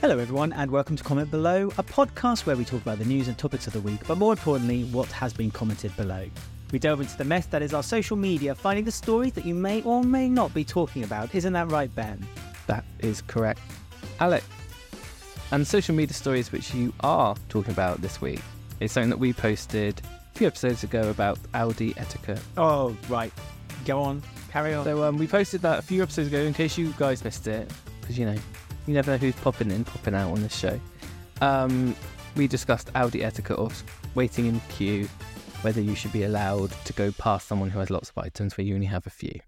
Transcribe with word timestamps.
Hello, 0.00 0.16
everyone, 0.16 0.52
and 0.52 0.70
welcome 0.70 0.94
to 0.94 1.02
Comment 1.02 1.28
Below, 1.28 1.72
a 1.76 1.82
podcast 1.82 2.46
where 2.46 2.54
we 2.54 2.64
talk 2.64 2.80
about 2.80 3.00
the 3.00 3.04
news 3.04 3.26
and 3.26 3.36
topics 3.36 3.66
of 3.66 3.72
the 3.72 3.80
week, 3.80 3.98
but 4.06 4.16
more 4.16 4.32
importantly, 4.32 4.84
what 4.84 5.10
has 5.10 5.32
been 5.32 5.50
commented 5.50 5.94
below. 5.96 6.30
We 6.70 6.78
delve 6.78 7.00
into 7.00 7.18
the 7.18 7.24
mess 7.24 7.46
that 7.46 7.62
is 7.62 7.74
our 7.74 7.82
social 7.82 8.16
media, 8.16 8.54
finding 8.54 8.84
the 8.84 8.92
stories 8.92 9.32
that 9.32 9.44
you 9.44 9.56
may 9.56 9.82
or 9.82 10.04
may 10.04 10.28
not 10.28 10.54
be 10.54 10.62
talking 10.62 11.02
about. 11.02 11.34
Isn't 11.34 11.52
that 11.54 11.72
right, 11.72 11.92
Ben? 11.96 12.24
That 12.68 12.84
is 13.00 13.22
correct. 13.22 13.58
Alex, 14.20 14.46
and 15.50 15.66
social 15.66 15.96
media 15.96 16.14
stories 16.14 16.52
which 16.52 16.72
you 16.72 16.94
are 17.00 17.34
talking 17.48 17.72
about 17.72 18.00
this 18.00 18.20
week 18.20 18.40
is 18.78 18.92
something 18.92 19.10
that 19.10 19.18
we 19.18 19.32
posted 19.32 20.00
a 20.32 20.38
few 20.38 20.46
episodes 20.46 20.84
ago 20.84 21.10
about 21.10 21.40
Aldi 21.54 21.98
etiquette. 21.98 22.40
Oh, 22.56 22.96
right. 23.08 23.32
Go 23.84 24.00
on. 24.00 24.22
Carry 24.52 24.74
on. 24.74 24.84
So 24.84 25.02
um, 25.02 25.18
we 25.18 25.26
posted 25.26 25.60
that 25.62 25.80
a 25.80 25.82
few 25.82 26.04
episodes 26.04 26.28
ago 26.28 26.38
in 26.38 26.54
case 26.54 26.78
you 26.78 26.94
guys 26.98 27.24
missed 27.24 27.48
it, 27.48 27.68
because 28.00 28.16
you 28.16 28.26
know, 28.26 28.36
you 28.88 28.94
never 28.94 29.10
know 29.10 29.18
who's 29.18 29.36
popping 29.36 29.70
in, 29.70 29.84
popping 29.84 30.14
out 30.14 30.32
on 30.32 30.42
this 30.42 30.56
show. 30.56 30.80
Um, 31.42 31.94
we 32.36 32.48
discussed 32.48 32.90
Aldi 32.94 33.22
etiquette 33.22 33.58
of 33.58 33.82
waiting 34.14 34.46
in 34.46 34.60
queue, 34.70 35.06
whether 35.60 35.80
you 35.80 35.94
should 35.94 36.12
be 36.12 36.22
allowed 36.22 36.70
to 36.86 36.92
go 36.94 37.12
past 37.12 37.46
someone 37.46 37.68
who 37.68 37.78
has 37.80 37.90
lots 37.90 38.08
of 38.08 38.16
items 38.18 38.56
where 38.56 38.64
you 38.66 38.74
only 38.74 38.86
have 38.86 39.06
a 39.06 39.10
few. 39.10 39.38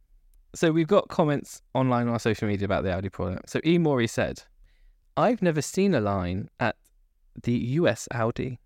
So 0.54 0.72
we've 0.72 0.86
got 0.86 1.08
comments 1.08 1.62
online 1.72 2.06
on 2.06 2.12
our 2.12 2.18
social 2.18 2.48
media 2.48 2.66
about 2.66 2.84
the 2.84 2.90
Aldi 2.90 3.10
product. 3.10 3.48
So 3.48 3.60
E. 3.64 3.78
Mori 3.78 4.06
said, 4.06 4.42
I've 5.16 5.40
never 5.40 5.62
seen 5.62 5.94
a 5.94 6.00
line 6.00 6.50
at 6.60 6.76
the 7.42 7.52
US 7.52 8.08
Aldi. 8.12 8.58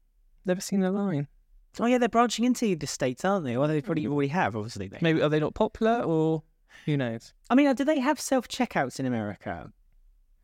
Never 0.44 0.60
seen 0.60 0.82
a 0.82 0.90
line. 0.90 1.28
oh, 1.78 1.86
yeah, 1.86 1.98
they're 1.98 2.08
branching 2.08 2.44
into 2.44 2.74
the 2.74 2.86
States, 2.86 3.24
aren't 3.24 3.44
they? 3.44 3.56
Or 3.56 3.68
they 3.68 3.80
probably 3.80 4.08
already 4.08 4.28
have, 4.28 4.56
obviously. 4.56 4.88
They. 4.88 4.98
Maybe 5.00 5.22
are 5.22 5.28
they 5.28 5.40
not 5.40 5.54
popular 5.54 6.00
or 6.00 6.42
who 6.84 6.96
knows? 6.96 7.32
I 7.48 7.54
mean, 7.54 7.68
uh, 7.68 7.74
do 7.74 7.84
they 7.84 8.00
have 8.00 8.18
self 8.20 8.48
checkouts 8.48 8.98
in 8.98 9.06
America? 9.06 9.70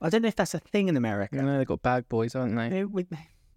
I 0.01 0.09
don't 0.09 0.23
know 0.23 0.29
if 0.29 0.37
that's 0.37 0.55
a 0.55 0.59
thing 0.59 0.89
in 0.89 0.97
America. 0.97 1.37
You 1.37 1.43
know, 1.43 1.59
they've 1.59 1.67
got 1.67 1.83
bag 1.83 2.09
boys, 2.09 2.35
aren't 2.35 2.57
they? 2.57 2.85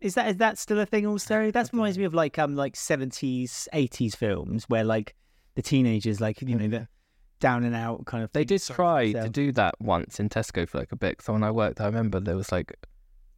Is 0.02 0.16
that 0.16 0.28
is 0.28 0.38
that 0.38 0.58
still 0.58 0.80
a 0.80 0.86
thing 0.86 1.08
also? 1.08 1.50
That 1.52 1.70
reminds 1.72 1.98
me 1.98 2.04
of 2.04 2.14
like 2.14 2.38
um 2.38 2.56
like 2.56 2.76
seventies, 2.76 3.70
eighties 3.72 4.16
films 4.16 4.66
where 4.68 4.84
like 4.84 5.16
the 5.56 5.62
teenagers 5.62 6.20
like 6.20 6.42
you 6.42 6.56
know 6.56 6.68
the 6.68 6.88
down 7.40 7.64
and 7.64 7.76
out 7.76 8.06
kind 8.06 8.24
of. 8.24 8.32
They 8.34 8.44
did 8.44 8.62
try 8.62 9.14
to 9.14 9.30
do 9.30 9.54
that 9.54 9.76
once 9.80 10.20
in 10.20 10.28
Tesco 10.28 10.68
for 10.68 10.80
like 10.80 10.92
a 10.92 10.98
bit. 10.98 11.22
So 11.22 11.34
when 11.34 11.44
I 11.44 11.52
worked, 11.52 11.80
I 11.80 11.86
remember 11.86 12.20
there 12.20 12.36
was 12.36 12.52
like 12.52 12.74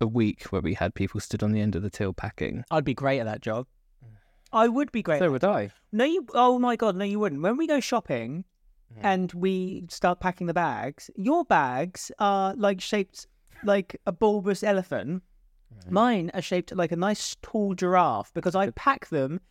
a 0.01 0.07
week 0.07 0.43
where 0.45 0.61
we 0.61 0.73
had 0.73 0.95
people 0.95 1.19
stood 1.19 1.43
on 1.43 1.51
the 1.51 1.61
end 1.61 1.75
of 1.75 1.83
the 1.83 1.89
till 1.91 2.13
packing. 2.13 2.63
I'd 2.71 2.83
be 2.83 2.95
great 2.95 3.19
at 3.19 3.25
that 3.25 3.41
job. 3.41 3.67
I 4.51 4.67
would 4.67 4.91
be 4.91 5.03
great. 5.03 5.19
So 5.19 5.29
would 5.29 5.43
I. 5.43 5.69
No, 5.91 6.03
you. 6.03 6.25
Oh 6.33 6.57
my 6.57 6.75
god, 6.75 6.95
no, 6.95 7.05
you 7.05 7.19
wouldn't. 7.19 7.43
When 7.43 7.57
we 7.57 7.67
go 7.67 7.79
shopping 7.79 8.45
Yeah. 8.95 9.13
and 9.13 9.33
we 9.33 9.85
start 9.89 10.19
packing 10.19 10.47
the 10.47 10.53
bags, 10.53 11.09
your 11.15 11.43
bags 11.45 12.11
are 12.19 12.53
like 12.55 12.79
shaped 12.81 13.27
like 13.63 13.99
a 14.05 14.11
bulbous 14.11 14.63
elephant. 14.63 15.23
Mm-hmm. 15.73 15.93
Mine 15.93 16.31
are 16.33 16.41
shaped 16.41 16.75
like 16.75 16.91
a 16.91 16.95
nice 16.95 17.35
tall 17.41 17.73
giraffe 17.73 18.33
because 18.33 18.55
I 18.55 18.69
pack 18.71 19.09
them 19.09 19.41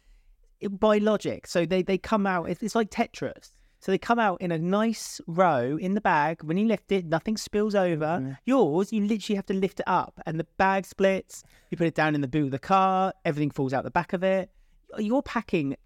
by 0.71 0.99
logic. 0.99 1.47
So 1.47 1.67
they, 1.67 1.83
they 1.83 1.99
come 1.99 2.27
out, 2.27 2.49
it's, 2.49 2.63
it's 2.63 2.75
like 2.75 2.91
Tetris. 2.91 3.53
So 3.81 3.93
they 3.93 3.99
come 3.99 4.19
out 4.19 4.41
in 4.41 4.51
a 4.51 4.59
nice 4.59 5.21
row 5.27 5.77
in 5.79 5.93
the 5.93 6.01
bag. 6.01 6.43
When 6.43 6.57
you 6.57 6.67
lift 6.67 6.91
it, 6.91 7.05
nothing 7.05 7.37
spills 7.37 7.75
over. 7.75 8.23
Yeah. 8.23 8.37
Yours, 8.47 8.93
you 8.93 9.07
literally 9.07 9.37
have 9.37 9.47
to 9.47 9.55
lift 9.55 9.81
it 9.81 9.87
up 9.87 10.19
and 10.25 10.41
the 10.41 10.47
bag 10.57 10.87
splits. 10.87 11.45
You 11.71 11.77
put 11.77 11.87
it 11.87 11.95
down 11.95 12.15
in 12.15 12.23
the 12.23 12.29
boot 12.29 12.47
of 12.47 12.51
the 12.53 12.59
car, 12.59 13.13
everything 13.27 13.51
falls 13.51 13.75
out 13.75 13.85
the 13.85 13.91
back 13.91 14.15
of 14.15 14.23
it. 14.23 14.51
Your 14.99 15.23
packing 15.23 15.77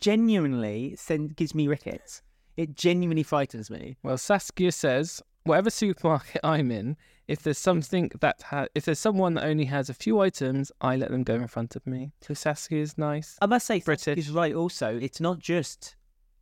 genuinely 0.00 0.96
send, 0.96 1.36
gives 1.36 1.54
me 1.54 1.68
rickets. 1.68 2.20
It 2.56 2.74
genuinely 2.74 3.22
frightens 3.22 3.70
me. 3.70 3.96
Well, 4.02 4.18
Saskia 4.18 4.72
says, 4.72 5.22
whatever 5.44 5.70
supermarket 5.70 6.40
I'm 6.44 6.70
in, 6.70 6.96
if 7.28 7.42
there's 7.42 7.58
something 7.58 8.10
that 8.20 8.42
ha- 8.42 8.66
if 8.74 8.84
there's 8.84 8.98
someone 8.98 9.34
that 9.34 9.44
only 9.44 9.64
has 9.64 9.90
a 9.90 9.94
few 9.94 10.20
items, 10.20 10.70
I 10.80 10.96
let 10.96 11.10
them 11.10 11.24
go 11.24 11.34
in 11.34 11.48
front 11.48 11.74
of 11.76 11.86
me. 11.86 12.12
So 12.20 12.52
is 12.70 12.98
nice. 12.98 13.36
I 13.42 13.46
must 13.46 13.66
say, 13.66 13.80
British. 13.80 14.18
is 14.18 14.30
right. 14.30 14.54
Also, 14.54 14.96
it's 14.96 15.20
not 15.20 15.38
just 15.38 15.96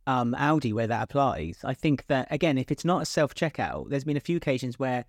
um, 0.07 0.35
Aldi 0.37 0.73
where 0.73 0.87
that 0.87 1.03
applies. 1.03 1.59
I 1.63 1.73
think 1.73 2.05
that 2.07 2.27
again, 2.31 2.57
if 2.57 2.71
it's 2.71 2.85
not 2.85 3.01
a 3.01 3.05
self 3.05 3.33
checkout, 3.33 3.89
there's 3.89 4.03
been 4.03 4.17
a 4.17 4.21
few 4.21 4.37
occasions 4.37 4.77
where 4.77 5.05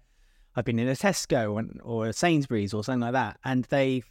I've 0.55 0.65
been 0.65 0.79
in 0.79 0.89
a 0.89 0.93
Tesco 0.93 1.59
and, 1.59 1.79
or 1.85 2.07
a 2.07 2.13
Sainsbury's 2.13 2.73
or 2.73 2.83
something 2.83 3.01
like 3.01 3.13
that, 3.13 3.39
and 3.45 3.65
they've 3.65 4.11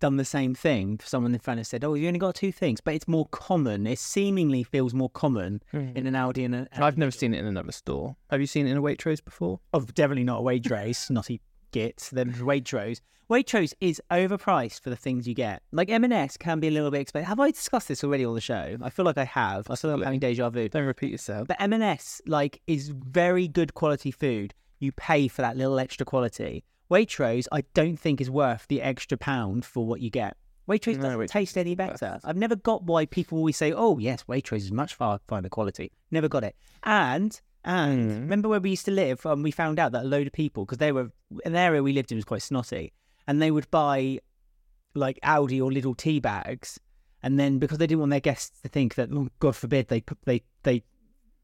done 0.00 0.16
the 0.16 0.24
same 0.24 0.54
thing. 0.54 1.00
Someone 1.04 1.32
in 1.32 1.40
front 1.40 1.58
has 1.58 1.68
said, 1.68 1.84
"Oh, 1.84 1.94
you 1.94 2.08
only 2.08 2.18
got 2.18 2.34
two 2.34 2.52
things," 2.52 2.80
but 2.80 2.94
it's 2.94 3.06
more 3.06 3.26
common. 3.26 3.86
It 3.86 3.98
seemingly 3.98 4.62
feels 4.62 4.92
more 4.92 5.10
common 5.10 5.62
hmm. 5.70 5.90
in 5.94 6.06
an 6.06 6.14
Aldi 6.14 6.44
and 6.44 6.68
I've 6.72 6.98
never 6.98 7.10
seen 7.10 7.34
it 7.34 7.38
in 7.38 7.46
another 7.46 7.72
store. 7.72 8.16
Have 8.30 8.40
you 8.40 8.46
seen 8.46 8.66
it 8.66 8.70
in 8.70 8.76
a 8.76 8.82
Waitrose 8.82 9.24
before? 9.24 9.60
Oh, 9.72 9.80
definitely 9.80 10.24
not 10.24 10.40
a 10.40 10.42
Waitrose, 10.42 10.96
snotty 11.06 11.40
git. 11.70 12.08
Then 12.12 12.32
Waitrose. 12.32 13.00
Waitrose 13.30 13.74
is 13.80 14.02
overpriced 14.10 14.80
for 14.80 14.90
the 14.90 14.96
things 14.96 15.28
you 15.28 15.34
get. 15.34 15.62
Like 15.70 15.88
M&S 15.88 16.36
can 16.36 16.58
be 16.58 16.66
a 16.66 16.70
little 16.72 16.90
bit 16.90 17.02
expensive. 17.02 17.28
Have 17.28 17.38
I 17.38 17.52
discussed 17.52 17.86
this 17.86 18.02
already 18.02 18.24
on 18.24 18.34
the 18.34 18.40
show? 18.40 18.76
I 18.82 18.90
feel 18.90 19.04
like 19.04 19.18
I 19.18 19.24
have. 19.24 19.70
I 19.70 19.76
feel 19.76 19.92
like 19.92 19.98
I'm 19.98 20.04
having 20.04 20.18
deja 20.18 20.50
vu. 20.50 20.68
Don't 20.68 20.84
repeat 20.84 21.12
yourself. 21.12 21.46
But 21.46 21.60
M&S 21.60 22.20
like 22.26 22.60
is 22.66 22.88
very 22.88 23.46
good 23.46 23.74
quality 23.74 24.10
food. 24.10 24.52
You 24.80 24.90
pay 24.90 25.28
for 25.28 25.42
that 25.42 25.56
little 25.56 25.78
extra 25.78 26.04
quality. 26.04 26.64
Waitrose, 26.90 27.46
I 27.52 27.62
don't 27.74 27.96
think 27.98 28.20
is 28.20 28.30
worth 28.30 28.66
the 28.68 28.82
extra 28.82 29.16
pound 29.16 29.64
for 29.64 29.86
what 29.86 30.00
you 30.00 30.10
get. 30.10 30.36
Waitrose 30.68 30.96
No, 30.96 31.02
doesn't 31.02 31.20
Waitrose 31.20 31.28
taste 31.28 31.58
any 31.58 31.74
better. 31.74 32.20
I've 32.24 32.36
never 32.36 32.56
got 32.56 32.84
why 32.84 33.06
people 33.06 33.38
always 33.38 33.56
say, 33.56 33.72
"Oh, 33.72 33.98
yes, 33.98 34.24
Waitrose 34.24 34.58
is 34.58 34.72
much 34.72 34.94
far 34.94 35.20
finer 35.26 35.48
quality." 35.48 35.92
Never 36.10 36.28
got 36.28 36.44
it. 36.44 36.56
And 36.82 37.40
and 37.62 38.10
Mm. 38.10 38.20
remember 38.22 38.48
where 38.48 38.60
we 38.60 38.70
used 38.70 38.86
to 38.86 38.90
live? 38.90 39.24
Um, 39.26 39.42
we 39.42 39.50
found 39.50 39.78
out 39.78 39.92
that 39.92 40.04
a 40.04 40.08
load 40.08 40.26
of 40.26 40.32
people 40.32 40.64
because 40.64 40.78
they 40.78 40.92
were 40.92 41.12
an 41.44 41.54
area 41.54 41.82
we 41.82 41.92
lived 41.92 42.10
in 42.10 42.16
was 42.16 42.24
quite 42.24 42.40
snotty, 42.42 42.92
and 43.26 43.40
they 43.42 43.50
would 43.50 43.70
buy 43.70 44.18
like 44.94 45.18
Aldi 45.22 45.60
or 45.60 45.70
Lidl 45.70 45.96
tea 45.96 46.20
bags, 46.20 46.80
and 47.22 47.38
then 47.38 47.58
because 47.58 47.78
they 47.78 47.86
didn't 47.86 48.00
want 48.00 48.10
their 48.10 48.20
guests 48.20 48.60
to 48.62 48.68
think 48.68 48.94
that, 48.94 49.10
oh, 49.12 49.28
God 49.40 49.54
forbid, 49.56 49.88
they 49.88 50.02
they 50.24 50.42
they 50.62 50.82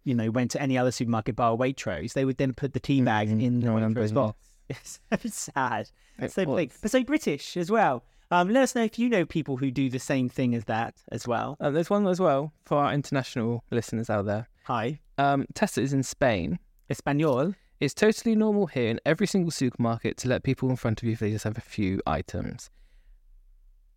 you 0.05 0.15
know 0.15 0.31
went 0.31 0.51
to 0.53 0.63
any 0.63 0.79
other 0.79 0.91
supermarket 0.91 1.37
bar 1.37 1.51
or 1.53 1.59
Waitrose, 1.59 2.13
they 2.15 2.25
would 2.25 2.39
then 2.39 2.55
put 2.55 2.73
the 2.73 2.81
tea 2.81 3.03
bag 3.03 3.29
Mhm. 3.29 3.43
in 3.43 3.61
the 3.61 3.67
No, 3.67 3.75
Waitrose 3.75 4.15
box. 4.15 4.39
It's 4.71 5.01
so 5.11 5.29
sad. 5.55 5.91
It 6.19 6.33
So 6.33 6.45
big, 6.57 6.73
but 6.83 6.91
so 6.91 7.05
British 7.05 7.57
as 7.57 7.71
well. 7.71 8.05
Um, 8.31 8.49
let 8.49 8.65
us 8.65 8.75
know 8.75 8.83
if 8.83 8.99
you 8.99 9.09
know 9.09 9.25
people 9.25 9.57
who 9.57 9.71
do 9.71 9.89
the 9.89 10.01
same 10.01 10.29
thing 10.29 10.55
as 10.55 10.65
that 10.65 10.97
as 11.13 11.29
well. 11.29 11.57
Uh, 11.61 11.71
there's 11.71 11.91
one 11.91 12.07
as 12.09 12.19
well 12.19 12.53
for 12.65 12.79
our 12.79 12.93
international 12.93 13.63
listeners 13.71 14.11
out 14.11 14.27
there. 14.27 14.49
Hi, 14.65 14.99
Um, 15.19 15.47
Tesla 15.55 15.85
is 15.85 15.93
in 15.93 16.03
Spain. 16.03 16.59
Espanol. 16.91 17.55
It's 17.79 17.95
totally 17.95 18.35
normal 18.35 18.67
here 18.67 18.89
in 18.89 19.01
every 19.07 19.27
single 19.29 19.51
supermarket 19.53 20.17
to 20.19 20.29
let 20.29 20.43
people 20.43 20.71
in 20.71 20.77
front 20.77 21.01
of 21.03 21.07
you 21.07 21.13
if 21.13 21.21
they 21.21 21.31
just 21.31 21.45
have 21.45 21.59
a 21.59 21.61
few 21.61 22.01
items. 22.07 22.71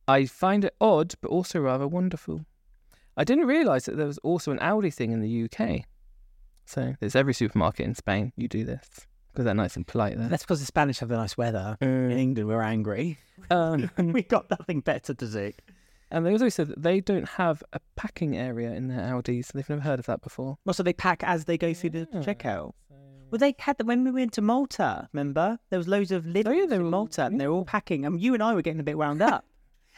I 0.07 0.25
find 0.25 0.65
it 0.65 0.75
odd, 0.81 1.15
but 1.21 1.31
also 1.31 1.59
rather 1.59 1.87
wonderful. 1.87 2.45
I 3.17 3.23
didn't 3.23 3.47
realise 3.47 3.85
that 3.85 3.97
there 3.97 4.07
was 4.07 4.17
also 4.19 4.51
an 4.51 4.59
Aldi 4.59 4.93
thing 4.93 5.11
in 5.11 5.21
the 5.21 5.43
UK. 5.45 5.85
So 6.65 6.95
there's 6.99 7.15
every 7.15 7.33
supermarket 7.33 7.85
in 7.85 7.95
Spain. 7.95 8.31
You 8.35 8.47
do 8.47 8.63
this 8.63 9.07
because 9.31 9.45
they're 9.45 9.53
nice 9.53 9.75
and 9.75 9.85
polite 9.87 10.17
there. 10.17 10.27
That's 10.27 10.43
because 10.43 10.59
the 10.59 10.65
Spanish 10.65 10.99
have 10.99 11.09
the 11.09 11.17
nice 11.17 11.37
weather. 11.37 11.77
In 11.81 11.87
Mm. 11.87 12.17
England, 12.17 12.47
we're 12.49 12.61
angry. 12.61 13.17
Um, 13.51 13.89
we 13.97 14.21
got 14.23 14.49
nothing 14.49 14.81
better 14.81 15.13
to 15.13 15.27
do. 15.27 15.53
and 16.11 16.25
they 16.25 16.31
also 16.33 16.49
said 16.49 16.67
that 16.67 16.83
they 16.83 16.99
don't 16.99 17.27
have 17.29 17.63
a 17.71 17.79
packing 17.95 18.35
area 18.35 18.71
in 18.73 18.89
their 18.89 19.13
Aldis. 19.15 19.51
They've 19.53 19.69
never 19.69 19.81
heard 19.81 19.97
of 19.99 20.05
that 20.07 20.21
before. 20.21 20.57
Well, 20.65 20.73
so 20.73 20.83
they 20.83 20.91
pack 20.93 21.23
as 21.23 21.45
they 21.45 21.57
go 21.57 21.73
through 21.73 21.91
the 21.91 22.07
Yeah. 22.11 22.19
checkout. 22.19 22.73
Well, 23.31 23.39
they 23.39 23.55
had 23.57 23.77
that 23.77 23.85
when 23.87 24.03
we 24.03 24.11
went 24.11 24.33
to 24.33 24.41
Malta. 24.41 25.07
Remember, 25.13 25.57
there 25.69 25.79
was 25.79 25.87
loads 25.87 26.11
of 26.11 26.25
Lidls 26.25 26.47
Oh, 26.47 26.51
yeah, 26.51 26.65
they 26.65 26.75
in 26.75 26.81
were 26.81 26.85
all- 26.87 26.91
Malta, 26.91 27.25
and 27.25 27.39
they 27.39 27.47
were 27.47 27.53
all 27.53 27.63
packing. 27.65 28.05
And 28.05 28.19
you 28.19 28.33
and 28.33 28.43
I 28.43 28.53
were 28.53 28.61
getting 28.61 28.81
a 28.81 28.83
bit 28.83 28.97
wound 28.97 29.21
up. 29.21 29.45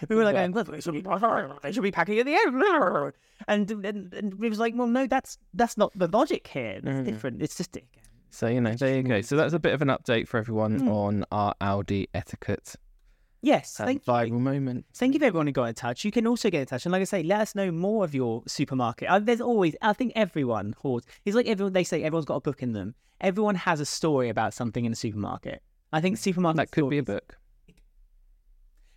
We 0.10 0.16
were 0.16 0.24
like, 0.24 0.36
Yeah. 0.36 0.48
going, 0.50 0.66
they 0.66 0.80
should 0.82 0.94
be, 0.94 1.02
they 1.64 1.72
should 1.72 1.84
be 1.84 1.92
packing 1.92 2.20
at 2.20 2.26
the 2.28 2.34
end. 2.36 3.14
And, 3.48 3.72
and, 3.86 4.14
and 4.14 4.34
it 4.44 4.50
was 4.50 4.60
like, 4.60 4.74
well, 4.78 4.88
no, 4.88 5.08
that's 5.08 5.38
that's 5.54 5.78
not 5.78 5.92
the 5.96 6.08
logic 6.08 6.46
here. 6.48 6.74
It's 6.78 6.86
Mm. 6.86 7.06
different. 7.06 7.42
It's 7.42 7.58
just 7.58 7.76
So 8.32 8.48
you 8.48 8.62
know, 8.62 8.74
there 8.74 8.96
you 8.98 9.04
go. 9.04 9.22
So 9.22 9.36
that's 9.36 9.54
a 9.54 9.60
bit 9.60 9.74
of 9.74 9.82
an 9.82 9.90
update 9.90 10.28
for 10.28 10.38
everyone 10.38 10.80
Mm. 10.82 10.90
on 10.90 11.26
our 11.32 11.54
Aldi 11.62 12.08
etiquette 12.14 12.76
yes. 13.42 13.80
and 13.80 13.88
Thank 13.88 14.06
viral 14.06 14.28
you. 14.30 14.40
moment. 14.40 14.86
Thank 14.94 15.14
you 15.14 15.20
for 15.20 15.26
everyone 15.26 15.48
who 15.48 15.54
got 15.54 15.66
in 15.66 15.76
touch. 15.76 16.06
You 16.06 16.12
can 16.12 16.26
also 16.28 16.50
get 16.50 16.62
in 16.62 16.66
touch, 16.68 16.86
and 16.86 16.92
like 16.94 17.02
I 17.02 17.06
say, 17.06 17.24
let 17.24 17.42
us 17.42 17.56
know 17.56 17.72
more 17.72 18.04
of 18.06 18.16
your 18.16 18.44
supermarket. 18.48 19.10
Uh, 19.10 19.20
there's 19.20 19.42
always, 19.42 19.76
I 19.82 19.94
think, 19.94 20.14
everyone 20.16 20.76
hoards. 20.80 21.06
It's 21.26 21.36
like 21.36 21.48
everyone. 21.48 21.74
They 21.74 21.84
say 21.84 22.04
everyone's 22.04 22.26
got 22.26 22.36
a 22.36 22.42
book 22.42 22.64
in 22.64 22.72
them. 22.74 22.96
Everyone 23.20 23.56
has 23.56 23.80
a 23.80 23.86
story 23.86 24.30
about 24.30 24.54
something 24.54 24.86
in 24.86 24.94
a 24.94 24.96
supermarket. 24.96 25.62
I 25.94 26.00
think 26.02 26.18
supermarket 26.18 26.58
That 26.58 26.72
could 26.72 26.90
be 26.90 26.98
a 27.00 27.04
book. 27.04 27.38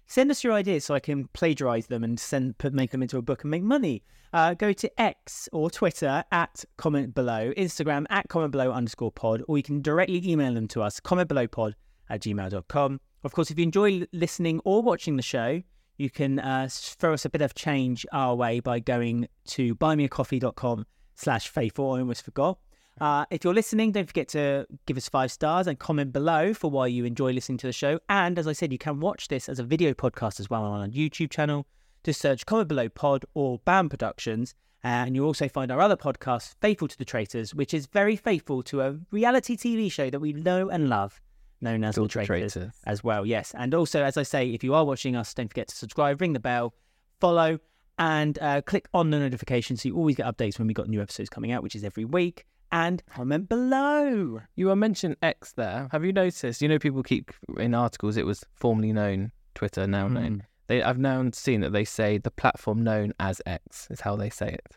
Send 0.06 0.30
us 0.30 0.44
your 0.44 0.52
ideas 0.52 0.84
so 0.84 0.94
I 0.94 1.00
can 1.00 1.28
plagiarize 1.28 1.86
them 1.86 2.04
and 2.04 2.18
send 2.20 2.58
put 2.58 2.72
make 2.72 2.90
them 2.90 3.02
into 3.02 3.18
a 3.18 3.22
book 3.22 3.42
and 3.42 3.50
make 3.50 3.62
money. 3.62 4.02
Uh, 4.32 4.52
go 4.54 4.72
to 4.72 5.00
X 5.00 5.48
or 5.52 5.70
Twitter 5.70 6.24
at 6.32 6.64
comment 6.76 7.14
below, 7.14 7.52
Instagram 7.56 8.04
at 8.10 8.28
comment 8.28 8.50
below 8.52 8.72
underscore 8.72 9.12
pod, 9.12 9.42
or 9.46 9.56
you 9.56 9.62
can 9.62 9.80
directly 9.80 10.28
email 10.28 10.54
them 10.54 10.66
to 10.68 10.82
us, 10.82 11.00
comment 11.00 11.28
below 11.28 11.46
pod 11.46 11.76
at 12.10 12.20
gmail.com. 12.20 13.00
Of 13.22 13.32
course, 13.32 13.50
if 13.50 13.58
you 13.58 13.62
enjoy 13.62 14.06
listening 14.12 14.60
or 14.64 14.82
watching 14.82 15.16
the 15.16 15.22
show, 15.22 15.62
you 15.96 16.10
can 16.10 16.40
uh, 16.40 16.68
throw 16.70 17.14
us 17.14 17.24
a 17.24 17.30
bit 17.30 17.42
of 17.42 17.54
change 17.54 18.04
our 18.12 18.34
way 18.34 18.60
by 18.60 18.80
going 18.80 19.28
to 19.46 19.74
buymeacoffee.com 19.76 20.86
slash 21.14 21.48
faithful. 21.48 21.92
I 21.92 22.00
almost 22.00 22.24
forgot. 22.24 22.58
Uh, 23.00 23.24
if 23.30 23.42
you're 23.42 23.54
listening, 23.54 23.90
don't 23.92 24.06
forget 24.06 24.28
to 24.28 24.66
give 24.86 24.96
us 24.96 25.08
five 25.08 25.32
stars 25.32 25.66
and 25.66 25.78
comment 25.78 26.12
below 26.12 26.54
for 26.54 26.70
why 26.70 26.86
you 26.86 27.04
enjoy 27.04 27.32
listening 27.32 27.58
to 27.58 27.66
the 27.66 27.72
show. 27.72 27.98
And 28.08 28.38
as 28.38 28.46
I 28.46 28.52
said, 28.52 28.70
you 28.72 28.78
can 28.78 29.00
watch 29.00 29.28
this 29.28 29.48
as 29.48 29.58
a 29.58 29.64
video 29.64 29.94
podcast 29.94 30.38
as 30.38 30.48
well 30.48 30.62
on 30.62 30.80
our 30.80 30.86
YouTube 30.86 31.30
channel. 31.30 31.66
Just 32.04 32.20
search 32.20 32.46
Comment 32.46 32.68
Below 32.68 32.88
Pod 32.88 33.24
or 33.34 33.58
BAM 33.64 33.88
Productions. 33.88 34.54
And 34.84 35.16
you'll 35.16 35.26
also 35.26 35.48
find 35.48 35.72
our 35.72 35.80
other 35.80 35.96
podcast, 35.96 36.54
Faithful 36.60 36.88
to 36.88 36.98
the 36.98 37.06
Traitors, 37.06 37.54
which 37.54 37.72
is 37.72 37.86
very 37.86 38.16
faithful 38.16 38.62
to 38.64 38.82
a 38.82 38.98
reality 39.10 39.56
TV 39.56 39.90
show 39.90 40.10
that 40.10 40.20
we 40.20 40.34
know 40.34 40.68
and 40.68 40.90
love, 40.90 41.22
known 41.62 41.82
as 41.84 41.94
The 41.94 42.06
Traitors, 42.06 42.52
Traitors. 42.52 42.74
as 42.84 43.02
well. 43.02 43.24
Yes. 43.24 43.54
And 43.56 43.74
also, 43.74 44.04
as 44.04 44.18
I 44.18 44.22
say, 44.24 44.50
if 44.50 44.62
you 44.62 44.74
are 44.74 44.84
watching 44.84 45.16
us, 45.16 45.32
don't 45.32 45.48
forget 45.48 45.68
to 45.68 45.74
subscribe, 45.74 46.20
ring 46.20 46.34
the 46.34 46.40
bell, 46.40 46.74
follow, 47.18 47.58
and 47.98 48.38
uh, 48.40 48.60
click 48.60 48.86
on 48.92 49.08
the 49.08 49.18
notification 49.18 49.78
so 49.78 49.88
you 49.88 49.96
always 49.96 50.16
get 50.16 50.26
updates 50.26 50.58
when 50.58 50.68
we 50.68 50.74
got 50.74 50.88
new 50.88 51.00
episodes 51.00 51.30
coming 51.30 51.50
out, 51.50 51.62
which 51.62 51.74
is 51.74 51.82
every 51.82 52.04
week. 52.04 52.44
And 52.74 53.00
comment 53.06 53.48
below. 53.48 54.40
You 54.56 54.66
were 54.66 54.74
mentioned 54.74 55.16
X 55.22 55.52
there. 55.52 55.86
Have 55.92 56.04
you 56.04 56.12
noticed? 56.12 56.60
You 56.60 56.66
know, 56.66 56.80
people 56.80 57.04
keep 57.04 57.30
in 57.56 57.72
articles. 57.72 58.16
It 58.16 58.26
was 58.26 58.44
formerly 58.52 58.92
known 58.92 59.30
Twitter, 59.54 59.86
now 59.86 60.08
known. 60.08 60.32
Hmm. 60.32 60.40
They, 60.66 60.82
I've 60.82 60.98
now 60.98 61.24
seen 61.32 61.60
that 61.60 61.72
they 61.72 61.84
say 61.84 62.18
the 62.18 62.32
platform 62.32 62.82
known 62.82 63.12
as 63.20 63.40
X 63.46 63.86
is 63.92 64.00
how 64.00 64.16
they 64.16 64.28
say 64.28 64.48
it. 64.48 64.76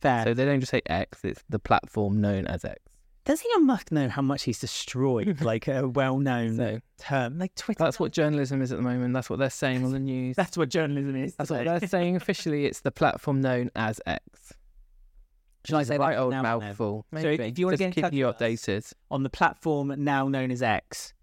Fair. 0.00 0.22
So 0.22 0.34
they 0.34 0.44
don't 0.44 0.60
just 0.60 0.70
say 0.70 0.82
X; 0.86 1.24
it's 1.24 1.42
the 1.48 1.58
platform 1.58 2.20
known 2.20 2.46
as 2.46 2.64
X. 2.64 2.78
Does 3.24 3.42
Elon 3.52 3.66
Musk 3.66 3.90
know 3.90 4.08
how 4.08 4.22
much 4.22 4.44
he's 4.44 4.60
destroyed, 4.60 5.40
like 5.42 5.66
a 5.66 5.88
well-known 5.88 6.56
So 6.56 6.80
term, 6.98 7.38
like 7.38 7.56
Twitter? 7.56 7.82
that's 7.82 7.98
what 7.98 8.12
journalism 8.12 8.62
is 8.62 8.70
at 8.70 8.78
the 8.78 8.84
moment. 8.84 9.14
That's 9.14 9.28
what 9.28 9.40
they're 9.40 9.50
saying 9.50 9.84
on 9.84 9.90
the 9.90 9.98
news. 9.98 10.36
That's 10.42 10.56
what 10.56 10.68
journalism 10.68 11.16
is. 11.16 11.34
That's 11.34 11.50
what 11.50 11.64
they're 11.64 11.88
saying 11.88 12.14
officially. 12.22 12.66
It's 12.66 12.82
the 12.82 12.92
platform 12.92 13.40
known 13.40 13.72
as 13.74 14.00
X. 14.06 14.52
Should 15.64 15.76
I 15.76 15.82
say 15.84 15.94
a 15.94 15.98
that 15.98 16.04
right 16.04 16.18
old 16.18 16.30
now 16.32 16.38
on 16.38 16.60
then? 16.60 16.68
mouthful? 16.68 17.06
So 17.20 17.28
if 17.28 17.58
you 17.58 17.66
wanna 17.66 17.76
Just 17.76 17.94
get 17.94 17.96
in 17.98 18.10
keep 18.10 18.12
you 18.12 18.26
updated. 18.26 18.92
on 19.10 19.22
the 19.22 19.30
platform 19.30 19.94
now 19.98 20.28
known 20.28 20.50
as 20.50 20.62
X, 20.62 21.14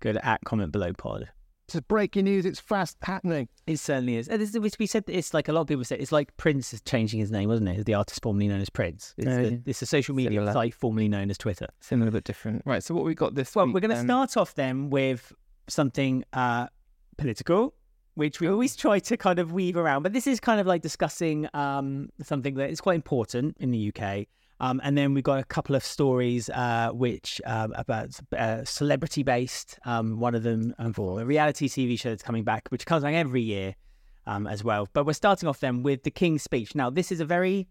go 0.00 0.12
to 0.12 0.24
at 0.26 0.40
comment 0.44 0.72
below 0.72 0.92
pod. 0.92 1.28
It's 1.68 1.80
breaking 1.80 2.26
news. 2.26 2.46
It's 2.46 2.60
fast 2.60 2.96
happening. 3.02 3.48
It 3.66 3.78
certainly 3.78 4.14
is. 4.14 4.28
And 4.28 4.40
this, 4.40 4.56
which 4.56 4.78
we 4.78 4.86
said 4.86 5.02
it's 5.08 5.34
like 5.34 5.48
a 5.48 5.52
lot 5.52 5.62
of 5.62 5.66
people 5.66 5.82
say 5.84 5.96
it's 5.98 6.12
like 6.12 6.34
Prince 6.36 6.72
is 6.72 6.80
changing 6.82 7.18
his 7.18 7.32
name, 7.32 7.48
wasn't 7.48 7.68
it? 7.70 7.84
The 7.84 7.94
artist 7.94 8.22
formerly 8.22 8.46
known 8.46 8.60
as 8.60 8.70
Prince. 8.70 9.14
It's, 9.18 9.26
Oh, 9.26 9.42
the, 9.50 9.62
it's 9.66 9.82
a 9.82 9.86
social 9.86 10.14
media 10.14 10.30
Similar. 10.38 10.52
site 10.52 10.74
formerly 10.74 11.08
known 11.08 11.28
as 11.28 11.36
Twitter. 11.36 11.66
Similar 11.80 12.12
but 12.12 12.22
different. 12.22 12.62
Right. 12.64 12.84
So 12.84 12.94
what 12.94 13.04
we 13.04 13.16
got 13.16 13.34
this 13.34 13.52
Well, 13.56 13.66
week 13.66 13.74
we're 13.74 13.80
going 13.80 13.90
to 13.96 14.00
start 14.00 14.36
off 14.36 14.54
then 14.54 14.90
with 14.90 15.32
something 15.68 16.22
uh, 16.32 16.68
political, 17.18 17.74
which 18.16 18.40
we 18.40 18.48
always 18.48 18.74
try 18.74 18.98
to 18.98 19.16
kind 19.16 19.38
of 19.38 19.52
weave 19.52 19.76
around. 19.76 20.02
But 20.02 20.12
this 20.12 20.26
is 20.26 20.40
kind 20.40 20.58
of 20.58 20.66
like 20.66 20.82
discussing 20.82 21.48
um, 21.54 22.08
something 22.22 22.54
that 22.54 22.70
is 22.70 22.80
quite 22.80 22.96
important 22.96 23.56
in 23.60 23.70
the 23.70 23.92
UK. 23.94 24.26
Um, 24.58 24.80
and 24.82 24.96
then 24.96 25.12
we've 25.12 25.22
got 25.22 25.38
a 25.38 25.44
couple 25.44 25.76
of 25.76 25.84
stories 25.84 26.48
uh, 26.48 26.90
which 26.92 27.42
um, 27.44 27.74
about 27.76 28.18
uh, 28.36 28.64
celebrity 28.64 29.22
based. 29.22 29.78
Um, 29.84 30.18
one 30.18 30.34
of 30.34 30.42
them 30.42 30.74
um, 30.78 30.94
for 30.94 31.20
a 31.20 31.26
reality 31.26 31.68
TV 31.68 32.00
show 32.00 32.08
that's 32.08 32.22
coming 32.22 32.42
back, 32.42 32.66
which 32.70 32.86
comes 32.86 33.02
back 33.02 33.14
every 33.14 33.42
year 33.42 33.74
um, 34.26 34.46
as 34.46 34.64
well. 34.64 34.88
But 34.94 35.04
we're 35.04 35.12
starting 35.12 35.46
off 35.46 35.60
then 35.60 35.82
with 35.82 36.04
the 36.04 36.10
King's 36.10 36.42
Speech. 36.42 36.74
Now, 36.74 36.88
this 36.88 37.12
is 37.12 37.20
a 37.20 37.26
very 37.26 37.68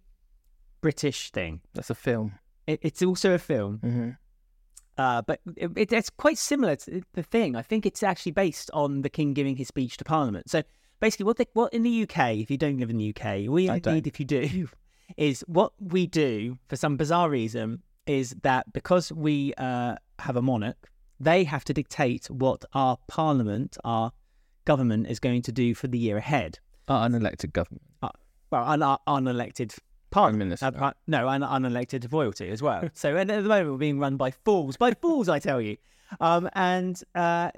British 0.81 1.31
thing. 1.31 1.61
That's 1.73 1.89
a 1.89 1.95
film. 1.95 2.33
It, 2.67 2.79
it's 2.83 3.01
also 3.01 3.33
a 3.33 3.39
film. 3.39 3.79
Mm-hmm. 3.83 4.09
Uh, 4.97 5.21
but 5.21 5.41
it, 5.57 5.71
it, 5.75 5.93
it's 5.93 6.09
quite 6.09 6.37
similar 6.37 6.75
to 6.77 7.01
the 7.13 7.23
thing. 7.23 7.55
I 7.55 7.61
think 7.61 7.85
it's 7.85 8.03
actually 8.03 8.31
based 8.31 8.71
on 8.73 9.01
the 9.01 9.09
king 9.09 9.33
giving 9.33 9.57
his 9.57 9.67
speech 9.67 9.97
to 9.97 10.03
Parliament. 10.05 10.49
So 10.49 10.63
basically, 10.99 11.25
what 11.25 11.37
they, 11.37 11.47
what 11.53 11.73
in 11.73 11.83
the 11.83 12.03
UK, 12.03 12.35
if 12.35 12.49
you 12.49 12.57
don't 12.57 12.77
live 12.77 12.89
in 12.89 12.97
the 12.97 13.13
UK, 13.15 13.49
we 13.49 13.67
indeed, 13.67 14.07
if 14.07 14.19
you 14.19 14.25
do, 14.25 14.69
is 15.17 15.41
what 15.47 15.73
we 15.79 16.07
do 16.07 16.57
for 16.67 16.75
some 16.75 16.97
bizarre 16.97 17.29
reason 17.29 17.81
is 18.07 18.35
that 18.43 18.71
because 18.73 19.11
we 19.11 19.53
uh, 19.57 19.95
have 20.19 20.35
a 20.35 20.41
monarch, 20.41 20.89
they 21.19 21.43
have 21.43 21.65
to 21.65 21.73
dictate 21.73 22.27
what 22.27 22.63
our 22.73 22.97
Parliament, 23.07 23.77
our 23.83 24.11
government, 24.65 25.07
is 25.07 25.19
going 25.19 25.41
to 25.43 25.51
do 25.51 25.73
for 25.73 25.87
the 25.87 25.97
year 25.97 26.17
ahead. 26.17 26.59
Our 26.87 27.09
unelected 27.09 27.51
government. 27.53 27.81
Well, 28.51 28.63
un- 28.63 28.83
un- 28.83 28.97
unelected 29.07 29.77
Prime 30.15 30.37
Minister. 30.37 30.71
Uh, 30.73 30.93
no, 31.07 31.27
un- 31.27 31.41
unelected 31.41 32.09
royalty 32.09 32.47
as 32.47 32.61
well. 32.61 32.89
so 32.93 33.17
and 33.17 33.29
at 33.29 33.43
the 33.43 33.49
moment, 33.49 33.71
we're 33.71 33.77
being 33.77 33.99
run 33.99 34.15
by 34.15 34.31
fools, 34.31 34.77
by 34.77 34.93
fools, 34.93 35.27
I 35.27 35.39
tell 35.39 35.59
you. 35.59 35.75
Um, 36.21 36.49
and 36.53 37.01
uh, 37.15 37.51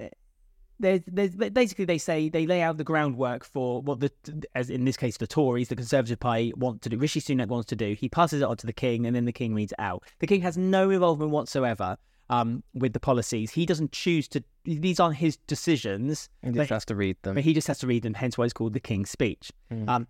there's, 0.80 1.02
there's 1.06 1.36
basically 1.36 1.84
they 1.84 1.98
say 1.98 2.28
they 2.28 2.46
lay 2.48 2.60
out 2.60 2.76
the 2.76 2.82
groundwork 2.82 3.44
for 3.44 3.80
what 3.80 4.00
the, 4.00 4.10
as 4.56 4.70
in 4.70 4.84
this 4.84 4.96
case, 4.96 5.18
the 5.18 5.26
Tories, 5.28 5.68
the 5.68 5.76
Conservative 5.76 6.18
Party 6.18 6.52
want 6.56 6.82
to 6.82 6.88
do. 6.88 6.98
Rishi 6.98 7.20
Sunak 7.20 7.46
wants 7.46 7.68
to 7.68 7.76
do. 7.76 7.94
He 7.94 8.08
passes 8.08 8.42
it 8.42 8.44
on 8.44 8.56
to 8.56 8.66
the 8.66 8.72
King, 8.72 9.06
and 9.06 9.14
then 9.14 9.24
the 9.24 9.32
King 9.32 9.54
reads 9.54 9.70
it 9.70 9.78
out. 9.78 10.02
The 10.18 10.26
King 10.26 10.40
has 10.40 10.58
no 10.58 10.90
involvement 10.90 11.30
whatsoever. 11.30 11.96
Um, 12.30 12.62
with 12.74 12.92
the 12.92 13.00
policies, 13.00 13.52
he 13.52 13.64
doesn't 13.66 13.92
choose 13.92 14.28
to. 14.28 14.44
These 14.64 15.00
aren't 15.00 15.16
his 15.16 15.38
decisions. 15.46 16.28
He 16.42 16.50
but 16.50 16.58
just 16.58 16.70
has 16.70 16.84
to 16.86 16.94
read 16.94 17.16
them. 17.22 17.36
but 17.36 17.44
he 17.44 17.54
just 17.54 17.68
has 17.68 17.78
to 17.78 17.86
read 17.86 18.02
them, 18.02 18.12
hence 18.12 18.36
why 18.36 18.44
it's 18.44 18.52
called 18.52 18.74
the 18.74 18.80
King's 18.80 19.08
Speech. 19.08 19.50
Mm. 19.72 19.88
Um, 19.88 20.06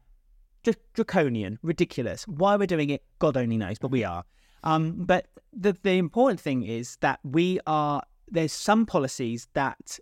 dr- 0.63 0.77
draconian, 0.95 1.59
ridiculous. 1.63 2.27
Why 2.27 2.57
we're 2.57 2.67
doing 2.67 2.91
it, 2.91 3.03
God 3.19 3.37
only 3.37 3.57
knows, 3.57 3.79
but 3.79 3.91
we 3.91 4.05
are. 4.05 4.25
Um, 4.65 5.05
but 5.05 5.27
the 5.53 5.77
the 5.83 5.93
important 5.99 6.41
thing 6.41 6.63
is 6.65 6.97
that 7.01 7.21
we 7.25 7.61
are. 7.67 8.03
There's 8.31 8.53
some 8.53 8.85
policies 8.87 9.49
that 9.55 9.99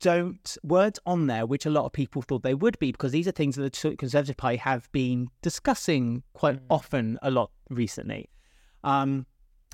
don't 0.00 0.56
weren't 0.62 0.98
on 1.06 1.26
there, 1.26 1.46
which 1.46 1.66
a 1.66 1.70
lot 1.70 1.86
of 1.86 1.92
people 1.92 2.22
thought 2.22 2.42
they 2.42 2.54
would 2.54 2.78
be, 2.78 2.92
because 2.92 3.12
these 3.12 3.26
are 3.26 3.32
things 3.32 3.56
that 3.56 3.72
the 3.72 3.96
Conservative 3.96 4.36
Party 4.36 4.58
have 4.58 4.90
been 4.92 5.28
discussing 5.42 6.22
quite 6.34 6.56
Mm. 6.60 6.66
often 6.70 7.18
a 7.22 7.30
lot 7.30 7.50
recently. 7.70 8.28
Um, 8.84 9.26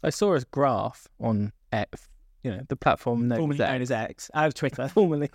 I 0.05 0.11
saw 0.11 0.35
a 0.35 0.41
graph 0.53 1.09
on 1.19 1.53
X, 1.73 2.09
you 2.45 2.51
know, 2.53 2.63
the 2.69 2.77
platform 2.77 3.29
known 3.29 3.39
formerly 3.39 3.61
as 3.63 3.69
known 3.69 3.81
X. 3.83 3.83
as 3.83 3.91
X, 3.91 4.31
out 4.35 4.47
of 4.47 4.55
Twitter. 4.55 4.89
formerly. 4.95 5.31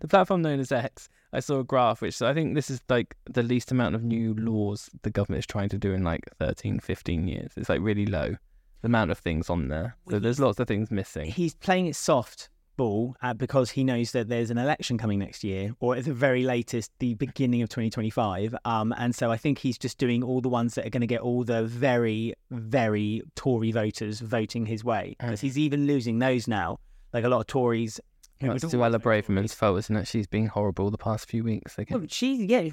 the 0.00 0.08
platform 0.08 0.42
known 0.42 0.60
as 0.60 0.70
X. 0.70 1.08
I 1.34 1.40
saw 1.40 1.58
a 1.58 1.64
graph 1.64 2.00
which 2.00 2.22
I 2.22 2.32
think 2.32 2.54
this 2.54 2.70
is 2.70 2.80
like 2.88 3.16
the 3.24 3.42
least 3.42 3.72
amount 3.72 3.96
of 3.96 4.04
new 4.04 4.34
laws 4.34 4.88
the 5.02 5.10
government 5.10 5.40
is 5.40 5.46
trying 5.46 5.68
to 5.70 5.78
do 5.78 5.92
in 5.92 6.04
like 6.04 6.22
13, 6.38 6.78
15 6.78 7.28
years. 7.28 7.52
It's 7.56 7.68
like 7.68 7.80
really 7.82 8.06
low. 8.06 8.36
The 8.82 8.86
amount 8.86 9.10
of 9.10 9.18
things 9.18 9.50
on 9.50 9.68
there. 9.68 9.96
So 10.10 10.18
there's 10.18 10.38
lots 10.38 10.60
of 10.60 10.68
things 10.68 10.90
missing. 10.90 11.30
he's 11.30 11.54
playing 11.54 11.86
it 11.86 11.96
soft 11.96 12.50
ball 12.76 13.16
uh, 13.22 13.34
because 13.34 13.70
he 13.70 13.84
knows 13.84 14.12
that 14.12 14.28
there's 14.28 14.50
an 14.50 14.58
election 14.58 14.98
coming 14.98 15.18
next 15.18 15.44
year, 15.44 15.74
or 15.80 15.96
at 15.96 16.04
the 16.04 16.12
very 16.12 16.44
latest, 16.44 16.90
the 16.98 17.14
beginning 17.14 17.62
of 17.62 17.68
2025. 17.68 18.54
Um, 18.64 18.94
and 18.98 19.14
so 19.14 19.30
I 19.30 19.36
think 19.36 19.58
he's 19.58 19.78
just 19.78 19.98
doing 19.98 20.22
all 20.22 20.40
the 20.40 20.48
ones 20.48 20.74
that 20.74 20.86
are 20.86 20.90
going 20.90 21.00
to 21.00 21.06
get 21.06 21.20
all 21.20 21.44
the 21.44 21.64
very, 21.64 22.34
very 22.50 23.22
Tory 23.34 23.72
voters 23.72 24.20
voting 24.20 24.66
his 24.66 24.84
way. 24.84 25.16
Because 25.18 25.40
he's 25.40 25.58
even 25.58 25.86
losing 25.86 26.18
those 26.18 26.46
now. 26.46 26.78
Like 27.12 27.24
a 27.24 27.28
lot 27.28 27.40
of 27.40 27.46
Tories. 27.46 28.00
Who 28.40 28.48
That's 28.48 28.64
would 28.64 28.74
always 28.74 28.92
Suella 28.92 28.92
vote 29.00 29.02
Tory. 29.02 29.22
Braverman's 29.22 29.54
fault, 29.54 29.78
isn't 29.78 29.96
it? 29.96 30.06
She's 30.08 30.26
been 30.26 30.46
horrible 30.46 30.90
the 30.90 30.98
past 30.98 31.28
few 31.28 31.44
weeks. 31.44 31.78
Again. 31.78 31.98
Well, 31.98 32.06
she's 32.10 32.40
yeah, 32.40 32.68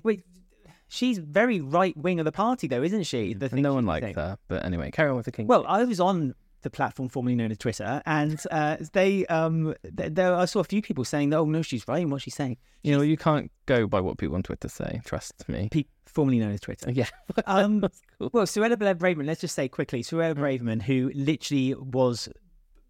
she's 0.87 1.17
very 1.19 1.61
right 1.61 1.95
wing 1.95 2.19
of 2.19 2.25
the 2.25 2.31
party 2.31 2.67
though, 2.67 2.83
isn't 2.83 3.03
she? 3.03 3.35
No 3.53 3.73
one 3.73 3.85
likes 3.85 4.15
her. 4.15 4.37
But 4.47 4.65
anyway, 4.65 4.91
carry 4.91 5.09
on 5.09 5.15
with 5.17 5.25
the 5.25 5.31
king. 5.31 5.47
Well, 5.47 5.65
I 5.67 5.83
was 5.83 5.99
on 5.99 6.33
the 6.63 6.69
platform 6.69 7.09
formerly 7.09 7.35
known 7.35 7.49
as 7.51 7.57
Twitter, 7.57 8.03
and 8.05 8.39
uh, 8.51 8.77
they 8.93 9.25
um, 9.27 9.73
th- 9.97 10.13
there 10.13 10.35
I 10.35 10.45
saw 10.45 10.59
a 10.59 10.63
few 10.63 10.81
people 10.81 11.03
saying 11.03 11.29
that 11.31 11.37
oh 11.37 11.45
no, 11.45 11.61
she's 11.61 11.87
right 11.87 12.01
in 12.01 12.09
what 12.09 12.21
she's 12.21 12.35
saying. 12.35 12.57
you 12.83 12.95
know, 12.95 13.01
you 13.01 13.17
can't 13.17 13.51
go 13.65 13.87
by 13.87 13.99
what 13.99 14.17
people 14.17 14.35
on 14.35 14.43
Twitter 14.43 14.67
say. 14.69 15.01
Trust 15.05 15.47
me. 15.49 15.69
Pe- 15.71 15.85
formerly 16.05 16.39
known 16.39 16.51
as 16.51 16.59
Twitter. 16.59 16.91
Yeah. 16.91 17.07
Um, 17.47 17.81
cool. 18.19 18.29
well, 18.33 18.45
Suella 18.45 18.75
Braverman, 18.75 19.25
let's 19.25 19.39
just 19.41 19.55
say 19.55 19.67
quickly, 19.69 20.03
Suella 20.03 20.35
Braverman, 20.35 20.81
who 20.81 21.09
literally 21.15 21.73
was 21.75 22.27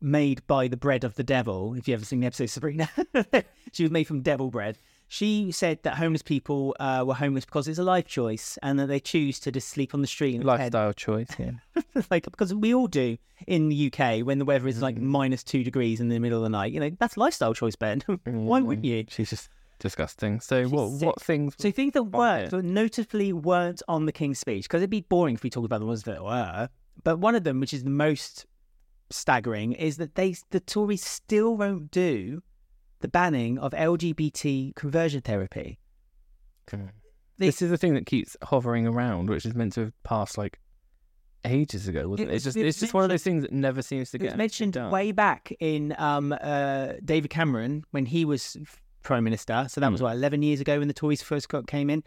made 0.01 0.46
by 0.48 0.67
the 0.67 0.77
bread 0.77 1.03
of 1.03 1.15
the 1.15 1.24
devil. 1.24 1.74
If 1.75 1.88
you 1.88 1.93
ever 1.93 2.05
seen 2.05 2.22
the 2.22 2.27
episode 2.27 2.48
Sabrina, 2.48 2.89
she 3.72 3.84
was 3.84 3.91
made 3.91 4.05
from 4.05 4.22
devil 4.22 4.50
bread. 4.50 4.77
She 5.08 5.51
said 5.51 5.84
that 5.84 5.96
homeless 5.96 6.22
people 6.22 6.74
uh, 6.79 7.03
were 7.05 7.13
homeless 7.13 7.43
because 7.43 7.67
it's 7.67 7.79
a 7.79 7.84
life 7.84 8.08
choice 8.08 8.58
and 8.63 8.79
that 8.79 8.88
they 8.88 9.01
choose 9.01 9.39
to 9.41 9.51
just 9.51 9.67
sleep 9.67 9.93
on 9.93 10.01
the 10.01 10.08
street. 10.08 10.41
Lifestyle 10.41 10.93
choice. 10.93 11.27
Yeah. 11.38 11.51
like 12.10 12.24
because 12.24 12.53
we 12.53 12.74
all 12.74 12.88
do 12.88 13.17
in 13.46 13.67
the 13.67 13.91
UK 13.91 14.25
when 14.25 14.39
the 14.39 14.46
weather 14.46 14.67
is 14.67 14.81
like 14.81 14.98
minus 14.98 15.43
two 15.43 15.63
degrees 15.65 16.00
in 16.00 16.08
the 16.08 16.17
middle 16.20 16.38
of 16.38 16.43
the 16.43 16.50
night. 16.50 16.72
You 16.72 16.79
know 16.79 16.91
that's 16.98 17.17
lifestyle 17.17 17.53
choice, 17.53 17.75
Ben. 17.75 18.01
Why 18.24 18.62
wouldn't 18.62 18.86
you? 18.86 19.03
She's 19.10 19.29
just 19.29 19.50
disgusting. 19.79 20.39
So 20.39 20.63
She's 20.63 20.72
what? 20.72 20.91
sick. 20.91 21.05
What 21.08 21.22
things? 21.22 21.55
So 21.58 21.72
things 21.72 21.91
that 21.93 22.03
weren't, 22.03 22.53
notably 22.63 23.34
weren't 23.34 23.81
on 23.89 24.05
the 24.05 24.13
King's 24.13 24.39
speech, 24.39 24.63
because 24.63 24.81
it'd 24.81 24.89
be 24.89 25.01
boring 25.01 25.36
if 25.36 25.43
we 25.43 25.50
talked 25.50 25.65
about 25.65 25.81
the 25.81 25.86
ones 25.86 26.03
that 26.03 26.24
were. 26.24 26.70
But 27.03 27.17
one 27.17 27.36
of 27.36 27.43
them, 27.43 27.60
which 27.60 27.74
is 27.74 27.84
the 27.84 27.89
most 27.89 28.46
staggering, 29.11 29.73
is 29.73 29.97
that 29.97 30.15
they 30.15 30.35
the 30.51 30.59
Tories 30.59 31.03
still 31.05 31.57
won't 31.57 31.91
do 31.91 32.41
the 32.99 33.07
banning 33.07 33.57
of 33.57 33.71
LGBT 33.73 34.75
conversion 34.75 35.21
therapy. 35.21 35.79
They- 37.37 37.47
this 37.47 37.61
is 37.61 37.69
the 37.71 37.77
thing 37.77 37.95
that 37.95 38.05
keeps 38.05 38.37
hovering 38.43 38.85
around, 38.87 39.29
which 39.29 39.45
is 39.45 39.55
meant 39.55 39.73
to 39.73 39.81
have 39.85 40.03
passed 40.03 40.37
like 40.37 40.59
ages 41.43 41.87
ago, 41.87 42.07
wasn't 42.07 42.29
It 42.29 42.33
it? 42.33 42.35
It's 42.35 42.43
just 42.45 42.57
it 42.57 42.67
it's 42.67 42.79
just 42.79 42.93
one 42.93 43.03
of 43.03 43.09
those 43.09 43.23
things 43.23 43.41
that 43.41 43.51
never 43.51 43.81
seems 43.81 44.11
to 44.11 44.19
get 44.19 44.27
was 44.31 44.35
mentioned 44.37 44.73
done. 44.73 44.91
way 44.91 45.11
back 45.11 45.51
in 45.59 45.95
um, 45.97 46.35
uh, 46.39 46.93
David 47.03 47.29
Cameron 47.31 47.83
when 47.91 48.05
he 48.05 48.25
was 48.25 48.57
Prime 49.01 49.23
Minister. 49.23 49.65
So 49.69 49.81
that 49.81 49.91
was 49.91 49.99
Hmm. 50.01 50.05
what, 50.05 50.15
11 50.15 50.43
years 50.43 50.59
ago 50.61 50.77
when 50.77 50.87
the 50.87 50.93
Tories 50.93 51.23
first 51.23 51.49
got, 51.49 51.65
came 51.65 51.89
in. 51.89 52.03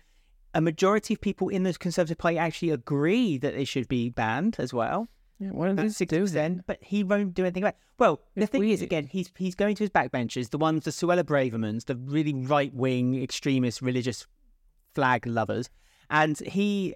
A 0.54 0.61
majority 0.61 1.14
of 1.14 1.20
people 1.20 1.49
in 1.49 1.64
the 1.64 1.75
Conservative 1.75 2.16
Party 2.16 2.38
actually 2.38 2.70
agree 2.70 3.37
that 3.38 3.54
they 3.54 3.64
should 3.64 3.88
be 3.88 4.08
banned 4.08 4.54
as 4.61 4.73
well. 4.73 5.08
Yeah, 5.38 5.50
they 5.53 5.73
That's 5.73 5.99
just 5.99 6.11
do? 6.11 6.25
60%, 6.25 6.62
but 6.67 6.79
he 6.81 7.03
won't 7.03 7.35
do 7.35 7.43
anything 7.43 7.64
about 7.64 7.75
it. 7.75 7.79
Well, 7.99 8.21
the 8.35 8.43
It's 8.43 8.53
thing 8.53 8.69
is, 8.69 8.83
again, 8.83 9.07
he's 9.07 9.31
he's 9.37 9.55
going 9.55 9.75
to 9.76 9.85
his 9.85 9.91
backbenchers, 9.91 10.50
the 10.50 10.59
ones, 10.59 10.85
the 10.85 10.91
Suella 10.91 11.25
Bravermans, 11.25 11.87
the 11.87 11.97
really 11.97 12.35
right 12.35 12.73
wing 12.73 13.21
extremist 13.21 13.83
religious 13.83 14.26
flag 14.95 15.26
lovers, 15.26 15.71
and 16.11 16.38
he, 16.38 16.95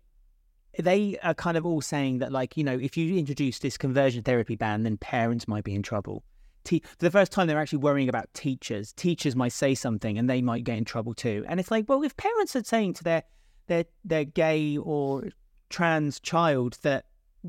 they 0.79 1.19
are 1.23 1.35
kind 1.35 1.57
of 1.57 1.67
all 1.67 1.81
saying 1.81 2.19
that, 2.19 2.31
like, 2.31 2.57
you 2.57 2.63
know, 2.63 2.79
if 2.79 2.97
you 2.97 3.17
introduce 3.17 3.59
this 3.59 3.77
conversion 3.77 4.23
therapy 4.23 4.55
ban, 4.55 4.85
then 4.85 4.97
parents 4.99 5.49
might 5.49 5.65
be 5.65 5.75
in 5.75 5.83
trouble. 5.83 6.23
Te- 6.65 6.81
for 6.81 7.05
the 7.05 7.11
first 7.11 7.33
time, 7.33 7.49
they're 7.49 7.59
actually 7.59 7.79
worrying 7.79 8.09
about 8.09 8.33
teachers. 8.35 8.93
Teachers 8.93 9.35
might 9.35 9.53
say 9.53 9.75
something, 9.75 10.17
and 10.17 10.31
they 10.31 10.43
might 10.43 10.65
get 10.65 10.79
in 10.79 10.85
trouble 10.85 11.15
too. 11.15 11.45
And 11.49 11.59
it's 11.59 11.71
like, 11.73 11.87
well, 11.89 12.03
if 12.03 12.17
parents 12.17 12.55
are 12.55 12.63
saying 12.63 12.95
to 12.95 13.05
their 13.05 13.25
their 13.67 13.85
their 14.05 14.25
gay 14.25 14.77
or 14.77 15.25
trans 15.71 16.19
child 16.21 16.79
that 16.83 17.05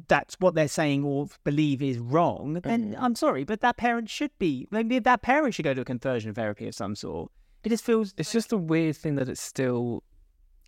that's 0.08 0.36
what 0.40 0.54
they're 0.56 0.68
saying 0.68 1.04
or 1.04 1.28
believe 1.44 1.82
is 1.82 1.98
wrong, 1.98 2.54
then 2.64 2.96
I'm 3.00 3.16
sorry, 3.16 3.44
but 3.44 3.62
that 3.62 3.78
parent 3.78 4.10
should 4.10 4.32
be 4.40 4.68
maybe 4.72 5.00
that 5.00 5.22
parent 5.22 5.54
should 5.56 5.64
go 5.66 5.74
to 5.74 5.82
a 5.82 5.86
conversion 5.86 6.34
therapy 6.34 6.68
of 6.68 6.76
some 6.76 6.96
sort. 6.96 7.32
It 7.64 7.70
just 7.70 7.84
feels 7.84 8.14
It's 8.18 8.32
just 8.32 8.52
a 8.54 8.58
weird 8.58 8.96
thing 8.96 9.16
that 9.16 9.28
it's 9.28 9.42
still 9.42 10.04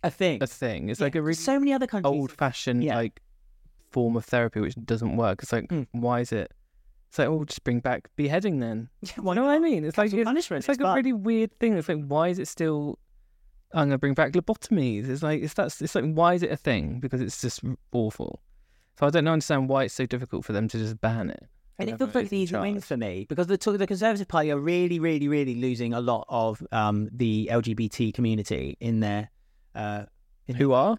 a 0.02 0.10
thing. 0.10 0.42
a 0.42 0.46
thing. 0.46 0.88
It's 0.88 1.00
Yeah, 1.00 1.06
like 1.06 1.14
a 1.14 1.22
really 1.22 1.34
so 1.34 1.58
many 1.58 1.72
other 1.72 1.86
countries. 1.86 2.10
old-fashioned 2.12 2.82
Yeah. 2.82 2.96
like 2.96 3.20
form 3.90 4.16
of 4.16 4.24
therapy 4.24 4.60
which 4.60 4.74
doesn't 4.84 5.16
work. 5.16 5.42
It's 5.42 5.52
like, 5.52 5.68
Mm. 5.68 5.86
why 5.92 6.20
is 6.20 6.32
it? 6.32 6.50
It's 7.08 7.18
like, 7.18 7.28
oh, 7.28 7.44
just 7.44 7.62
bring 7.62 7.80
back 7.80 8.08
beheading 8.16 8.58
then. 8.58 8.88
Why 9.16 9.34
you 9.34 9.40
know 9.40 9.46
what 9.46 9.52
I 9.54 9.58
mean? 9.58 9.84
It's 9.84 9.98
like 9.98 10.12
it's, 10.14 10.24
punishment. 10.24 10.60
it's 10.60 10.68
like 10.68 10.80
a 10.80 10.84
fun. 10.84 10.96
really 10.96 11.12
weird 11.12 11.52
thing. 11.60 11.74
It's 11.76 11.86
like, 11.88 12.02
why 12.06 12.28
is 12.28 12.38
it 12.38 12.48
still? 12.48 12.98
I'm 13.74 13.88
gonna 13.88 13.98
bring 13.98 14.14
back 14.14 14.32
lobotomies. 14.32 15.08
It's 15.08 15.22
like 15.22 15.42
it's 15.42 15.52
that's 15.54 15.80
it's 15.82 15.94
like 15.94 16.06
why 16.14 16.32
is 16.34 16.42
it 16.42 16.50
a 16.50 16.56
thing? 16.56 17.00
Because 17.00 17.20
it's 17.20 17.40
just 17.42 17.60
awful. 17.92 18.40
So 18.98 19.06
I 19.06 19.10
don't 19.10 19.26
understand 19.28 19.68
why 19.68 19.84
it's 19.84 19.94
so 19.94 20.06
difficult 20.06 20.44
for 20.44 20.52
them 20.52 20.68
to 20.68 20.78
just 20.78 21.00
ban 21.00 21.30
it. 21.30 21.44
And 21.78 21.88
it 21.88 21.98
feels 21.98 22.14
like 22.14 22.22
it's 22.24 22.30
the 22.30 22.36
easy 22.38 22.56
win 22.56 22.80
for 22.80 22.96
me 22.96 23.26
because 23.28 23.46
the 23.48 23.56
the 23.56 23.86
Conservative 23.86 24.28
Party 24.28 24.52
are 24.52 24.58
really, 24.58 24.98
really, 25.00 25.26
really 25.26 25.54
losing 25.56 25.94
a 25.94 26.00
lot 26.00 26.26
of 26.28 26.64
um, 26.70 27.08
the 27.12 27.48
LGBT 27.50 28.12
community 28.14 28.76
in 28.80 29.00
their 29.00 29.30
uh, 29.74 30.04
in 30.46 30.54
Who 30.56 30.72
are? 30.72 30.96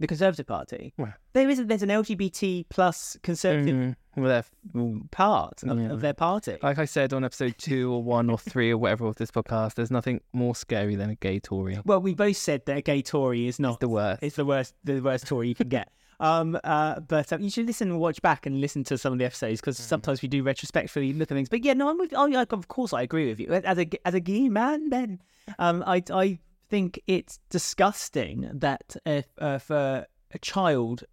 the 0.00 0.06
Conservative 0.08 0.46
Party. 0.46 0.92
Well. 0.98 1.12
There 1.34 1.48
is 1.48 1.64
there's 1.66 1.82
an 1.84 1.90
LGBT 1.90 2.64
plus 2.70 3.16
Conservative 3.22 3.74
Mm, 3.76 3.96
well, 4.16 4.28
they're 4.28 4.38
f- 4.38 5.10
part 5.12 5.62
of, 5.62 5.78
Yeah. 5.78 5.90
of 5.92 6.00
their 6.00 6.14
party. 6.14 6.56
like 6.62 6.78
I 6.78 6.84
said 6.86 7.12
on 7.12 7.24
episode 7.24 7.54
two 7.58 7.92
or 7.92 8.02
one 8.02 8.28
or 8.28 8.38
three 8.38 8.70
or 8.72 8.78
whatever 8.78 9.06
of 9.06 9.16
this 9.16 9.30
podcast. 9.30 9.74
There's 9.74 9.90
nothing 9.92 10.20
more 10.32 10.56
scary 10.56 10.96
than 10.96 11.10
a 11.10 11.14
gay 11.14 11.38
Tory. 11.38 11.78
well, 11.84 12.00
we 12.00 12.14
both 12.14 12.36
said 12.38 12.66
that 12.66 12.78
a 12.78 12.82
gay 12.82 13.02
Tory 13.02 13.46
is 13.46 13.60
not 13.60 13.74
It's 13.74 13.78
the 13.80 13.88
worst. 13.88 14.22
It's 14.22 14.36
the 14.36 14.44
worst, 14.44 14.74
the 14.82 15.00
worst 15.00 15.26
Tory 15.28 15.48
you 15.48 15.54
can 15.54 15.68
get. 15.68 15.92
Um, 16.22 16.58
uh, 16.62 17.00
but 17.00 17.32
um, 17.32 17.42
you 17.42 17.50
should 17.50 17.66
listen 17.66 17.90
and 17.90 17.98
watch 18.00 18.22
back 18.22 18.46
and 18.46 18.60
listen 18.60 18.84
to 18.84 18.96
some 18.96 19.12
of 19.12 19.18
the 19.18 19.24
episodes 19.24 19.60
because 19.60 19.78
Mm. 19.78 19.82
sometimes 19.82 20.22
we 20.22 20.28
do 20.28 20.42
retrospectively 20.42 21.12
look 21.12 21.30
at 21.30 21.34
things. 21.34 21.48
But 21.48 21.64
yeah, 21.64 21.74
no, 21.74 21.90
I'm 21.90 21.98
with, 21.98 22.14
oh, 22.16 22.26
yeah, 22.26 22.44
of 22.48 22.68
course 22.68 22.92
I 22.92 23.02
agree 23.02 23.26
with 23.28 23.40
you. 23.40 23.48
As 23.52 23.78
a 23.78 23.86
as 24.06 24.14
a 24.14 24.20
gay 24.20 24.48
man, 24.48 24.88
Ben, 24.88 25.20
um, 25.58 25.82
I 25.86 26.02
I 26.10 26.38
think 26.70 27.00
it's 27.06 27.38
disgusting 27.50 28.48
that 28.54 28.96
if 29.04 29.26
uh, 29.40 29.54
if 29.56 29.68
a, 29.70 30.06
a 30.32 30.38
child 30.38 31.04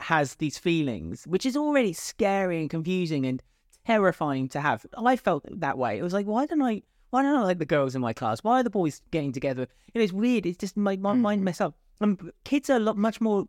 has 0.00 0.34
these 0.36 0.58
feelings, 0.58 1.24
which 1.26 1.46
is 1.46 1.56
already 1.56 1.92
scary 1.92 2.60
and 2.60 2.68
confusing 2.68 3.24
and 3.26 3.40
terrifying 3.86 4.48
to 4.48 4.60
have. 4.60 4.84
I 4.96 5.16
felt 5.16 5.44
that 5.60 5.78
way. 5.78 5.98
It 5.98 6.02
was 6.02 6.12
like, 6.12 6.26
why 6.26 6.46
don't 6.46 6.62
I? 6.62 6.82
Why 7.10 7.22
don't 7.22 7.36
I 7.36 7.42
like 7.42 7.60
the 7.60 7.64
girls 7.66 7.94
in 7.94 8.00
my 8.02 8.12
class? 8.12 8.40
Why 8.42 8.58
are 8.58 8.62
the 8.64 8.70
boys 8.70 9.00
getting 9.12 9.30
together? 9.30 9.68
You 9.92 10.00
know, 10.00 10.04
it's 10.04 10.12
weird. 10.12 10.46
It's 10.46 10.58
just 10.58 10.76
my, 10.76 10.96
my 10.96 11.12
mind 11.12 11.44
messed 11.44 11.60
up. 11.60 11.76
Um, 12.00 12.18
kids 12.42 12.68
are 12.70 12.76
a 12.76 12.80
lot 12.80 12.96
much 12.96 13.20
more 13.20 13.46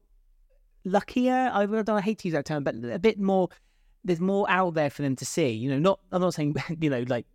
luckier. 0.85 1.51
I, 1.53 1.65
don't- 1.65 1.89
I 1.89 2.01
hate 2.01 2.19
to 2.19 2.27
use 2.27 2.33
that 2.33 2.45
term, 2.45 2.63
but 2.63 2.75
a 2.75 2.99
bit 2.99 3.19
more. 3.19 3.49
There's 4.03 4.19
more 4.19 4.45
out 4.49 4.75
there 4.75 4.89
for 4.91 5.01
them 5.01 5.15
to 5.15 5.25
see. 5.25 5.49
You 5.49 5.71
know, 5.71 5.79
not. 5.79 5.99
I'm 6.11 6.21
not 6.21 6.33
saying 6.35 6.55
you 6.79 6.89
know 6.89 7.03
like 7.07 7.25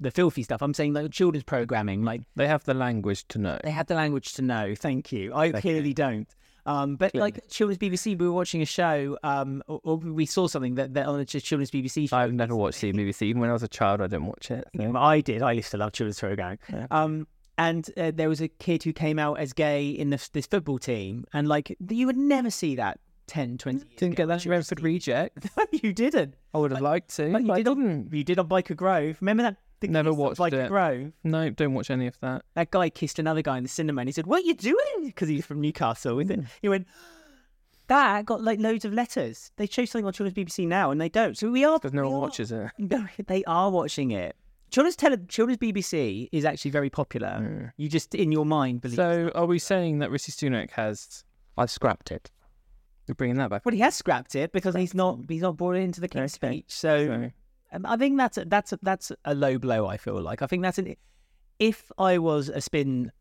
the 0.00 0.10
filthy 0.10 0.42
stuff. 0.42 0.62
I'm 0.62 0.74
saying 0.74 0.94
like 0.94 1.10
children's 1.10 1.44
programming. 1.44 2.02
Like 2.04 2.22
They 2.36 2.46
have 2.48 2.64
the 2.64 2.74
language 2.74 3.26
to 3.28 3.38
know. 3.38 3.58
they 3.62 3.70
have 3.70 3.86
the 3.86 3.94
language 3.94 4.32
to 4.34 4.42
know. 4.42 4.74
Thank 4.74 5.12
you. 5.12 5.34
I 5.34 5.52
clearly 5.52 5.92
don't. 5.94 6.28
Um, 6.64 6.96
but 6.96 7.14
like 7.14 7.48
children's 7.48 7.78
BBC, 7.78 8.18
we 8.18 8.26
were 8.26 8.32
watching 8.32 8.60
a 8.60 8.64
show, 8.66 9.16
um, 9.22 9.62
or, 9.68 9.80
or 9.84 9.96
we 9.98 10.26
saw 10.26 10.48
something 10.48 10.74
that, 10.74 10.94
that 10.94 11.06
on 11.06 11.20
a 11.20 11.24
children's 11.24 11.70
BBC 11.70 12.08
show. 12.08 12.16
I've 12.16 12.32
never 12.32 12.56
watched 12.56 12.80
the 12.80 12.92
BBC. 12.92 13.22
Even 13.22 13.40
when 13.40 13.50
I 13.50 13.52
was 13.52 13.62
a 13.62 13.68
child, 13.68 14.00
I 14.00 14.08
didn't 14.08 14.26
watch 14.26 14.50
it. 14.50 14.64
so- 14.76 14.82
Yeah, 14.82 14.98
I 14.98 15.20
did. 15.20 15.42
I 15.42 15.52
used 15.52 15.70
to 15.70 15.76
love 15.76 15.92
children's 15.92 16.18
programming. 16.18 16.58
Yeah. 16.72 16.86
Um, 16.90 17.28
and 17.58 17.88
uh, 17.96 18.10
there 18.14 18.28
was 18.28 18.40
a 18.40 18.48
kid 18.48 18.82
who 18.82 18.92
came 18.92 19.18
out 19.18 19.38
as 19.38 19.52
gay 19.52 19.88
in 19.88 20.10
this, 20.10 20.28
this 20.28 20.46
football 20.46 20.78
team, 20.78 21.24
and 21.32 21.48
like 21.48 21.76
you 21.88 22.06
would 22.06 22.16
never 22.16 22.50
see 22.50 22.76
that 22.76 23.00
10, 23.28 23.58
20 23.58 23.78
years 23.78 23.88
Didn't 23.96 24.12
ago. 24.12 24.22
get 24.24 24.28
that 24.28 24.46
at 24.46 24.50
Renford 24.50 24.82
Reject. 24.82 25.46
you 25.72 25.92
didn't. 25.92 26.34
I 26.54 26.58
would 26.58 26.70
have 26.70 26.80
liked 26.80 27.14
to. 27.16 27.32
But 27.32 27.42
you 27.44 27.54
did 27.54 27.68
on- 27.68 27.78
didn't. 27.80 28.12
You 28.14 28.24
did 28.24 28.38
on 28.38 28.48
Byker 28.48 28.76
Grove. 28.76 29.18
Remember 29.20 29.42
that? 29.44 29.56
The 29.80 29.88
Never 29.88 30.12
watched 30.14 30.38
Byker 30.40 30.64
it. 30.64 30.68
Grove. 30.68 31.12
No, 31.24 31.50
don't 31.50 31.74
watch 31.74 31.90
any 31.90 32.06
of 32.06 32.18
that. 32.20 32.44
That 32.54 32.70
guy 32.70 32.88
kissed 32.88 33.18
another 33.18 33.42
guy 33.42 33.58
in 33.58 33.62
the 33.62 33.68
cinema, 33.68 34.00
and 34.00 34.08
he 34.08 34.12
said, 34.12 34.26
"What 34.26 34.42
are 34.42 34.46
you 34.46 34.54
doing?" 34.54 35.04
Because 35.04 35.28
he's 35.28 35.44
from 35.44 35.60
Newcastle. 35.60 36.18
Isn't 36.18 36.30
it? 36.32 36.38
Hmm. 36.40 36.46
He 36.62 36.68
went. 36.70 36.86
That 37.88 38.24
got 38.26 38.42
like 38.42 38.58
loads 38.58 38.84
of 38.84 38.92
letters. 38.92 39.52
They 39.56 39.66
show 39.66 39.84
something 39.84 40.06
on 40.06 40.12
Children's 40.12 40.34
BBC 40.36 40.66
now, 40.66 40.90
and 40.90 41.00
they 41.00 41.08
don't. 41.08 41.36
So 41.36 41.50
we 41.50 41.64
are 41.64 41.78
Because 41.78 41.92
no 41.92 42.04
one 42.04 42.14
are- 42.14 42.20
watches 42.20 42.50
it. 42.52 42.70
No, 42.78 43.06
they 43.26 43.44
are 43.44 43.70
watching 43.70 44.10
it. 44.10 44.34
Children's 44.70 44.96
tele- 44.96 45.16
Children's 45.28 45.58
BBC 45.58 46.28
is 46.32 46.44
actually 46.44 46.70
very 46.72 46.90
popular. 46.90 47.28
Mm. 47.40 47.72
You 47.76 47.88
just 47.88 48.14
in 48.14 48.32
your 48.32 48.44
mind 48.44 48.80
believe. 48.80 48.96
So, 48.96 49.30
are 49.34 49.46
we 49.46 49.58
saying 49.58 50.00
that 50.00 50.10
Rishi 50.10 50.32
Sunak 50.32 50.70
has? 50.72 51.24
I've 51.56 51.70
scrapped 51.70 52.10
it. 52.10 52.30
We're 53.08 53.14
bringing 53.14 53.36
that 53.36 53.50
back. 53.50 53.64
well, 53.64 53.72
he 53.74 53.80
has 53.80 53.94
scrapped 53.94 54.34
it 54.34 54.52
because 54.52 54.74
he's 54.74 54.92
not 54.94 55.20
he's 55.28 55.42
not 55.42 55.56
brought 55.56 55.76
it 55.76 55.80
into 55.82 56.00
the 56.00 56.08
King's 56.08 56.34
Okay. 56.36 56.48
speech. 56.58 56.64
So 56.68 57.06
So, 57.06 57.30
um, 57.72 57.86
I 57.86 57.96
think 57.96 58.18
that's 58.18 58.36
a, 58.38 58.44
that's 58.44 58.72
a, 58.72 58.78
that's 58.82 59.12
a 59.24 59.34
low 59.34 59.58
blow. 59.58 59.86
I 59.86 59.96
feel 59.96 60.20
like 60.20 60.42
I 60.42 60.46
think 60.46 60.62
that's 60.62 60.78
an. 60.78 60.94
If 61.58 61.90
I 61.98 62.18
was 62.18 62.48
a 62.48 62.60
spin 62.60 63.12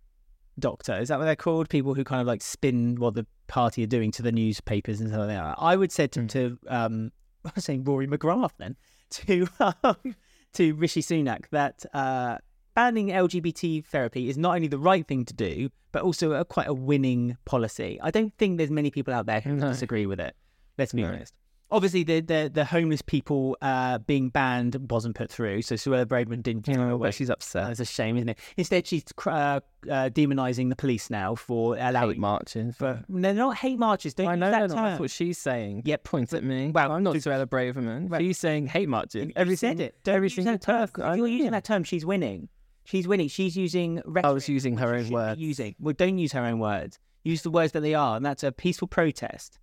doctor, 0.60 0.96
is 0.98 1.10
that 1.10 1.20
what 1.20 1.25
they're 1.25 1.36
called? 1.36 1.70
People 1.70 1.94
who 1.94 2.04
kind 2.04 2.20
of 2.22 2.28
like 2.28 2.42
spin 2.42 2.96
what 3.00 3.14
the 3.14 3.25
party 3.48 3.84
are 3.84 3.88
doing 3.88 4.12
to 4.12 4.22
the 4.24 4.32
newspapers 4.32 5.00
and 5.00 5.10
stuff 5.10 5.20
like 5.20 5.30
that. 5.30 5.56
I 5.60 5.75
would 5.75 5.92
say 5.92 6.08
to, 6.08 6.22
Hmm. 6.22 6.28
to 6.28 6.58
um, 6.68 7.12
I 7.46 7.52
was 7.56 7.64
saying 7.66 7.84
Rory 7.84 8.08
McGrath 8.08 8.52
then 8.58 8.75
to 9.12 9.48
um, 9.60 10.16
to 10.56 10.74
Rishi 10.76 11.02
Sunak 11.02 11.50
that 11.52 11.86
uh, 11.94 12.38
banning 12.74 13.08
LGBT 13.08 13.86
therapy 13.86 14.30
is 14.30 14.38
not 14.38 14.56
only 14.56 14.68
the 14.68 14.78
right 14.80 15.08
thing 15.08 15.26
to 15.26 15.34
do, 15.34 15.70
but 15.92 16.02
also 16.04 16.34
a, 16.34 16.44
quite 16.44 16.68
a 16.68 16.74
winning 16.74 17.38
policy. 17.46 18.00
I 18.02 18.12
don't 18.12 18.34
think 18.38 18.58
there's 18.58 18.72
many 18.72 18.92
people 18.92 19.14
out 19.14 19.26
there 19.28 19.40
who 19.42 19.56
No. 19.56 19.70
disagree 19.70 20.06
with 20.06 20.20
it. 20.20 20.36
Let's 20.78 20.92
be 20.94 21.02
No. 21.04 21.10
honest. 21.10 21.34
Obviously, 21.72 22.03
the, 22.03 22.19
the 22.22 22.51
the 22.53 22.63
homeless 22.63 23.01
people 23.01 23.57
uh, 23.62 23.98
being 23.98 24.29
banned 24.29 24.89
wasn't 24.91 25.15
put 25.15 25.31
through, 25.31 25.63
so 25.63 25.74
Suella 25.75 26.05
Braverman 26.05 26.43
didn't. 26.43 26.67
you 26.67 26.75
know, 26.75 26.98
but 27.00 27.13
she's 27.15 27.29
upset. 27.29 27.67
That's 27.67 27.79
a 27.79 27.86
shame, 27.86 28.17
isn't 28.17 28.29
it? 28.29 28.38
Instead, 28.55 28.86
she's 28.86 29.03
cr- 29.15 29.29
uh, 29.31 29.60
uh, 29.89 30.10
demonising 30.10 30.69
the 30.69 30.75
police 30.75 31.10
now 31.10 31.34
for 31.34 31.75
Hate 31.75 31.89
allowing. 31.89 32.19
marches. 32.19 32.75
For, 32.75 33.03
they're 33.10 33.34
not 33.34 33.57
hate 33.57 33.79
marches. 33.79 34.13
Don't 34.13 34.27
I 34.27 34.36
know 34.36 34.51
that 34.51 34.69
not. 34.69 34.75
That's 34.75 35.00
what 35.00 35.10
she's 35.12 35.39
saying. 35.39 35.81
Yeah, 35.86 35.98
Point 36.03 36.34
at 36.34 36.43
me. 36.43 36.69
Well, 36.69 36.91
I'm 36.91 37.01
not 37.03 37.15
Suella 37.15 37.48
Braverman. 37.48 38.10
Well, 38.10 38.19
she's 38.19 38.38
saying 38.38 38.67
hate 38.67 38.88
marches. 38.88 39.31
Every 39.36 39.55
said 39.55 39.69
single- 39.69 39.86
it. 39.88 39.95
Don't 40.03 40.15
every 40.15 40.29
single 40.29 40.57
term. 40.60 40.84
If 40.84 41.17
you're 41.17 41.27
using 41.27 41.45
Yeah. 41.45 41.50
that 41.51 41.63
term, 41.63 41.84
she's 41.84 42.05
winning. 42.05 42.48
She's 42.84 43.07
winning. 43.07 43.27
She's 43.27 43.57
using. 43.57 43.95
Rhetoric, 44.05 44.25
I 44.25 44.31
was 44.34 44.48
using 44.48 44.77
her 44.77 44.93
own 44.93 45.05
she 45.05 45.05
shouldn't 45.05 45.10
be 45.10 45.15
words. 45.15 45.41
Using. 45.41 45.75
Well, 45.79 45.95
don't 45.98 46.19
use 46.19 46.31
her 46.34 46.45
own 46.45 46.60
words. 46.60 47.00
Use 47.24 47.41
the 47.41 47.50
words 47.50 47.72
that 47.72 47.79
they 47.81 47.95
are, 47.95 48.15
and 48.17 48.24
that's 48.24 48.43
a 48.43 48.51
peaceful 48.51 48.88
protest. 48.88 49.57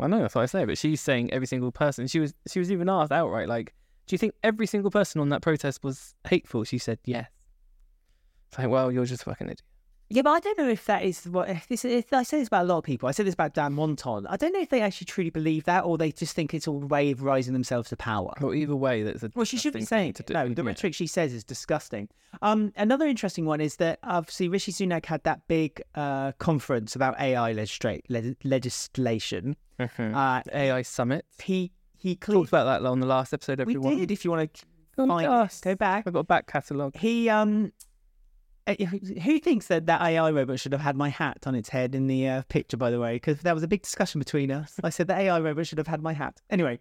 I 0.00 0.06
know 0.06 0.20
that's 0.20 0.34
what 0.34 0.42
I 0.42 0.46
say, 0.46 0.64
but 0.64 0.78
she's 0.78 1.00
saying 1.00 1.32
every 1.32 1.46
single 1.46 1.72
person. 1.72 2.06
She 2.06 2.20
was 2.20 2.34
she 2.50 2.58
was 2.58 2.70
even 2.70 2.88
asked 2.88 3.12
outright, 3.12 3.48
like, 3.48 3.74
do 4.06 4.14
you 4.14 4.18
think 4.18 4.34
every 4.42 4.66
single 4.66 4.90
person 4.90 5.20
on 5.20 5.28
that 5.30 5.42
protest 5.42 5.82
was 5.82 6.14
hateful? 6.26 6.64
She 6.64 6.78
said 6.78 6.98
yes. 7.04 7.28
It's 8.48 8.58
like, 8.58 8.68
well, 8.68 8.90
you're 8.90 9.04
just 9.04 9.24
fucking 9.24 9.46
idiot. 9.46 9.62
Yeah, 10.10 10.22
but 10.22 10.30
I 10.30 10.40
don't 10.40 10.56
know 10.56 10.68
if 10.70 10.86
that 10.86 11.02
is 11.02 11.24
what 11.26 11.50
if 11.50 11.66
this. 11.66 11.84
If 11.84 12.12
I 12.14 12.22
say 12.22 12.38
this 12.38 12.48
about 12.48 12.62
a 12.64 12.68
lot 12.68 12.78
of 12.78 12.84
people. 12.84 13.08
I 13.08 13.12
said 13.12 13.26
this 13.26 13.34
about 13.34 13.52
Dan 13.52 13.74
Monton. 13.74 14.26
I 14.26 14.36
don't 14.38 14.52
know 14.54 14.60
if 14.60 14.70
they 14.70 14.80
actually 14.80 15.04
truly 15.04 15.28
believe 15.28 15.64
that, 15.64 15.84
or 15.84 15.98
they 15.98 16.12
just 16.12 16.34
think 16.34 16.54
it's 16.54 16.66
a 16.66 16.72
way 16.72 17.10
of 17.10 17.22
rising 17.22 17.52
themselves 17.52 17.90
to 17.90 17.96
power. 17.96 18.32
Well, 18.40 18.54
either 18.54 18.74
way, 18.74 19.02
that's 19.02 19.22
a 19.22 19.30
Well, 19.34 19.44
she 19.44 19.58
should 19.58 19.74
be 19.74 19.84
saying 19.84 20.14
to 20.14 20.22
do. 20.22 20.32
No, 20.32 20.48
the 20.48 20.62
Yeah. 20.62 20.68
rhetoric 20.68 20.94
she 20.94 21.06
says 21.06 21.34
is 21.34 21.44
disgusting. 21.44 22.08
Um, 22.40 22.72
another 22.76 23.06
interesting 23.06 23.44
one 23.44 23.60
is 23.60 23.76
that 23.76 23.98
obviously 24.02 24.48
Rishi 24.48 24.72
Sunak 24.72 25.04
had 25.04 25.22
that 25.24 25.46
big 25.46 25.82
uh, 25.94 26.32
conference 26.38 26.96
about 26.96 27.20
AI 27.20 27.52
legistra- 27.52 28.00
le- 28.08 28.34
legislation. 28.44 29.56
Mhm. 29.78 30.14
Uh, 30.14 30.42
AI 30.52 30.82
summit. 30.82 31.26
he 31.42 31.70
he 32.00 32.14
Talked 32.16 32.48
about 32.48 32.64
that 32.64 32.88
on 32.88 33.00
the 33.00 33.06
last 33.06 33.34
episode. 33.34 33.58
we 33.58 33.74
Everyone. 33.74 33.96
did. 33.98 34.10
If 34.10 34.24
you 34.24 34.30
want 34.30 34.54
to 34.54 34.66
Go 34.96 35.06
find 35.06 35.26
us. 35.26 35.60
go 35.60 35.74
back. 35.74 36.04
I've 36.06 36.12
got 36.14 36.20
a 36.20 36.24
back 36.24 36.46
catalogue. 36.46 36.96
He 36.96 37.28
um. 37.28 37.72
Uh, 38.68 38.74
Who 39.22 39.38
thinks 39.38 39.66
that 39.68 39.86
that 39.86 40.00
AI 40.02 40.30
robot 40.30 40.60
should 40.60 40.72
have 40.72 40.80
had 40.80 40.96
my 40.96 41.08
hat 41.08 41.38
on 41.46 41.54
its 41.54 41.68
head 41.68 41.94
in 41.94 42.06
the 42.06 42.28
uh, 42.28 42.42
picture? 42.48 42.76
By 42.76 42.90
the 42.90 43.00
way, 43.00 43.16
because 43.16 43.40
there 43.40 43.54
was 43.54 43.62
a 43.62 43.68
big 43.68 43.82
discussion 43.82 44.18
between 44.18 44.50
us. 44.50 44.78
I 44.84 44.90
said 44.90 45.06
the 45.06 45.16
AI 45.16 45.40
robot 45.40 45.66
should 45.66 45.78
have 45.78 45.86
had 45.86 46.02
my 46.02 46.12
hat. 46.12 46.40
Anyway, 46.50 46.78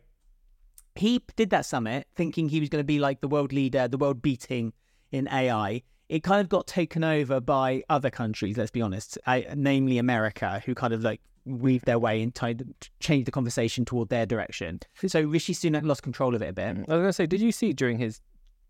he 0.96 1.24
did 1.36 1.50
that 1.51 1.65
summit 1.65 2.08
thinking 2.15 2.50
he 2.50 2.60
was 2.60 2.70
going 2.70 2.82
to 2.82 2.86
be 2.86 3.00
like 3.00 3.22
the 3.22 3.27
world 3.27 3.53
leader, 3.53 3.88
the 3.88 3.98
world 3.98 4.22
beating 4.22 4.74
in 5.12 5.27
AI. 5.29 5.84
It 6.10 6.24
kind 6.24 6.41
of 6.41 6.50
got 6.50 6.67
taken 6.67 7.03
over 7.03 7.39
by 7.39 7.84
other 7.89 8.10
countries. 8.10 8.58
Let's 8.58 8.72
be 8.72 8.82
honest, 8.82 9.17
I, 9.25 9.46
namely 9.56 9.98
America, 9.98 10.62
who 10.65 10.74
kind 10.74 10.94
of 10.94 11.03
like 11.03 11.22
weave 11.46 11.84
their 11.86 12.00
way 12.00 12.22
and 12.22 12.36
try 12.36 12.53
to 12.53 12.65
change 13.00 13.25
the 13.25 13.32
conversation 13.32 13.86
toward 13.86 14.10
their 14.10 14.25
direction. 14.25 14.82
So 15.06 15.22
Rishi 15.22 15.53
Sunak 15.53 15.84
lost 15.84 16.03
control 16.03 16.36
of 16.36 16.41
it 16.41 16.50
a 16.50 16.53
bit. 16.53 16.65
I 16.65 16.79
was 16.79 16.86
going 16.88 17.03
to 17.06 17.13
say, 17.13 17.25
did 17.25 17.41
you 17.41 17.51
see 17.51 17.74
during 17.74 17.98
his 17.98 18.22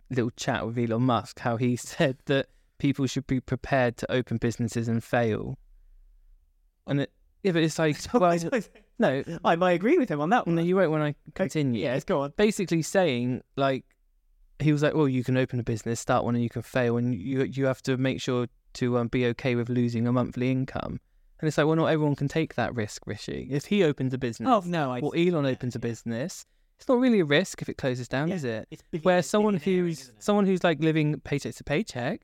little 0.09 0.31
chat 0.31 0.65
with 0.65 0.77
Elon 0.77 1.03
Musk 1.03 1.39
how 1.39 1.57
he 1.57 1.75
said 1.75 2.17
that 2.25 2.47
people 2.77 3.05
should 3.07 3.27
be 3.27 3.39
prepared 3.39 3.97
to 3.97 4.11
open 4.11 4.37
businesses 4.37 4.87
and 4.87 5.03
fail? 5.03 5.57
And 6.85 7.01
it, 7.01 7.11
if 7.43 7.55
it's 7.55 7.77
like, 7.79 7.97
well, 8.13 8.37
no, 8.99 9.23
I 9.43 9.55
might 9.55 9.73
agree 9.73 9.97
with 9.97 10.09
him 10.09 10.21
on 10.21 10.29
that 10.31 10.47
no, 10.47 10.55
one. 10.55 10.65
you 10.65 10.75
won't 10.75 10.91
when 10.91 11.01
I 11.01 11.15
continue. 11.35 11.81
Yes, 11.81 12.03
go 12.03 12.21
on. 12.21 12.33
basically 12.37 12.81
saying 12.81 13.41
like 13.55 13.85
he 14.59 14.71
was 14.71 14.81
like, 14.81 14.95
well, 14.95 15.07
you 15.07 15.23
can 15.23 15.37
open 15.37 15.59
a 15.59 15.63
business, 15.63 15.99
start 15.99 16.23
one, 16.23 16.33
and 16.35 16.43
you 16.43 16.49
can 16.49 16.61
fail, 16.63 16.97
and 16.97 17.13
you 17.13 17.43
you 17.43 17.65
have 17.65 17.81
to 17.83 17.97
make 17.97 18.21
sure 18.21 18.47
to 18.73 18.97
um, 18.97 19.07
be 19.07 19.25
okay 19.27 19.55
with 19.55 19.69
losing 19.69 20.07
a 20.07 20.11
monthly 20.11 20.51
income. 20.51 20.99
And 21.39 21.47
it's 21.47 21.57
like, 21.57 21.67
well, 21.67 21.75
not 21.75 21.85
everyone 21.87 22.15
can 22.15 22.27
take 22.27 22.55
that 22.55 22.73
risk, 22.73 23.05
Rishi. 23.05 23.47
If 23.51 23.65
he 23.65 23.83
opens 23.83 24.13
a 24.13 24.17
business, 24.17 24.49
Oh 24.49 24.63
no, 24.65 24.91
I 24.91 24.99
or 25.01 25.15
Elon 25.15 25.45
opens 25.45 25.75
a 25.75 25.79
business, 25.79 26.45
it's 26.79 26.87
not 26.87 26.99
really 26.99 27.19
a 27.19 27.25
risk 27.25 27.61
if 27.61 27.69
it 27.69 27.77
closes 27.77 28.07
down, 28.07 28.29
Yeah. 28.29 28.35
is 28.35 28.43
it? 28.43 28.67
It's 28.71 29.03
Where 29.03 29.21
someone 29.21 29.57
who's 29.57 30.11
someone 30.17 30.47
who's 30.47 30.63
like 30.63 30.79
living 30.81 31.19
paycheck 31.19 31.53
to 31.55 31.63
paycheck, 31.63 32.21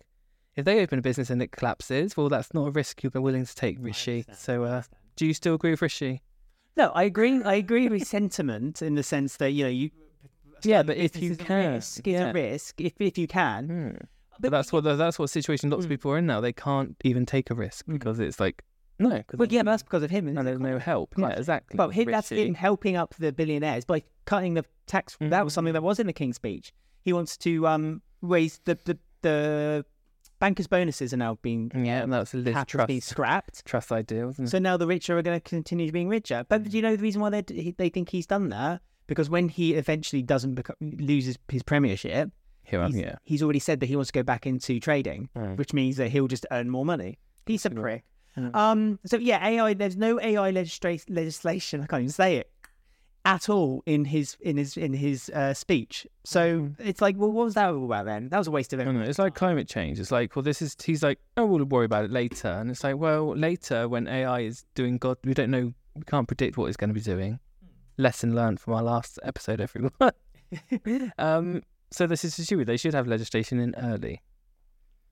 if 0.56 0.66
they 0.66 0.82
open 0.82 1.00
a 1.00 1.02
business 1.02 1.30
and 1.30 1.42
it 1.42 1.52
collapses, 1.52 2.16
well, 2.16 2.30
that's 2.30 2.54
not 2.54 2.68
a 2.68 2.72
risk 2.72 3.04
you're 3.04 3.12
willing 3.16 3.46
to 3.46 3.56
take, 3.56 3.78
I 3.80 3.82
Rishi. 3.82 4.26
So, 4.34 4.64
uh, 4.64 4.84
do 5.16 5.26
you 5.26 5.34
still 5.34 5.56
agree 5.56 5.72
with 5.72 5.82
Rishi? 5.82 6.22
No, 6.76 6.90
I 6.90 7.04
agree. 7.04 7.42
I 7.44 7.54
agree 7.56 7.88
with 7.88 8.08
sentiment 8.08 8.82
in 8.82 8.96
the 8.96 9.04
sense 9.04 9.38
that 9.38 9.52
you 9.52 9.64
know 9.64 9.70
you. 9.70 9.92
Yeah, 10.64 10.82
but 10.82 10.98
if 10.98 11.16
you 11.16 11.30
business 11.30 11.38
is 11.40 11.44
a 11.44 11.46
can, 11.48 11.74
risk, 11.74 11.98
it's 12.00 12.08
yeah. 12.08 12.30
a 12.30 12.34
risk. 12.34 12.82
If 12.82 12.94
if 13.00 13.18
you 13.18 13.28
can, 13.28 13.68
Hmm. 13.68 14.06
But 14.40 14.50
that's 14.52 14.74
what 14.74 14.84
that's 14.84 15.20
what 15.20 15.30
situation 15.30 15.70
lots 15.70 15.84
of 15.86 15.90
Mm. 15.90 15.94
people 15.94 16.12
are 16.12 16.18
in 16.18 16.26
now. 16.26 16.42
They 16.42 16.54
can't 16.54 16.96
even 17.04 17.26
take 17.26 17.52
a 17.52 17.54
risk 17.56 17.86
Mm. 17.86 17.94
because 17.94 18.20
it's 18.20 18.40
like 18.40 18.64
no, 19.00 19.22
well, 19.36 19.48
yeah, 19.50 19.62
but 19.64 19.72
that's 19.72 19.84
because 19.84 20.04
of 20.04 20.10
him. 20.12 20.28
and 20.28 20.48
there's 20.48 20.60
no 20.60 20.80
help. 20.80 21.14
Yeah, 21.18 21.30
exactly. 21.30 21.78
But 21.78 21.90
him, 21.90 22.10
that's 22.10 22.32
Rishi. 22.32 22.48
him 22.48 22.54
helping 22.56 22.96
up 22.96 23.14
the 23.20 23.32
billionaires 23.32 23.86
by 23.86 24.04
cutting 24.26 24.54
the 24.56 24.66
tax. 24.88 25.18
That 25.20 25.44
was 25.44 25.52
Mhm. 25.52 25.56
something 25.56 25.74
that 25.74 25.84
was 25.84 26.00
in 26.00 26.08
the 26.08 26.14
King's 26.14 26.38
speech. 26.38 26.74
He 27.02 27.12
wants 27.14 27.38
to 27.38 27.68
um 27.68 28.02
raise 28.22 28.60
the 28.66 28.76
the, 28.86 28.98
the 29.22 29.86
bankers' 30.44 30.68
bonuses 30.68 31.14
are 31.14 31.18
now 31.18 31.38
being 31.42 31.72
Yeah, 31.74 32.04
and 32.04 32.12
that's 32.12 32.34
a 32.34 32.38
Liz 32.38 32.54
have 32.54 32.68
to 32.68 32.72
Truss 32.78 32.88
be 32.88 33.00
scrapped. 33.00 33.64
Truss 33.66 33.92
idea, 33.92 34.26
wasn't 34.26 34.50
it? 34.50 34.52
So 34.52 34.60
now 34.60 34.76
the 34.76 34.86
richer 34.88 35.18
are 35.18 35.22
going 35.22 35.40
to 35.40 35.50
continue 35.50 35.90
being 35.92 36.10
richer. 36.10 36.46
But 36.50 36.64
do 36.70 36.76
you 36.76 36.82
know 36.82 36.96
the 36.96 37.02
reason 37.02 37.22
why 37.22 37.30
they 37.30 37.74
they 37.78 37.90
think 37.90 38.10
he's 38.10 38.28
done 38.28 38.50
that? 38.50 38.82
Because 39.08 39.30
when 39.30 39.48
he 39.50 39.74
eventually 39.76 40.22
doesn't 40.22 40.56
become, 40.56 40.76
loses 40.82 41.38
his 41.50 41.64
premiership, 41.64 42.30
he's, 42.64 42.96
yeah. 42.96 43.16
he's 43.24 43.42
already 43.44 43.60
said 43.60 43.80
that 43.80 43.86
he 43.88 43.96
wants 43.96 44.12
to 44.12 44.20
go 44.20 44.24
back 44.24 44.46
into 44.46 44.80
trading, 44.80 45.30
Mm. 45.36 45.58
which 45.58 45.74
means 45.74 45.98
that 45.98 46.10
he'll 46.10 46.28
just 46.28 46.46
earn 46.52 46.70
more 46.70 46.86
money. 46.86 47.20
He's 47.46 47.66
a 47.66 47.70
prick. 47.70 48.04
Mm. 48.38 48.56
Um. 48.56 49.00
So 49.06 49.18
yeah, 49.18 49.46
AI. 49.48 49.74
There's 49.76 49.98
no 49.98 50.20
AI 50.20 50.52
legistra- 50.52 51.04
legislation. 51.10 51.82
I 51.82 51.86
can't 51.86 52.02
even 52.02 52.12
say 52.12 52.38
it 52.38 52.50
at 53.26 53.48
all 53.50 53.82
in 53.86 54.06
his 54.06 54.36
in 54.42 54.58
his 54.58 54.76
in 54.76 54.94
his 54.94 55.30
uh, 55.30 55.54
speech. 55.54 56.06
So 56.24 56.70
it's 56.80 57.02
like, 57.02 57.16
well, 57.18 57.32
what 57.32 57.46
was 57.46 57.54
that 57.54 57.70
all 57.70 57.86
about 57.86 58.06
then? 58.06 58.30
That 58.30 58.38
was 58.38 58.48
a 58.48 58.52
waste 58.52 58.74
of 58.74 58.80
don't. 58.80 58.96
It's 58.98 59.20
like 59.20 59.36
climate 59.36 59.68
change. 59.68 60.00
It's 60.00 60.12
like, 60.12 60.36
well, 60.36 60.44
this 60.44 60.62
is. 60.62 60.76
He's 60.84 61.04
like, 61.04 61.20
oh, 61.38 61.46
we'll 61.46 61.66
worry 61.66 61.86
about 61.86 62.06
it 62.06 62.12
later. 62.12 62.50
And 62.50 62.70
it's 62.70 62.84
like, 62.84 62.98
well, 62.98 63.36
later 63.36 63.88
when 63.88 64.08
AI 64.08 64.42
is 64.42 64.66
doing 64.76 64.98
God, 64.98 65.18
we 65.24 65.34
don't 65.34 65.52
know. 65.52 65.74
We 65.96 66.04
can't 66.06 66.28
predict 66.28 66.58
what 66.58 66.66
it's 66.66 66.78
going 66.78 66.90
to 66.90 66.94
be 66.94 67.02
doing. 67.02 67.40
Lesson 67.98 68.36
learned 68.36 68.60
from 68.60 68.74
our 68.74 68.84
last 68.84 69.20
episode, 69.24 69.62
everyone. 69.62 69.92
um. 71.18 71.62
So 71.92 72.08
this 72.08 72.26
is 72.26 72.38
issue. 72.40 72.66
They 72.66 72.78
should 72.78 72.94
have 72.94 73.08
legislation 73.08 73.60
in 73.60 73.76
early. 73.78 74.22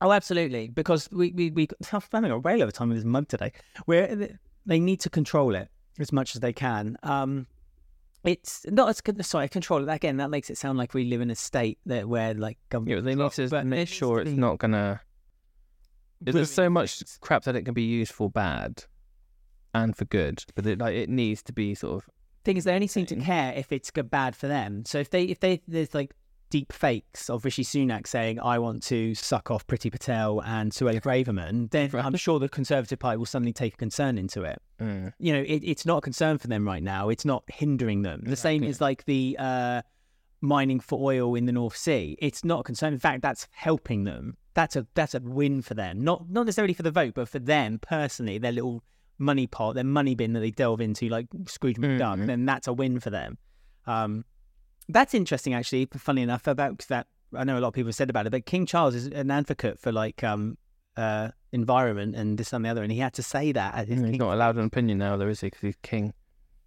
Oh, 0.02 0.12
absolutely. 0.12 0.68
Because 0.68 1.08
we 1.12 1.32
we 1.32 1.50
we 1.50 1.68
I'm 1.92 2.02
having 2.12 2.30
a 2.30 2.38
rail 2.38 2.62
over 2.62 2.72
time 2.72 2.88
with 2.88 2.98
this 2.98 3.04
mug 3.06 3.28
today. 3.28 3.52
Where 3.86 4.38
they 4.66 4.80
need 4.80 5.00
to 5.00 5.10
control 5.10 5.54
it 5.54 5.68
as 5.98 6.12
much 6.12 6.34
as 6.34 6.40
they 6.40 6.52
can. 6.52 6.98
Um, 7.02 7.46
it's 8.24 8.64
not 8.68 8.88
as 8.88 9.00
con- 9.00 9.22
sorry 9.22 9.48
control 9.48 9.88
it 9.88 9.92
again. 9.92 10.18
That 10.18 10.30
makes 10.30 10.50
it 10.50 10.58
sound 10.58 10.78
like 10.78 10.94
we 10.94 11.04
live 11.04 11.20
in 11.20 11.30
a 11.30 11.34
state 11.34 11.78
that 11.86 12.08
where 12.08 12.34
like 12.34 12.58
government. 12.68 12.98
Yeah, 12.98 13.02
they 13.02 13.14
need 13.14 13.32
to 13.32 13.64
make 13.64 13.88
sure 13.88 14.20
it's 14.20 14.30
not 14.30 14.58
gonna. 14.58 15.00
There's 16.20 16.52
so 16.52 16.70
much 16.70 17.02
crap 17.20 17.44
that 17.44 17.56
it 17.56 17.62
can 17.62 17.74
be 17.74 17.82
used 17.82 18.12
for 18.12 18.30
bad, 18.30 18.84
and 19.74 19.96
for 19.96 20.04
good. 20.04 20.44
But 20.54 20.66
it, 20.66 20.78
like 20.78 20.94
it 20.94 21.08
needs 21.08 21.42
to 21.44 21.52
be 21.52 21.74
sort 21.74 22.04
of 22.04 22.10
thing 22.44 22.56
is 22.56 22.64
they 22.64 22.74
only 22.74 22.86
seem 22.86 23.06
to 23.06 23.16
care 23.16 23.52
if 23.54 23.72
it's 23.72 23.90
good 23.90 24.10
bad 24.10 24.36
for 24.36 24.46
them. 24.46 24.84
So 24.84 24.98
if 24.98 25.10
they 25.10 25.24
if 25.24 25.40
they 25.40 25.62
there's 25.66 25.94
like 25.94 26.14
deep 26.52 26.70
fakes 26.72 27.30
of 27.30 27.44
Rishi 27.46 27.64
Sunak 27.64 28.06
saying 28.06 28.38
I 28.40 28.58
want 28.58 28.82
to 28.84 29.14
suck 29.14 29.50
off 29.50 29.66
Priti 29.66 29.90
Patel 29.90 30.40
and 30.42 30.70
Suella 30.70 31.00
Braverman, 31.00 31.70
then 31.70 31.88
Right. 31.90 32.04
I'm 32.04 32.14
sure 32.16 32.38
the 32.38 32.48
Conservative 32.48 32.98
Party 32.98 33.16
will 33.16 33.26
suddenly 33.34 33.54
take 33.54 33.74
a 33.74 33.76
concern 33.78 34.18
into 34.18 34.42
it. 34.42 34.60
mm, 34.80 35.12
You 35.18 35.32
know, 35.32 35.40
it, 35.40 35.60
it's 35.64 35.86
not 35.86 35.98
a 35.98 36.00
concern 36.02 36.36
for 36.38 36.48
them 36.48 36.66
right 36.66 36.82
now. 36.82 37.08
It's 37.08 37.24
not 37.24 37.42
hindering 37.48 38.02
them. 38.02 38.20
The 38.24 38.36
same 38.36 38.62
Exactly. 38.62 38.68
is 38.70 38.80
like 38.80 39.04
the 39.06 39.36
uh, 39.38 39.82
mining 40.42 40.78
for 40.80 40.98
oil 41.12 41.34
in 41.34 41.46
the 41.46 41.52
North 41.52 41.76
Sea. 41.76 42.16
It's 42.20 42.44
not 42.44 42.60
a 42.60 42.62
concern. 42.64 42.92
In 42.92 42.98
fact, 42.98 43.22
that's 43.22 43.48
helping 43.52 44.04
them. 44.04 44.36
That's 44.54 44.76
a 44.76 44.86
that's 44.94 45.14
a 45.14 45.20
win 45.20 45.62
for 45.62 45.72
them. 45.74 46.04
Not 46.04 46.28
not 46.28 46.44
necessarily 46.44 46.74
for 46.74 46.82
the 46.82 46.90
vote, 46.90 47.14
but 47.14 47.28
for 47.30 47.38
them 47.38 47.78
personally, 47.80 48.36
their 48.36 48.52
little 48.52 48.82
money 49.16 49.46
pot, 49.46 49.74
their 49.76 49.84
money 49.84 50.14
bin 50.14 50.34
that 50.34 50.40
they 50.40 50.50
delve 50.50 50.82
into, 50.82 51.08
like 51.08 51.28
Scrooge 51.46 51.78
McDuck. 51.78 52.18
Mhm. 52.18 52.26
Then 52.26 52.44
that's 52.44 52.66
a 52.68 52.72
win 52.74 53.00
for 53.00 53.08
them. 53.08 53.38
Um, 53.86 54.24
that's 54.88 55.14
interesting, 55.14 55.54
actually. 55.54 55.86
Funny 55.96 56.22
enough, 56.22 56.46
about 56.46 56.78
that 56.88 57.06
I 57.36 57.44
know 57.44 57.58
a 57.58 57.60
lot 57.60 57.68
of 57.68 57.74
people 57.74 57.88
have 57.88 57.94
said 57.94 58.10
about 58.10 58.26
it, 58.26 58.30
but 58.30 58.46
King 58.46 58.66
Charles 58.66 58.94
is 58.94 59.06
an 59.06 59.30
advocate 59.30 59.78
for 59.80 59.92
like 59.92 60.22
um 60.22 60.58
uh 60.96 61.28
environment 61.52 62.14
and 62.16 62.36
this 62.38 62.52
and 62.52 62.64
the 62.64 62.68
other, 62.68 62.82
and 62.82 62.92
he 62.92 62.98
had 62.98 63.14
to 63.14 63.22
say 63.22 63.52
that 63.52 63.88
he's 63.88 64.00
King- 64.00 64.18
not 64.18 64.34
allowed 64.34 64.56
an 64.56 64.64
opinion 64.64 64.98
now, 64.98 65.16
though, 65.16 65.28
is 65.28 65.40
he? 65.40 65.46
Because 65.46 65.60
he's 65.60 65.76
king. 65.82 66.12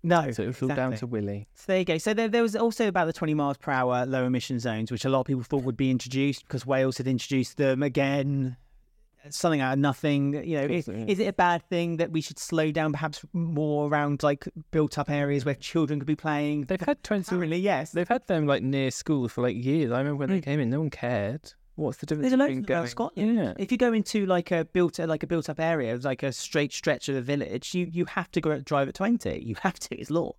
no, 0.03 0.31
So 0.31 0.43
it's 0.43 0.61
all 0.61 0.69
down 0.69 0.95
to 0.97 1.07
Willie. 1.07 1.47
So 1.55 1.63
there 1.67 1.79
you 1.79 1.85
go. 1.85 1.97
So 1.97 2.13
there, 2.13 2.27
there 2.27 2.43
was 2.43 2.55
also 2.55 2.87
about 2.87 3.05
the 3.05 3.13
20 3.13 3.33
miles 3.33 3.57
per 3.57 3.71
hour 3.71 4.05
low 4.05 4.25
emission 4.25 4.59
zones, 4.59 4.91
which 4.91 5.03
a 5.05 5.09
lot 5.09 5.21
of 5.21 5.25
people 5.25 5.43
thought 5.43 5.63
would 5.63 5.77
be 5.77 5.89
introduced 5.91 6.43
because 6.47 6.65
Wales 6.65 6.97
had 6.97 7.07
introduced 7.07 7.57
them 7.57 7.81
again. 7.81 8.57
Something 9.29 9.61
out 9.61 9.73
of 9.73 9.79
nothing. 9.79 10.33
You 10.45 10.57
know, 10.57 10.65
is, 10.65 10.87
is 10.87 11.19
it 11.19 11.27
a 11.27 11.33
bad 11.33 11.67
thing 11.69 11.97
that 11.97 12.11
we 12.11 12.21
should 12.21 12.39
slow 12.39 12.71
down 12.71 12.91
perhaps 12.91 13.25
more 13.33 13.89
around 13.89 14.23
like 14.23 14.47
built 14.71 14.97
up 14.97 15.09
areas 15.09 15.45
where 15.45 15.55
children 15.55 15.99
could 15.99 16.07
be 16.07 16.15
playing? 16.15 16.65
They've 16.65 16.79
had 16.79 17.03
twenty. 17.03 17.35
Apparently, 17.35 17.59
yes. 17.59 17.91
They've 17.91 18.07
had 18.07 18.25
them 18.27 18.45
like 18.45 18.63
near 18.63 18.91
schools 18.91 19.31
for 19.31 19.41
like 19.41 19.55
years. 19.55 19.91
I 19.91 19.99
remember 19.99 20.17
when 20.17 20.29
they 20.29 20.41
mm. 20.41 20.43
came 20.43 20.59
in, 20.59 20.69
no 20.69 20.79
one 20.79 20.89
cared. 20.89 21.53
What's 21.75 21.97
the 21.97 22.05
difference? 22.05 22.23
There's 22.29 22.33
a 22.33 22.37
load 22.37 22.47
between 22.47 22.59
of 22.59 22.67
them 22.67 22.73
around 22.75 22.81
going- 22.81 22.89
Scotland. 22.89 23.35
Yeah. 23.35 23.53
If 23.57 23.71
you 23.71 23.77
go 23.77 23.91
into 23.93 24.25
like 24.25 24.51
a 24.51 24.65
built 24.65 24.99
like 24.99 25.23
a 25.23 25.27
built 25.27 25.49
up 25.49 25.59
area, 25.59 25.97
like 26.01 26.23
a 26.23 26.31
straight 26.31 26.73
stretch 26.73 27.09
of 27.09 27.15
a 27.15 27.21
village, 27.21 27.73
you 27.73 27.87
you 27.91 28.05
have 28.05 28.31
to 28.31 28.41
go 28.41 28.59
drive 28.59 28.87
at 28.87 28.95
20. 28.95 29.43
You 29.43 29.55
have 29.61 29.77
to. 29.79 29.95
It's 29.95 30.09
law. 30.09 30.33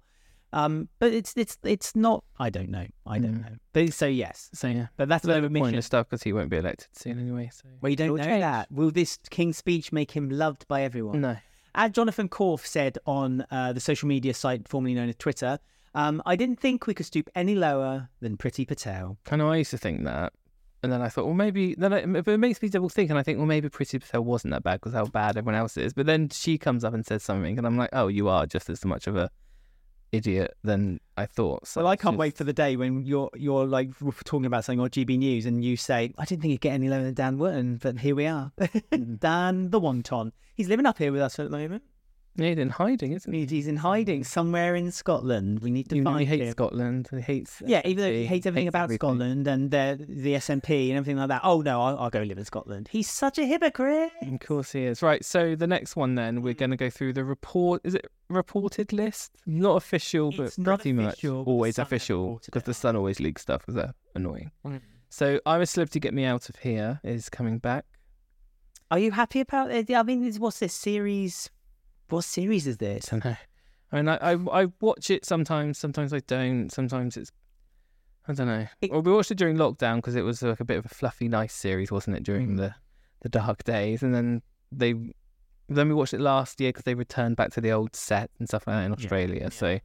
Um, 0.53 0.89
but 0.99 1.13
it's 1.13 1.35
it's 1.37 1.59
it's 1.65 1.95
not. 1.97 2.25
I 2.39 2.51
don't 2.51 2.71
know. 2.71 2.87
I 3.07 3.19
don't 3.19 3.35
Mm. 3.39 3.43
know. 3.43 3.57
But 3.73 3.93
so 3.93 4.07
yes. 4.07 4.49
So 4.55 4.69
yeah, 4.69 4.87
But 4.97 5.09
that's 5.09 5.25
low 5.25 5.37
emission 5.39 5.57
emission. 5.57 5.83
stuff 5.83 6.09
because 6.09 6.23
he 6.23 6.33
won't 6.33 6.51
be 6.51 6.57
elected 6.57 6.89
soon 6.93 7.19
anyway. 7.19 7.51
So 7.53 7.69
Well, 7.81 7.91
you 7.91 7.97
don't 7.97 8.07
It'll 8.07 8.17
know 8.19 8.25
change. 8.25 8.41
that. 8.43 8.71
Will 8.73 8.91
this 8.91 9.19
King's 9.31 9.57
speech 9.59 9.93
make 9.93 10.13
him 10.13 10.31
loved 10.31 10.67
by 10.69 10.83
everyone? 10.83 11.21
no. 11.21 11.37
As 11.75 11.91
Jonathan 11.91 12.29
Korf 12.31 12.65
said 12.65 12.97
on 13.05 13.45
uh, 13.51 13.75
the 13.75 13.81
social 13.81 14.09
media 14.09 14.33
site 14.33 14.67
formerly 14.67 14.95
known 14.95 15.11
as 15.11 15.17
Twitter, 15.17 15.59
um, 15.95 16.23
I 16.25 16.35
didn't 16.35 16.59
think 16.59 16.87
we 16.87 16.95
could 16.95 17.05
stoop 17.05 17.29
any 17.35 17.55
lower 17.55 18.09
than 18.21 18.39
Priti 18.39 18.67
Patel. 18.67 19.19
I 19.31 19.37
know 19.37 19.51
I 19.51 19.57
used 19.57 19.73
to 19.73 19.79
think 19.79 20.05
that, 20.05 20.33
and 20.83 20.91
then 20.91 21.03
I 21.03 21.11
thought, 21.11 21.27
well, 21.27 21.35
maybe 21.35 21.75
then 21.75 21.93
it, 21.93 22.11
but 22.25 22.29
it 22.33 22.39
makes 22.39 22.63
me 22.63 22.71
double 22.71 22.89
think, 22.89 23.11
and 23.11 23.19
I 23.19 23.23
think, 23.23 23.37
well, 23.37 23.47
maybe 23.47 23.69
Priti 23.69 24.01
Patel 24.01 24.25
wasn't 24.25 24.53
that 24.53 24.63
bad 24.63 24.81
because 24.81 24.95
how 24.95 25.05
bad 25.05 25.37
everyone 25.37 25.59
else 25.61 25.77
is. 25.77 25.93
But 25.93 26.07
then 26.07 26.31
she 26.31 26.57
comes 26.57 26.83
up 26.83 26.95
and 26.95 27.05
says 27.05 27.23
something, 27.23 27.59
and 27.59 27.67
I'm 27.67 27.77
like, 27.77 27.91
oh, 27.93 28.09
you 28.09 28.29
are 28.29 28.47
just 28.47 28.71
as 28.71 28.83
much 28.87 29.07
of 29.07 29.17
a 29.17 29.31
idiot 30.13 30.55
than 30.63 31.01
I 31.17 31.27
thought. 31.27 31.67
So 31.67 31.81
Well, 31.83 31.91
I 31.91 31.97
can't 31.97 32.15
just- 32.15 32.19
wait 32.19 32.37
for 32.37 32.45
the 32.45 32.53
day 32.53 32.77
when 32.77 33.05
you're 33.05 33.31
you're 33.35 33.67
like 33.67 33.91
talking 34.25 34.47
about 34.47 34.65
something 34.65 34.81
on 34.81 34.89
GB 34.91 35.19
News 35.19 35.47
and 35.47 35.65
you 35.65 35.77
say, 35.77 36.13
I 36.19 36.25
didn't 36.25 36.43
think 36.43 36.53
you'd 36.53 36.61
get 36.61 36.73
any 36.75 36.89
lower 36.89 37.03
than 37.03 37.15
Dan 37.15 37.39
Wootton, 37.39 37.79
but 37.83 37.99
here 37.99 38.15
we 38.15 38.27
are. 38.27 38.53
Mm. 38.93 39.19
Dan 39.21 39.71
the 39.71 39.81
Wonton. 39.81 40.33
He's 40.55 40.69
living 40.69 40.87
up 40.87 40.99
here 40.99 41.13
with 41.13 41.21
us 41.21 41.39
at 41.39 41.51
the 41.51 41.57
moment. 41.57 41.83
He's 42.37 42.59
in 42.59 42.71
hiding, 42.71 43.13
isn't 43.13 43.33
he? 43.33 43.41
He's 43.41 43.51
he's 43.51 43.67
in 43.67 43.77
hiding 43.77 44.25
somewhere 44.25 44.75
in 44.75 44.91
Scotland. 44.91 45.61
We 45.61 45.71
need 45.71 45.89
to 45.89 45.97
though 45.97 46.05
find 46.05 46.21
he 46.21 46.27
hates 46.27 46.45
him. 46.45 46.51
Scotland, 46.53 47.09
he 47.11 47.21
hates. 47.21 47.63
Yeah, 47.65 47.81
even 47.85 48.05
though 48.05 48.13
he 48.13 48.27
hates 48.27 48.47
everything 48.47 48.69
about 48.69 48.85
everything. 48.85 48.99
Scotland 48.99 49.47
and 49.47 49.71
the 49.71 50.05
the 50.07 50.35
SNP 50.35 50.89
and 50.89 50.99
everything 50.99 51.17
like 51.17 51.29
that. 51.29 51.41
Oh 51.45 51.63
no, 51.63 51.83
I'll, 51.83 51.99
I'll 51.99 52.11
go 52.11 52.23
live 52.23 52.39
in 52.39 52.45
Scotland. 52.45 52.89
He's 52.91 53.11
such 53.11 53.39
a 53.39 53.45
hypocrite. 53.45 54.13
Of 54.23 54.41
course 54.41 54.73
he 54.73 54.85
is. 54.85 55.03
Right, 55.03 55.25
so 55.25 55.57
the 55.57 55.67
next 55.67 55.97
one 55.97 56.15
then, 56.15 56.43
we're 56.43 56.55
going 56.55 56.71
to 56.71 56.77
go 56.77 56.91
through 56.91 57.15
the 57.15 57.25
report. 57.25 57.81
Is 57.85 57.95
it 57.95 58.07
reported 58.29 58.93
list? 58.93 59.33
Not 59.47 59.77
official, 59.77 60.31
but 60.31 60.47
It's 60.47 60.59
not 60.59 60.81
pretty 60.81 60.91
official, 60.91 61.37
much 61.39 61.45
but 61.45 61.51
always 61.51 61.79
official 61.79 62.41
because 62.45 62.63
the. 62.63 62.77
Sun 62.77 62.95
always 62.95 63.21
leaks 63.21 63.41
stuff 63.41 63.63
because 63.63 63.75
they're 63.75 63.95
annoying. 64.15 64.51
Mm. 64.67 64.83
So 65.09 65.41
I'm 65.47 65.63
a 65.63 65.67
celebrity. 65.67 65.99
Get 65.99 66.13
me 66.13 66.25
out 66.25 66.51
of 66.51 66.57
here 66.57 67.01
is 67.03 67.31
coming 67.31 67.59
back. 67.59 67.87
Are 68.91 68.99
you 68.99 69.11
happy 69.13 69.41
about 69.41 69.71
it? 69.71 69.91
I 69.91 70.03
mean, 70.03 70.31
what's 70.35 70.59
this 70.61 70.75
series? 70.75 71.51
What 72.09 72.25
series 72.25 72.67
is 72.67 72.77
this? 72.79 73.13
I 73.13 73.17
don't 73.19 73.25
know. 73.25 73.37
I 73.93 73.97
mean, 73.97 74.09
I, 74.09 74.17
I 74.33 74.63
I 74.63 74.67
watch 74.81 75.11
it 75.11 75.25
sometimes. 75.25 75.79
Sometimes 75.79 76.13
I 76.13 76.21
don't. 76.27 76.71
Sometimes 76.71 77.17
it's. 77.17 77.31
I 78.29 78.33
don't 78.33 78.49
know. 78.49 78.67
It- 78.81 78.91
well, 78.91 79.03
we 79.03 79.13
watched 79.13 79.31
it 79.31 79.39
during 79.39 79.57
lockdown 79.57 79.97
because 79.97 80.17
it 80.17 80.23
was 80.23 80.43
like 80.43 80.61
a 80.61 80.65
bit 80.65 80.79
of 80.79 80.87
a 80.87 80.89
fluffy, 80.89 81.29
nice 81.29 81.55
series, 81.55 81.93
wasn't 81.93 82.17
it? 82.17 82.23
During 82.25 82.51
Mm. 82.55 82.57
the 82.59 82.75
the 83.23 83.29
dark 83.29 83.65
days, 83.65 84.03
and 84.03 84.15
then 84.15 84.43
they 84.73 84.95
then 85.69 85.89
we 85.89 85.95
watched 85.95 86.15
it 86.15 86.21
last 86.21 86.61
year 86.61 86.71
because 86.71 86.85
they 86.85 86.95
returned 86.95 87.37
back 87.37 87.51
to 87.53 87.61
the 87.61 87.73
old 87.73 87.95
set 87.97 88.31
and 88.39 88.49
stuff 88.49 88.67
like 88.67 88.77
that 88.77 88.85
in 88.85 88.93
Australia. 88.93 89.41
yeah. 89.43 89.49
So 89.49 89.79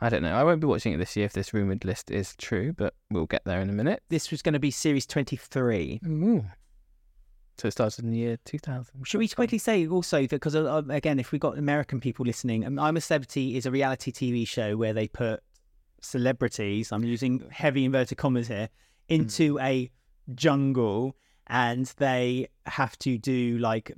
I 0.00 0.08
don't 0.08 0.22
know. 0.22 0.34
I 0.34 0.44
won't 0.44 0.60
be 0.60 0.66
watching 0.66 0.92
it 0.92 0.98
this 0.98 1.16
year 1.16 1.26
if 1.26 1.32
this 1.32 1.52
rumored 1.52 1.84
list 1.84 2.10
is 2.10 2.36
true, 2.36 2.72
but 2.72 2.94
we'll 3.10 3.26
get 3.26 3.42
there 3.44 3.60
in 3.60 3.68
a 3.68 3.72
minute. 3.72 4.02
This 4.10 4.30
was 4.30 4.42
going 4.42 4.52
to 4.54 4.58
be 4.58 4.70
series 4.70 5.06
23. 5.06 6.00
Ooh. 6.06 6.44
So 7.58 7.68
it 7.68 7.72
started 7.72 8.04
in 8.04 8.12
the 8.12 8.18
year 8.18 8.38
2000. 8.44 9.04
Should 9.04 9.18
we 9.18 9.28
quickly 9.28 9.58
say 9.58 9.86
also 9.88 10.22
that 10.22 10.30
because 10.30 10.54
uh, 10.54 10.82
again, 10.88 11.18
if 11.18 11.32
we've 11.32 11.40
got 11.40 11.58
American 11.58 11.98
people 11.98 12.24
listening, 12.24 12.64
um, 12.64 12.78
I'm 12.78 12.96
a 12.96 13.00
Celebrity 13.00 13.56
is 13.56 13.66
a 13.66 13.70
reality 13.70 14.12
TV 14.12 14.46
show 14.46 14.76
where 14.76 14.92
they 14.92 15.08
put 15.08 15.42
celebrities. 16.00 16.92
I'm 16.92 17.04
using 17.04 17.42
heavy 17.50 17.84
inverted 17.84 18.18
commas 18.18 18.48
here 18.48 18.68
into 19.08 19.58
a 19.58 19.90
jungle, 20.34 21.16
and 21.46 21.86
they 21.96 22.48
have 22.66 22.98
to 23.00 23.18
do 23.18 23.58
like 23.58 23.92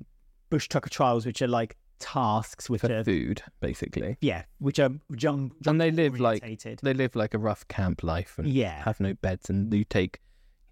bush 0.49 0.69
tucker 0.69 0.89
trials, 0.89 1.27
which 1.27 1.43
are 1.43 1.49
like 1.49 1.77
tasks, 1.99 2.71
with 2.71 2.85
are 2.85 3.05
food, 3.05 3.43
basically. 3.61 4.17
yeah, 4.21 4.45
which 4.59 4.79
are 4.79 4.91
jung- 5.17 5.53
And 5.67 5.81
they 5.81 5.91
jungle 5.91 6.05
live 6.05 6.21
like 6.21 6.63
they 6.83 6.95
live 6.95 7.15
like 7.15 7.35
a 7.35 7.39
rough 7.39 7.67
camp 7.69 8.03
life 8.03 8.39
and 8.39 8.49
yeah. 8.49 8.83
have 8.85 9.01
no 9.01 9.15
beds, 9.15 9.51
and 9.51 9.73
you 9.73 9.85
take, 9.85 10.21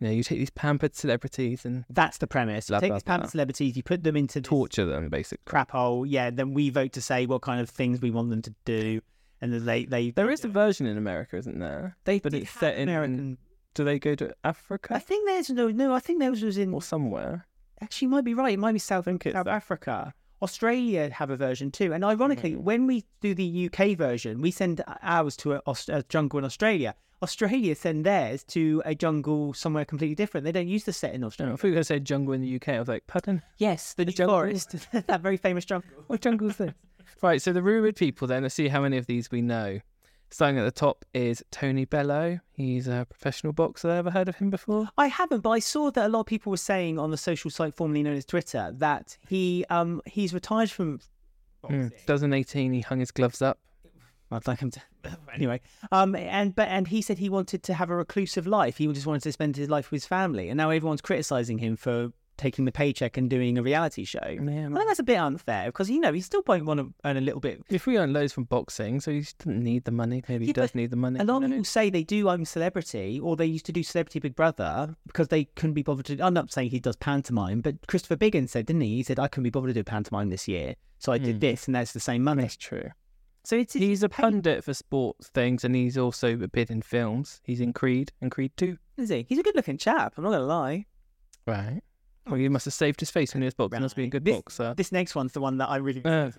you 0.00 0.06
know, 0.08 0.12
you 0.12 0.22
take 0.22 0.38
these 0.38 0.50
pampered 0.50 0.94
celebrities 0.94 1.64
and 1.64 1.84
That's 1.90 2.18
the 2.18 2.26
premise. 2.26 2.66
Take 2.66 2.92
these 2.92 3.02
pampered 3.02 3.30
celebrities, 3.30 3.76
you 3.76 3.82
put 3.82 4.04
them 4.04 4.16
into 4.16 4.40
torture 4.40 4.84
them, 4.84 5.08
basically. 5.08 5.42
crap 5.46 5.70
hole. 5.72 6.06
Yeah, 6.06 6.30
then 6.30 6.54
we 6.54 6.70
vote 6.70 6.92
to 6.92 7.00
say 7.02 7.26
what 7.26 7.42
kind 7.42 7.60
of 7.60 7.68
things 7.68 8.00
we 8.00 8.10
want 8.10 8.30
them 8.30 8.42
to 8.42 8.54
do, 8.64 9.00
and 9.40 9.52
then 9.52 9.64
they 9.64 9.84
they 9.84 10.10
There 10.12 10.30
is 10.30 10.44
a 10.44 10.48
version 10.48 10.86
in 10.86 10.96
America, 10.98 11.36
isn't 11.36 11.58
there? 11.58 11.96
they 12.04 12.18
but 12.20 12.34
it's 12.34 12.50
set 12.50 12.76
in- 12.76 12.88
American. 12.88 13.38
Do 13.74 13.84
they 13.84 13.98
go 13.98 14.14
to 14.16 14.34
Africa? 14.44 14.94
I 14.94 14.98
think 14.98 15.26
there's 15.28 15.50
no 15.50 15.68
no. 15.68 15.92
I 15.94 16.00
think 16.00 16.18
theirs 16.20 16.42
was 16.42 16.58
in. 16.58 16.72
or 16.74 16.82
somewhere? 16.82 17.46
Actually, 17.80 18.06
you 18.06 18.10
might 18.10 18.24
be 18.24 18.34
right. 18.34 18.54
It 18.54 18.58
might 18.58 18.72
be 18.72 18.78
South, 18.80 19.04
South. 19.04 19.46
Africa. 19.46 20.14
Australia 20.42 21.10
have 21.10 21.30
a 21.30 21.36
version 21.36 21.70
too. 21.70 21.92
And 21.92 22.04
ironically, 22.04 22.52
Mm. 22.54 22.62
when 22.62 22.86
we 22.86 23.04
do 23.20 23.34
the 23.34 23.66
UK 23.66 23.94
version, 23.96 24.40
we 24.40 24.50
send 24.50 24.82
ours 25.02 25.36
to 25.38 25.54
a, 25.54 25.62
a 25.88 26.02
jungle 26.08 26.38
in 26.38 26.44
Australia. 26.44 26.94
Australia 27.22 27.74
send 27.74 28.04
theirs 28.06 28.44
to 28.44 28.82
a 28.84 28.94
jungle 28.94 29.52
somewhere 29.54 29.84
completely 29.84 30.14
different. 30.14 30.44
They 30.44 30.52
don't 30.52 30.68
use 30.68 30.84
the 30.84 30.92
set 30.92 31.14
in 31.14 31.24
Australia. 31.24 31.54
I 31.54 31.56
thought 31.56 31.68
you 31.68 31.72
were 31.72 31.76
going 31.76 31.80
to 31.82 31.84
say 31.86 32.00
jungle 32.00 32.34
in 32.34 32.40
the 32.42 32.56
UK. 32.56 32.68
I 32.70 32.78
was 32.78 32.88
like, 32.88 33.06
pardon? 33.06 33.42
Yes, 33.58 33.94
the, 33.94 34.04
New 34.04 34.12
jungle? 34.12 34.36
Forest, 34.36 34.76
that 35.06 35.20
very 35.20 35.36
famous 35.36 35.64
jungle. 35.64 35.88
What 36.06 36.20
jungle 36.20 36.48
is 36.50 36.56
this? 36.56 36.72
right, 37.22 37.40
so 37.42 37.52
the 37.52 37.62
rumoured 37.62 37.96
people 37.96 38.28
then, 38.28 38.42
let's 38.44 38.54
see 38.54 38.68
how 38.68 38.82
many 38.82 38.96
of 38.98 39.06
these 39.06 39.30
we 39.30 39.42
know. 39.42 39.80
Starting 40.30 40.58
at 40.58 40.64
the 40.64 40.70
top 40.70 41.06
is 41.14 41.42
Tony 41.50 41.86
Bellew. 41.86 42.38
He's 42.52 42.86
a 42.86 43.06
professional 43.08 43.54
boxer. 43.54 43.88
Ever 43.88 44.10
heard 44.10 44.28
of 44.28 44.36
him 44.36 44.50
before? 44.50 44.88
I 44.98 45.06
haven't, 45.06 45.40
but 45.40 45.50
I 45.50 45.58
saw 45.58 45.90
that 45.90 46.04
a 46.04 46.08
lot 46.08 46.20
of 46.20 46.26
people 46.26 46.50
were 46.50 46.58
saying 46.58 46.98
on 46.98 47.10
the 47.10 47.16
social 47.16 47.50
site 47.50 47.74
formerly 47.74 48.02
known 48.02 48.14
as 48.16 48.26
Twitter 48.26 48.70
that 48.76 49.16
he 49.26 49.64
um 49.70 50.02
he's 50.06 50.34
retired 50.34 50.70
from 50.70 51.00
Mm. 51.64 51.90
2018, 52.06 52.72
he 52.72 52.80
hung 52.82 53.00
his 53.00 53.10
gloves 53.10 53.42
up. 53.42 53.58
I'd 54.30 54.46
like 54.46 54.60
him 54.60 54.70
to. 54.72 54.80
anyway, 55.34 55.60
um, 55.92 56.14
and 56.14 56.54
but 56.54 56.68
and 56.68 56.88
he 56.88 57.00
said 57.02 57.18
he 57.18 57.28
wanted 57.28 57.62
to 57.64 57.74
have 57.74 57.90
a 57.90 57.96
reclusive 57.96 58.46
life. 58.46 58.76
He 58.78 58.86
just 58.88 59.06
wanted 59.06 59.22
to 59.22 59.32
spend 59.32 59.56
his 59.56 59.70
life 59.70 59.90
with 59.90 60.02
his 60.02 60.06
family, 60.06 60.48
and 60.48 60.56
now 60.58 60.70
everyone's 60.70 61.00
criticizing 61.00 61.58
him 61.58 61.76
for 61.76 62.12
taking 62.36 62.64
the 62.66 62.70
paycheck 62.70 63.16
and 63.16 63.28
doing 63.28 63.58
a 63.58 63.62
reality 63.64 64.04
show. 64.04 64.20
I 64.22 64.36
think 64.36 64.74
that's 64.86 65.00
a 65.00 65.02
bit 65.02 65.16
unfair 65.16 65.66
because 65.66 65.90
you 65.90 65.98
know 65.98 66.12
he 66.12 66.20
still 66.20 66.42
might 66.46 66.64
want 66.64 66.78
to 66.78 66.92
earn 67.04 67.16
a 67.16 67.20
little 67.20 67.40
bit. 67.40 67.62
If 67.68 67.84
we 67.86 67.98
earn 67.98 68.12
loads 68.12 68.32
from 68.32 68.44
boxing, 68.44 69.00
so 69.00 69.10
he 69.10 69.24
doesn't 69.38 69.60
need 69.64 69.84
the 69.84 69.90
money. 69.90 70.22
Maybe 70.28 70.46
he 70.46 70.52
does 70.52 70.72
need 70.74 70.90
the 70.90 70.96
money. 70.96 71.18
A 71.18 71.24
lot 71.24 71.42
of 71.42 71.50
people 71.50 71.64
say 71.64 71.90
they 71.90 72.04
do 72.04 72.28
I'm 72.28 72.44
Celebrity, 72.44 73.18
or 73.18 73.34
they 73.34 73.46
used 73.46 73.66
to 73.66 73.72
do 73.72 73.82
Celebrity 73.82 74.20
Big 74.20 74.36
Brother 74.36 74.94
because 75.06 75.28
they 75.28 75.44
couldn't 75.44 75.74
be 75.74 75.82
bothered 75.82 76.06
to. 76.06 76.20
I'm 76.20 76.34
not 76.34 76.52
saying 76.52 76.70
he 76.70 76.78
does 76.80 76.96
pantomime, 76.96 77.60
but 77.60 77.86
Christopher 77.88 78.16
Biggins 78.16 78.50
said, 78.50 78.66
didn't 78.66 78.82
he? 78.82 78.96
He 78.96 79.02
said 79.02 79.18
I 79.18 79.26
couldn't 79.26 79.44
be 79.44 79.50
bothered 79.50 79.70
to 79.70 79.74
do 79.74 79.82
pantomime 79.84 80.28
this 80.28 80.46
year, 80.46 80.74
so 80.98 81.12
I 81.12 81.18
did 81.18 81.36
Hmm. 81.36 81.40
this, 81.40 81.66
and 81.66 81.74
that's 81.74 81.92
the 81.92 82.00
same 82.00 82.22
money. 82.22 82.42
That's 82.42 82.56
true. 82.56 82.90
So 83.44 83.56
it's, 83.56 83.74
it's 83.74 83.82
He's 83.84 84.02
a 84.02 84.08
pundit 84.08 84.62
for 84.64 84.74
sports 84.74 85.28
things, 85.28 85.64
and 85.64 85.74
he's 85.74 85.96
also 85.96 86.38
appeared 86.40 86.70
in 86.70 86.82
films. 86.82 87.40
He's 87.44 87.60
in 87.60 87.72
Creed 87.72 88.12
and 88.20 88.30
Creed 88.30 88.52
2. 88.56 88.76
Is 88.98 89.08
he? 89.08 89.24
He's 89.28 89.38
a 89.38 89.42
good-looking 89.42 89.78
chap. 89.78 90.14
I'm 90.16 90.24
not 90.24 90.30
gonna 90.32 90.44
lie. 90.44 90.86
Right. 91.46 91.80
Well, 92.26 92.34
he 92.36 92.48
must 92.50 92.66
have 92.66 92.74
saved 92.74 93.00
his 93.00 93.10
face 93.10 93.32
when 93.32 93.40
he 93.42 93.46
was 93.46 93.54
boxing. 93.54 93.80
Must 93.80 93.96
be 93.96 94.04
a 94.04 94.08
good 94.08 94.24
This- 94.24 94.36
boxer. 94.36 94.74
This 94.76 94.92
next 94.92 95.14
one's 95.14 95.32
the 95.32 95.40
one 95.40 95.56
that 95.58 95.68
I 95.70 95.76
really 95.76 96.04
Uh. 96.04 96.30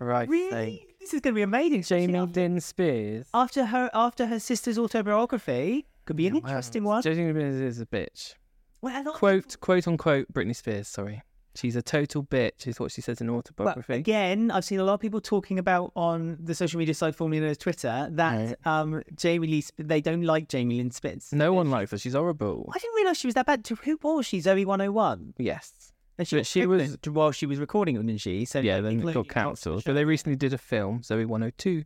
Right. 0.00 0.28
Really? 0.28 0.84
This 1.00 1.14
is 1.14 1.20
going 1.20 1.34
to 1.34 1.38
be 1.38 1.42
amazing. 1.42 1.82
Jamie 1.82 2.18
Lynn 2.20 2.60
Spears. 2.60 3.28
After 3.34 3.66
her, 3.66 3.88
after 3.94 4.26
her 4.26 4.38
sister's 4.40 4.78
autobiography, 4.78 5.86
could 6.06 6.16
be 6.16 6.26
an 6.26 6.34
Wow. 6.34 6.40
interesting 6.40 6.84
one. 6.84 7.02
Jamie 7.02 7.32
Lynn 7.32 7.52
Spears 7.52 7.60
is 7.76 7.80
a 7.80 7.86
bitch. 7.86 8.34
Well, 8.80 8.94
a 8.96 9.02
lot 9.02 9.14
of 9.14 9.14
Quote, 9.14 9.56
quote 9.60 9.86
unquote, 9.88 10.32
Britney 10.32 10.54
Spears, 10.54 10.86
sorry. 10.88 11.22
She's 11.58 11.74
a 11.76 11.82
total 11.82 12.22
bitch, 12.22 12.66
is 12.68 12.78
what 12.78 12.92
she 12.92 13.00
says 13.00 13.20
in 13.20 13.26
her 13.26 13.32
Well, 13.32 13.40
autobiography. 13.40 13.94
again, 13.94 14.50
I've 14.52 14.64
seen 14.64 14.78
a 14.78 14.84
lot 14.84 14.94
of 14.94 15.00
people 15.00 15.20
talking 15.20 15.58
about 15.58 15.90
on 15.96 16.36
the 16.40 16.54
social 16.54 16.78
media 16.78 16.94
site 16.94 17.14
formerly 17.16 17.40
known 17.40 17.50
as 17.50 17.58
Twitter 17.58 18.08
that 18.12 18.56
um, 18.64 19.02
Jamie 19.16 19.48
Lee, 19.48 19.64
they 19.76 20.00
don't 20.00 20.22
like 20.22 20.48
Jamie 20.48 20.76
Lynn 20.76 20.90
Spitz. 20.92 21.32
no 21.32 21.52
one 21.52 21.68
likes 21.70 21.90
her. 21.90 21.98
She's 21.98 22.14
horrible. 22.14 22.70
I 22.74 22.78
didn't 22.78 22.94
realise 22.94 23.18
she 23.18 23.26
was 23.26 23.34
that 23.34 23.46
bad. 23.46 23.66
Who 23.84 23.98
was 24.02 24.24
she? 24.26 24.38
Zoey 24.38 24.64
101. 24.64 25.34
Yes. 25.38 25.92
And 26.16 26.26
she, 26.28 26.36
But 26.36 26.46
she 26.46 26.64
was- 26.66 26.96
while 27.10 27.32
she 27.32 27.46
was 27.46 27.58
recording 27.58 27.96
it, 27.96 28.06
didn't 28.06 28.20
she? 28.20 28.44
So 28.44 28.60
Yeah, 28.60 28.80
then 28.80 29.00
it 29.00 29.12
got 29.12 29.14
parts 29.14 29.16
of 29.16 29.26
the 29.26 29.34
cancelled. 29.34 29.82
But 29.84 29.94
they 29.94 30.04
recently 30.04 30.36
did 30.36 30.52
a 30.52 30.58
film, 30.58 31.00
Zoey 31.00 31.26
102. 31.26 31.84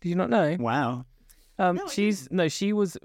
Did 0.00 0.08
you 0.08 0.14
not 0.14 0.30
know? 0.30 0.56
Wow. 0.58 1.04
Um, 1.58 1.76
No, 1.76 1.88
she's 1.88 2.28
no, 2.30 2.48
she 2.48 2.72
was 2.72 2.96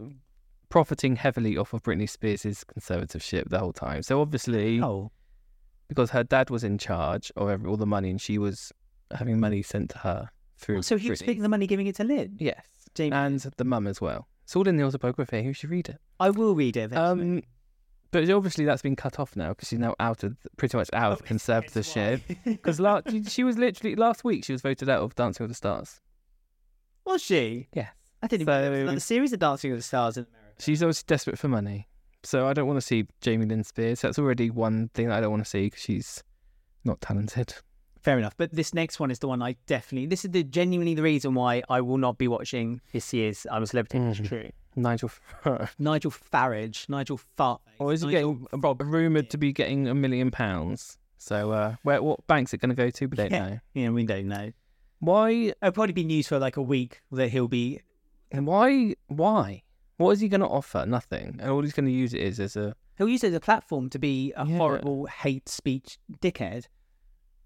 profiting 0.69 1.15
heavily 1.15 1.57
off 1.57 1.73
of 1.73 1.83
Britney 1.83 2.09
Spears' 2.09 2.63
conservatorship 2.65 3.49
the 3.49 3.59
whole 3.59 3.73
time. 3.73 4.01
So 4.03 4.19
obviously, 4.21 4.81
Oh, 4.81 5.11
because 5.87 6.09
her 6.11 6.23
dad 6.23 6.49
was 6.49 6.63
in 6.63 6.77
charge 6.77 7.31
of 7.35 7.49
every, 7.49 7.69
all 7.69 7.77
the 7.77 7.85
money, 7.85 8.09
and 8.09 8.19
she 8.21 8.37
was 8.37 8.71
having 9.17 9.39
money 9.39 9.61
sent 9.61 9.89
to 9.91 9.97
her 9.99 10.29
through. 10.57 10.81
so 10.81 10.97
he 10.97 11.09
was 11.09 11.21
Britney. 11.21 11.25
taking 11.25 11.43
the 11.43 11.49
money, 11.49 11.67
giving 11.67 11.87
it 11.87 11.95
to 11.95 12.03
Lynn. 12.03 12.35
Yes, 12.39 12.65
Jamie. 12.95 13.15
and 13.15 13.39
the 13.57 13.63
mum 13.63 13.87
as 13.87 14.01
well. 14.01 14.27
It's 14.43 14.55
all 14.55 14.67
in 14.67 14.77
the 14.77 14.83
autobiography. 14.83 15.41
You 15.41 15.53
should 15.53 15.69
read 15.69 15.89
it. 15.89 15.97
I 16.19 16.29
will 16.29 16.55
read 16.55 16.77
it. 16.77 16.91
eventually. 16.91 17.37
Um, 17.37 17.43
but 18.11 18.29
obviously 18.29 18.63
that's 18.63 18.81
been 18.81 18.95
cut 18.95 19.19
off 19.19 19.35
now 19.35 19.49
because 19.49 19.67
she's 19.67 19.79
now 19.79 19.93
out 19.99 20.23
of 20.23 20.37
pretty 20.55 20.77
much 20.77 20.89
out 20.93 21.11
of 21.11 21.21
Oh, 21.21 21.25
conservatorship. 21.25 22.21
Because 22.45 22.79
last 22.79 23.29
she 23.29 23.43
was 23.43 23.57
literally 23.57 23.95
last 23.97 24.23
week 24.23 24.45
she 24.45 24.53
was 24.53 24.61
voted 24.61 24.87
out 24.89 25.01
of 25.03 25.13
Dancing 25.15 25.43
with 25.43 25.51
the 25.51 25.55
Stars. 25.55 25.99
was 27.05 27.21
she? 27.21 27.67
Yes. 27.73 27.91
I 28.23 28.27
didn't 28.27 28.43
even 28.43 28.53
know 28.53 28.61
there 28.61 28.71
was 28.71 28.77
So- 28.79 28.83
another 28.83 28.99
series 29.01 29.33
of 29.33 29.39
Dancing 29.39 29.71
with 29.71 29.79
the 29.79 29.83
Stars 29.83 30.17
in 30.17 30.25
America. 30.31 30.61
She's 30.63 30.81
always 30.81 31.03
desperate 31.03 31.37
for 31.37 31.49
money. 31.49 31.87
So 32.23 32.47
I 32.47 32.53
don't 32.53 32.67
want 32.67 32.77
to 32.77 32.85
see 32.85 33.05
Jamie 33.21 33.45
Lynn 33.45 33.63
Spears. 33.63 34.01
That's 34.01 34.19
already 34.19 34.49
one 34.49 34.89
thing 34.93 35.07
that 35.07 35.17
I 35.17 35.21
don't 35.21 35.31
want 35.31 35.43
to 35.43 35.49
see 35.49 35.65
because 35.67 35.81
she's 35.81 36.23
not 36.83 36.99
talented. 37.01 37.53
Fair 38.01 38.17
enough. 38.19 38.35
But 38.37 38.53
this 38.53 38.73
next 38.73 38.99
one 38.99 39.11
is 39.11 39.19
the 39.19 39.27
one 39.27 39.41
I 39.41 39.55
definitely. 39.65 40.07
This 40.07 40.23
is 40.25 40.31
the 40.31 40.43
genuinely 40.43 40.93
the 40.93 41.03
reason 41.03 41.33
why 41.33 41.63
I 41.69 41.81
will 41.81 41.97
not 41.97 42.17
be 42.17 42.27
watching 42.27 42.81
this 42.91 43.13
year's 43.13 43.45
I'm 43.51 43.63
a 43.63 43.67
Celebrity. 43.67 43.99
Mhm. 43.99 44.27
true. 44.27 44.49
Nigel, 44.75 45.09
Nigel 45.79 46.11
Farage, 46.11 46.87
Nigel 46.87 47.19
Fartface. 47.37 47.59
or 47.79 47.93
is 47.93 48.01
he 48.01 48.07
Nigel 48.07 48.33
getting 48.35 48.61
Frog- 48.61 48.81
rumored 48.83 49.29
to 49.31 49.37
be 49.37 49.51
getting 49.51 49.87
a 49.87 49.95
million 49.95 50.29
pounds? 50.31 50.97
So 51.17 51.51
uh, 51.51 51.75
where 51.83 52.01
what 52.03 52.25
bank's 52.27 52.53
it 52.53 52.59
going 52.61 52.69
to 52.69 52.75
go 52.75 52.89
to? 52.91 53.05
We 53.07 53.17
don't 53.17 53.31
Yeah. 53.31 53.49
know. 53.49 53.59
Yeah, 53.73 53.89
we 53.89 54.03
don't 54.05 54.27
know. 54.27 54.51
Why? 54.99 55.31
It'll 55.31 55.71
probably 55.71 55.93
be 55.93 56.03
news 56.03 56.27
for 56.27 56.37
like 56.39 56.57
a 56.57 56.61
week 56.61 57.01
that 57.11 57.29
he'll 57.29 57.47
be. 57.47 57.81
And 58.31 58.45
why? 58.45 58.95
Why? 59.07 59.63
What 59.97 60.11
is 60.11 60.19
he 60.19 60.27
going 60.29 60.41
to 60.41 60.47
offer? 60.47 60.85
Nothing. 60.87 61.37
And 61.39 61.49
all 61.51 61.61
he's 61.61 61.73
going 61.73 61.85
to 61.87 61.91
use 61.91 62.13
it 62.13 62.21
is 62.21 62.39
as 62.39 62.55
a 62.55 62.75
He'll 62.97 63.07
use 63.09 63.23
it 63.23 63.27
as 63.29 63.33
a 63.35 63.39
platform 63.39 63.89
to 63.91 63.99
be 63.99 64.33
a 64.35 64.45
Yeah. 64.45 64.57
horrible 64.57 65.05
hate 65.05 65.47
speech 65.49 65.97
dickhead. 66.21 66.65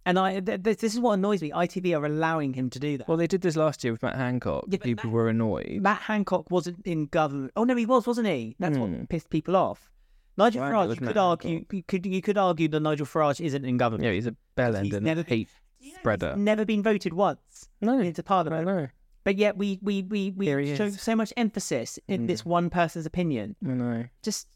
And 0.05 0.17
I, 0.17 0.39
th- 0.39 0.63
th- 0.63 0.77
this 0.79 0.93
is 0.95 0.99
what 0.99 1.13
annoys 1.13 1.41
me. 1.41 1.51
ITV 1.51 1.95
are 1.99 2.05
allowing 2.05 2.53
him 2.53 2.69
to 2.71 2.79
do 2.79 2.97
that. 2.97 3.07
Well, 3.07 3.17
they 3.17 3.27
did 3.27 3.41
this 3.41 3.55
last 3.55 3.83
year 3.83 3.93
with 3.93 4.01
Matt 4.01 4.15
Hancock. 4.15 4.65
Yeah, 4.67 4.79
People 4.79 5.05
Matt- 5.09 5.13
were 5.13 5.29
annoyed. 5.29 5.79
Matt 5.81 6.01
Hancock 6.01 6.49
wasn't 6.49 6.85
in 6.87 7.05
government. 7.05 7.51
Oh 7.55 7.63
no, 7.65 7.75
he 7.75 7.85
was, 7.85 8.07
wasn't 8.07 8.27
he? 8.27 8.55
That's 8.59 8.75
Hmm. 8.77 8.81
what 8.99 9.09
pissed 9.09 9.29
people 9.29 9.55
off. 9.55 9.91
Nigel 10.37 10.61
Right, 10.63 10.71
Farage, 10.71 10.95
you 10.95 11.01
Matt 11.01 11.09
could 11.09 11.17
argue, 11.17 11.49
Hancock. 11.51 11.73
you 11.73 11.83
could 11.83 12.05
you 12.05 12.21
could 12.21 12.37
argue 12.37 12.67
that 12.69 12.79
Nigel 12.79 13.05
Farage 13.05 13.41
isn't 13.45 13.63
in 13.65 13.77
government. 13.77 14.05
Yeah, 14.05 14.13
he's 14.13 14.27
a 14.27 14.35
bell 14.55 14.75
end 14.75 14.91
and 14.93 15.05
never 15.05 15.23
been- 15.23 15.37
hate 15.39 15.49
You 15.79 15.87
know, 15.87 15.91
he's 15.91 15.99
spreader. 15.99 16.35
never 16.35 16.65
been 16.65 16.81
voted 16.81 17.13
once 17.13 17.69
No, 17.81 17.99
into 17.99 18.23
I 18.23 18.25
parliament. 18.25 18.65
know. 18.65 18.87
But 19.23 19.37
yet 19.37 19.55
we 19.57 19.77
we 19.81 20.03
we, 20.03 20.31
we 20.31 20.47
he 20.65 20.75
show 20.75 20.85
is. 20.85 20.99
so 21.01 21.15
much 21.15 21.31
emphasis 21.37 21.99
in 22.07 22.23
Mm. 22.23 22.27
this 22.27 22.43
one 22.45 22.69
person's 22.69 23.05
opinion. 23.05 23.55
I 23.63 23.69
know. 23.69 24.05
Just 24.23 24.47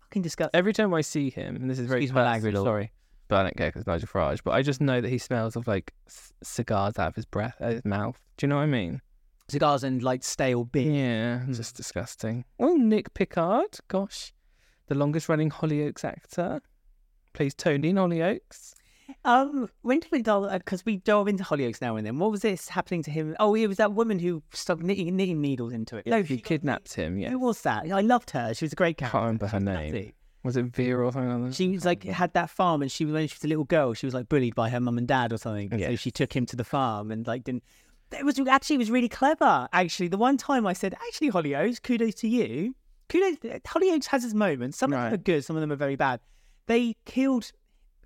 fucking 0.00 0.22
disgusting. 0.22 0.58
Every 0.58 0.72
time 0.72 0.92
I 0.92 1.02
see 1.02 1.30
him, 1.30 1.56
and 1.56 1.70
this 1.70 1.78
is 1.78 1.86
very 1.86 2.00
Excuse 2.02 2.14
my 2.14 2.22
personal, 2.24 2.32
language, 2.32 2.66
sorry, 2.66 2.92
but 3.28 3.36
I 3.36 3.42
don't 3.44 3.56
care 3.56 3.68
because 3.68 3.86
Nigel 3.86 4.08
Farage. 4.08 4.40
But 4.44 4.52
I 4.54 4.62
just 4.62 4.80
know 4.80 5.00
that 5.00 5.08
he 5.08 5.18
smells 5.18 5.54
of 5.54 5.68
like 5.68 5.92
c- 6.08 6.32
cigars 6.42 6.98
out 6.98 7.08
of 7.08 7.14
his 7.16 7.26
breath, 7.26 7.56
out 7.60 7.68
of 7.68 7.74
his 7.74 7.84
mouth. 7.84 8.18
Do 8.36 8.46
you 8.46 8.48
know 8.48 8.56
what 8.56 8.62
I 8.62 8.66
mean? 8.66 9.00
Cigars 9.48 9.84
and 9.84 10.02
like 10.02 10.24
stale 10.24 10.64
beer. 10.64 10.92
Yeah, 10.92 11.38
Hmm. 11.44 11.52
just 11.52 11.76
disgusting. 11.76 12.44
Oh, 12.58 12.74
Nick 12.74 13.14
Pickard, 13.14 13.78
gosh, 13.86 14.32
the 14.88 14.94
longest 14.96 15.28
running 15.28 15.50
Hollyoaks 15.50 16.04
actor, 16.04 16.60
plays 17.34 17.54
Tony 17.54 17.90
in 17.90 17.96
Hollyoaks. 17.96 18.74
Um, 19.24 19.68
when 19.82 20.00
did 20.00 20.12
we 20.12 20.22
because 20.22 20.84
we 20.84 20.98
dove 20.98 21.28
into 21.28 21.44
Hollyoaks 21.44 21.80
now 21.80 21.96
and 21.96 22.06
then. 22.06 22.18
What 22.18 22.30
was 22.30 22.40
this 22.42 22.68
happening 22.68 23.02
to 23.04 23.10
him? 23.10 23.34
Oh, 23.40 23.54
it 23.54 23.66
was 23.66 23.78
that 23.78 23.92
woman 23.92 24.18
who 24.18 24.42
stuck 24.52 24.80
knitting, 24.80 25.14
knitting 25.16 25.40
needles 25.40 25.72
into 25.72 25.96
it. 25.96 26.06
No, 26.06 26.22
she 26.22 26.38
kidnapped 26.38 26.94
him. 26.94 27.18
Yeah, 27.18 27.30
Who 27.30 27.38
was 27.38 27.62
that? 27.62 27.90
I 27.90 28.00
loved 28.00 28.30
her. 28.30 28.54
She 28.54 28.64
was 28.64 28.72
a 28.72 28.76
great 28.76 28.96
character. 28.98 29.12
can't 29.18 29.22
remember 29.24 29.46
her 29.46 29.60
name. 29.60 30.12
Was 30.44 30.56
it 30.56 30.66
Vera 30.66 31.04
or 31.06 31.12
something 31.12 31.42
like 31.42 31.50
that? 31.50 31.56
She 31.56 31.68
was 31.70 31.84
like 31.84 32.04
had 32.04 32.32
that 32.34 32.48
farm, 32.48 32.80
and 32.82 32.90
she 32.90 33.04
when 33.04 33.26
she 33.26 33.34
was 33.34 33.44
a 33.44 33.48
little 33.48 33.64
girl, 33.64 33.92
she 33.94 34.06
was 34.06 34.14
like 34.14 34.28
bullied 34.28 34.54
by 34.54 34.68
her 34.70 34.80
mum 34.80 34.96
and 34.98 35.06
dad 35.08 35.32
or 35.32 35.36
something. 35.36 35.68
and 35.72 35.82
So 35.82 35.96
she 35.96 36.10
took 36.10 36.34
him 36.34 36.46
to 36.46 36.56
the 36.56 36.64
farm 36.64 37.10
and 37.10 37.26
like 37.26 37.44
didn't. 37.44 37.64
It 38.12 38.24
was 38.24 38.38
actually 38.48 38.76
it 38.76 38.78
was 38.78 38.90
really 38.90 39.08
clever. 39.08 39.68
Actually, 39.72 40.08
the 40.08 40.16
one 40.16 40.36
time 40.38 40.66
I 40.66 40.72
said, 40.72 40.94
actually, 40.94 41.30
Hollyoaks, 41.30 41.82
kudos 41.82 42.14
to 42.16 42.28
you. 42.28 42.74
Kudos. 43.08 43.36
Hollyoaks 43.66 44.06
has 44.06 44.24
its 44.24 44.32
moments. 44.34 44.78
Some 44.78 44.92
of 44.92 44.98
Right. 44.98 45.04
them 45.10 45.14
are 45.14 45.22
good, 45.22 45.44
some 45.44 45.56
of 45.56 45.60
them 45.60 45.72
are 45.72 45.76
very 45.76 45.96
bad. 45.96 46.20
They 46.66 46.94
killed, 47.04 47.50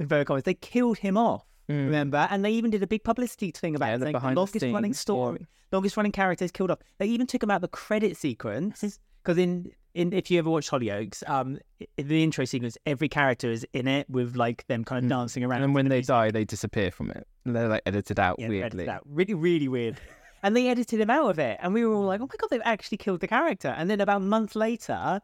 very 0.09 0.25
they 0.43 0.55
killed 0.55 0.99
him 0.99 1.17
off. 1.17 1.45
Mm. 1.69 1.85
Remember, 1.87 2.27
and 2.31 2.45
they 2.45 2.51
even 2.51 2.71
did 2.71 2.83
a 2.83 2.87
big 2.87 3.05
publicity 3.05 3.51
thing 3.53 3.77
about 3.77 3.87
Yeah, 3.89 3.95
it. 3.95 3.99
the 4.01 4.13
behind 4.13 4.37
the 4.37 4.41
longest 4.41 4.63
running 4.63 4.93
scenes, 4.93 4.97
yeah. 4.97 5.01
story, 5.01 5.47
longest 5.71 5.97
running 5.97 6.13
characters 6.13 6.51
killed 6.51 6.71
off. 6.73 6.79
They 6.99 7.07
even 7.07 7.27
took 7.27 7.43
him 7.43 7.51
out 7.51 7.61
the 7.61 7.69
credit 7.69 8.17
sequence 8.17 8.99
because 9.23 9.39
in 9.39 9.71
in 9.95 10.13
if 10.13 10.31
you 10.31 10.39
ever 10.39 10.49
watch 10.51 10.71
Hollyoaks, 10.71 11.23
um, 11.29 11.59
the 11.97 12.23
intro 12.23 12.45
sequence, 12.47 12.77
every 12.87 13.09
character 13.09 13.51
is 13.51 13.65
in 13.75 13.87
it 13.87 14.09
with 14.11 14.37
like 14.37 14.67
them 14.67 14.85
kind 14.85 15.05
of 15.05 15.07
Mm. 15.07 15.11
dancing 15.21 15.45
around. 15.45 15.63
And 15.63 15.75
when 15.75 15.89
they 15.89 15.97
music. 15.97 16.09
die, 16.09 16.31
they 16.31 16.45
disappear 16.45 16.91
from 16.91 17.11
it. 17.11 17.27
And 17.45 17.55
They're 17.55 17.69
like 17.69 17.83
edited 17.87 18.19
out 18.19 18.37
Yeah, 18.39 18.49
they 18.49 18.61
edited 18.63 18.79
weirdly. 18.79 18.93
out. 18.95 19.03
really, 19.07 19.35
really 19.35 19.69
weird. 19.69 20.01
and 20.43 20.57
they 20.57 20.67
edited 20.69 20.99
him 21.01 21.11
out 21.11 21.31
of 21.31 21.39
it, 21.39 21.59
and 21.63 21.73
we 21.75 21.85
were 21.87 21.95
all 21.95 22.05
like, 22.07 22.21
"Oh 22.21 22.27
my 22.27 22.35
god, 22.39 22.49
they've 22.51 22.61
actually 22.65 22.99
killed 22.99 23.21
the 23.21 23.29
character." 23.29 23.69
And 23.69 23.89
then 23.89 24.01
about 24.01 24.17
a 24.17 24.25
month 24.25 24.57
later, 24.57 25.21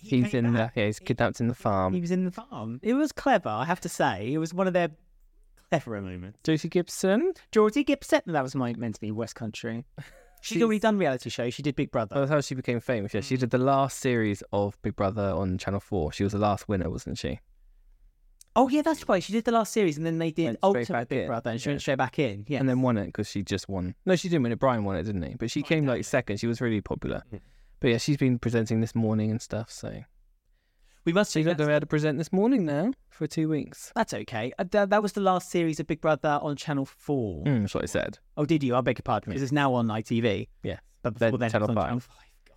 he 0.00 0.22
He's 0.22 0.34
in 0.34 0.52
the 0.52 0.70
yeah, 0.74 0.86
he's 0.86 0.98
kidnapped 0.98 1.40
in 1.40 1.48
the 1.48 1.54
farm. 1.54 1.92
He 1.94 2.00
was 2.00 2.10
in 2.10 2.24
the 2.24 2.30
farm. 2.30 2.80
It 2.82 2.94
was 2.94 3.12
clever, 3.12 3.48
I 3.48 3.64
have 3.64 3.80
to 3.82 3.88
say. 3.88 4.32
It 4.32 4.38
was 4.38 4.52
one 4.54 4.66
of 4.66 4.72
their 4.72 4.88
cleverer 5.70 6.00
moments. 6.00 6.38
Josie 6.44 6.68
Gibson. 6.68 7.32
Georgie 7.52 7.84
Gibson, 7.84 8.20
that 8.26 8.42
was 8.42 8.54
my 8.54 8.72
meant 8.74 8.96
to 8.96 9.00
be 9.00 9.10
West 9.12 9.34
Country. 9.36 9.84
She's, 10.42 10.54
She's- 10.56 10.62
already 10.62 10.78
done 10.78 10.96
reality 10.96 11.28
shows. 11.28 11.52
She 11.52 11.62
did 11.62 11.76
Big 11.76 11.90
Brother. 11.90 12.14
That's 12.18 12.30
how 12.30 12.40
she 12.40 12.54
became 12.54 12.80
famous. 12.80 13.12
Yeah, 13.12 13.20
she 13.20 13.36
Mm. 13.36 13.40
did 13.40 13.50
the 13.50 13.58
last 13.58 13.98
series 13.98 14.42
of 14.52 14.80
Big 14.82 14.96
Brother 14.96 15.32
on 15.36 15.58
Channel 15.58 15.80
Four. 15.80 16.12
She 16.12 16.24
was 16.24 16.32
the 16.32 16.38
last 16.38 16.66
winner, 16.68 16.88
wasn't 16.88 17.18
she? 17.18 17.40
oh 18.56 18.68
yeah, 18.68 18.82
that's 18.82 19.08
right. 19.08 19.22
She 19.22 19.32
did 19.32 19.44
the 19.44 19.52
last 19.52 19.72
series, 19.72 19.96
and 19.96 20.04
then 20.04 20.18
they 20.18 20.32
did 20.32 20.56
Ultimate 20.62 21.08
Big 21.08 21.20
in. 21.20 21.26
Brother, 21.28 21.50
and 21.50 21.60
she 21.60 21.68
Yeah. 21.68 21.72
went 21.74 21.80
straight 21.82 21.98
back 21.98 22.18
in. 22.18 22.44
Yeah, 22.48 22.58
And 22.58 22.68
then 22.68 22.82
won 22.82 22.96
it 22.96 23.06
because 23.06 23.28
she 23.28 23.42
just 23.42 23.68
won. 23.68 23.94
No, 24.06 24.16
she 24.16 24.28
didn't 24.28 24.42
win 24.42 24.52
it. 24.52 24.58
Brian 24.58 24.82
won 24.84 24.96
it, 24.96 25.04
didn't 25.04 25.22
he? 25.22 25.34
But 25.34 25.50
she 25.50 25.62
came 25.62 25.86
like 25.86 26.04
second. 26.04 26.38
She 26.38 26.46
was 26.48 26.60
really 26.60 26.80
popular. 26.80 27.22
Mm. 27.32 27.40
But 27.80 27.88
yeah, 27.90 27.98
she's 27.98 28.16
been 28.16 28.38
presenting 28.38 28.80
this 28.80 28.94
morning 28.94 29.30
and 29.30 29.40
stuff. 29.40 29.70
So 29.70 30.02
we 31.04 31.12
must. 31.12 31.32
she's 31.32 31.44
say 31.44 31.50
not 31.50 31.56
going 31.56 31.68
to 31.68 31.72
be 31.72 31.74
able 31.74 31.80
to 31.80 31.86
present 31.86 32.18
this 32.18 32.32
morning 32.32 32.64
now 32.66 32.92
for 33.08 33.26
two 33.26 33.48
weeks. 33.48 33.90
That's 33.94 34.12
okay. 34.12 34.52
Uh, 34.58 34.64
th- 34.64 34.90
that 34.90 35.02
was 35.02 35.12
the 35.12 35.20
last 35.22 35.50
series 35.50 35.80
of 35.80 35.86
Big 35.86 36.00
Brother 36.00 36.38
on 36.42 36.56
Channel 36.56 36.84
Four. 36.84 37.44
Mm, 37.44 37.62
that's 37.62 37.74
what 37.74 37.82
I 37.84 37.86
said. 37.86 38.18
Oh, 38.36 38.44
did 38.44 38.62
you? 38.62 38.76
I 38.76 38.80
beg 38.82 38.98
your 38.98 39.02
pardon. 39.02 39.30
Because 39.30 39.42
it's 39.42 39.52
now 39.52 39.72
on 39.74 39.88
ITV. 39.88 40.48
Yeah. 40.62 40.78
But 41.02 41.18
Then 41.18 41.30
before 41.30 41.38
then, 41.38 41.50
Channel 41.50 41.68
was 41.68 41.76
on 41.76 41.82
five. 41.82 41.86
Channel 41.88 42.00
5. 42.00 42.16
God. 42.48 42.56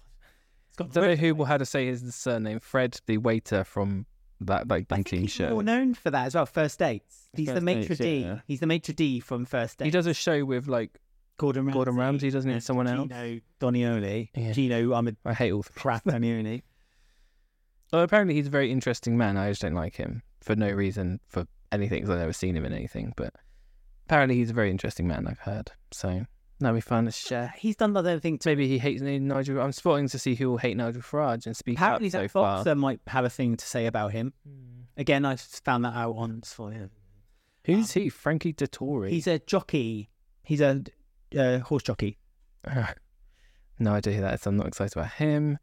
It's 0.67 0.75
got 0.77 0.87
I 0.89 0.91
don't 0.93 1.09
know 1.09 1.15
who 1.15 1.35
will 1.35 1.45
how 1.45 1.57
to 1.57 1.65
say 1.65 1.85
his 1.87 2.13
surname. 2.13 2.59
Fred, 2.59 2.99
the 3.05 3.17
waiter 3.17 3.63
from 3.63 4.05
that 4.41 4.67
like 4.67 4.87
I 4.91 4.95
think 4.95 5.07
dating 5.07 5.21
he's 5.21 5.31
show. 5.31 5.49
more 5.51 5.63
known 5.63 5.93
for 5.93 6.11
that 6.11 6.25
as 6.25 6.35
well. 6.35 6.45
First 6.45 6.79
Dates. 6.79 7.29
He's 7.33 7.47
the 7.47 7.53
First 7.53 7.63
maitre 7.63 7.95
d. 7.95 8.17
yeah. 8.23 8.39
He's 8.45 8.59
the 8.59 8.67
maitre 8.67 8.93
d 8.93 9.21
from 9.21 9.45
First 9.45 9.77
Dates. 9.77 9.85
He 9.85 9.91
does 9.91 10.05
a 10.05 10.13
show 10.13 10.43
with 10.43 10.67
like 10.67 10.99
Gordon 11.43 11.65
Ramsay. 11.65 11.73
Gordon 11.75 11.95
Ramsay, 11.97 12.29
doesn't 12.29 12.49
he? 12.49 12.53
and 12.53 12.63
Someone 12.63 12.87
else. 12.87 13.09
Gino 13.09 13.39
Donioli. 13.59 14.29
Yeah. 14.33 14.53
Gino, 14.53 14.93
I'm 14.93 15.09
a 15.09 15.13
I 15.25 15.33
hate 15.33 15.51
all. 15.51 15.61
the 15.61 15.73
crap 15.73 16.05
Donioli. 16.05 16.61
Well, 17.91 18.03
apparently 18.03 18.35
he's 18.35 18.47
a 18.47 18.49
very 18.49 18.71
interesting 18.71 19.17
man. 19.17 19.35
I 19.35 19.49
just 19.49 19.61
don't 19.61 19.73
like 19.73 19.95
him 19.97 20.23
for 20.41 20.55
no 20.55 20.69
reason 20.69 21.19
for 21.27 21.45
anything 21.73 21.99
because 21.99 22.11
I've 22.11 22.19
never 22.19 22.31
seen 22.31 22.55
him 22.55 22.63
in 22.63 22.71
anything. 22.71 23.13
But 23.17 23.33
apparently 24.05 24.35
he's 24.37 24.51
a 24.51 24.53
very 24.53 24.71
interesting 24.71 25.05
man. 25.05 25.27
I've 25.27 25.39
heard. 25.39 25.71
So 25.91 26.25
that'll 26.61 26.75
be 26.75 26.79
fun 26.81 27.05
to 27.05 27.11
share. 27.11 27.43
Uh, 27.53 27.57
he's 27.57 27.75
done 27.75 27.95
other 27.97 28.19
thing 28.21 28.37
too. 28.37 28.49
Maybe 28.51 28.69
he 28.69 28.77
hates 28.79 29.01
Nigel. 29.01 29.59
I'm 29.59 29.73
spotting 29.73 30.07
to 30.07 30.17
see 30.17 30.35
who 30.35 30.49
will 30.51 30.57
hate 30.59 30.77
Nigel 30.77 31.01
Farage 31.01 31.45
and 31.45 31.57
speak 31.57 31.77
Apparently, 31.77 32.07
up 32.07 32.11
so 32.13 32.21
that 32.21 32.31
far. 32.31 32.57
boxer 32.57 32.75
might 32.75 33.01
have 33.07 33.25
a 33.25 33.29
thing 33.29 33.57
to 33.57 33.65
say 33.65 33.85
about 33.85 34.13
him. 34.13 34.31
Hmm. 34.47 34.83
Again, 34.95 35.25
I 35.25 35.35
found 35.35 35.83
that 35.83 35.93
out 35.93 36.15
on 36.15 36.41
Spoiler. 36.43 36.89
Who's 37.65 37.95
um, 37.97 38.03
he? 38.03 38.09
Frankie 38.09 38.53
Dettori. 38.53 39.09
He's 39.09 39.27
a 39.27 39.39
jockey. 39.39 40.09
He's 40.43 40.61
a 40.61 40.83
uh, 41.37 41.59
horse 41.59 41.83
jockey. 41.83 42.17
no 43.79 43.93
idea 43.93 44.13
who 44.13 44.21
that 44.21 44.35
is. 44.35 44.41
so 44.41 44.49
I'm 44.49 44.57
not 44.57 44.67
excited 44.67 44.95
about 44.97 45.11
him. 45.13 45.57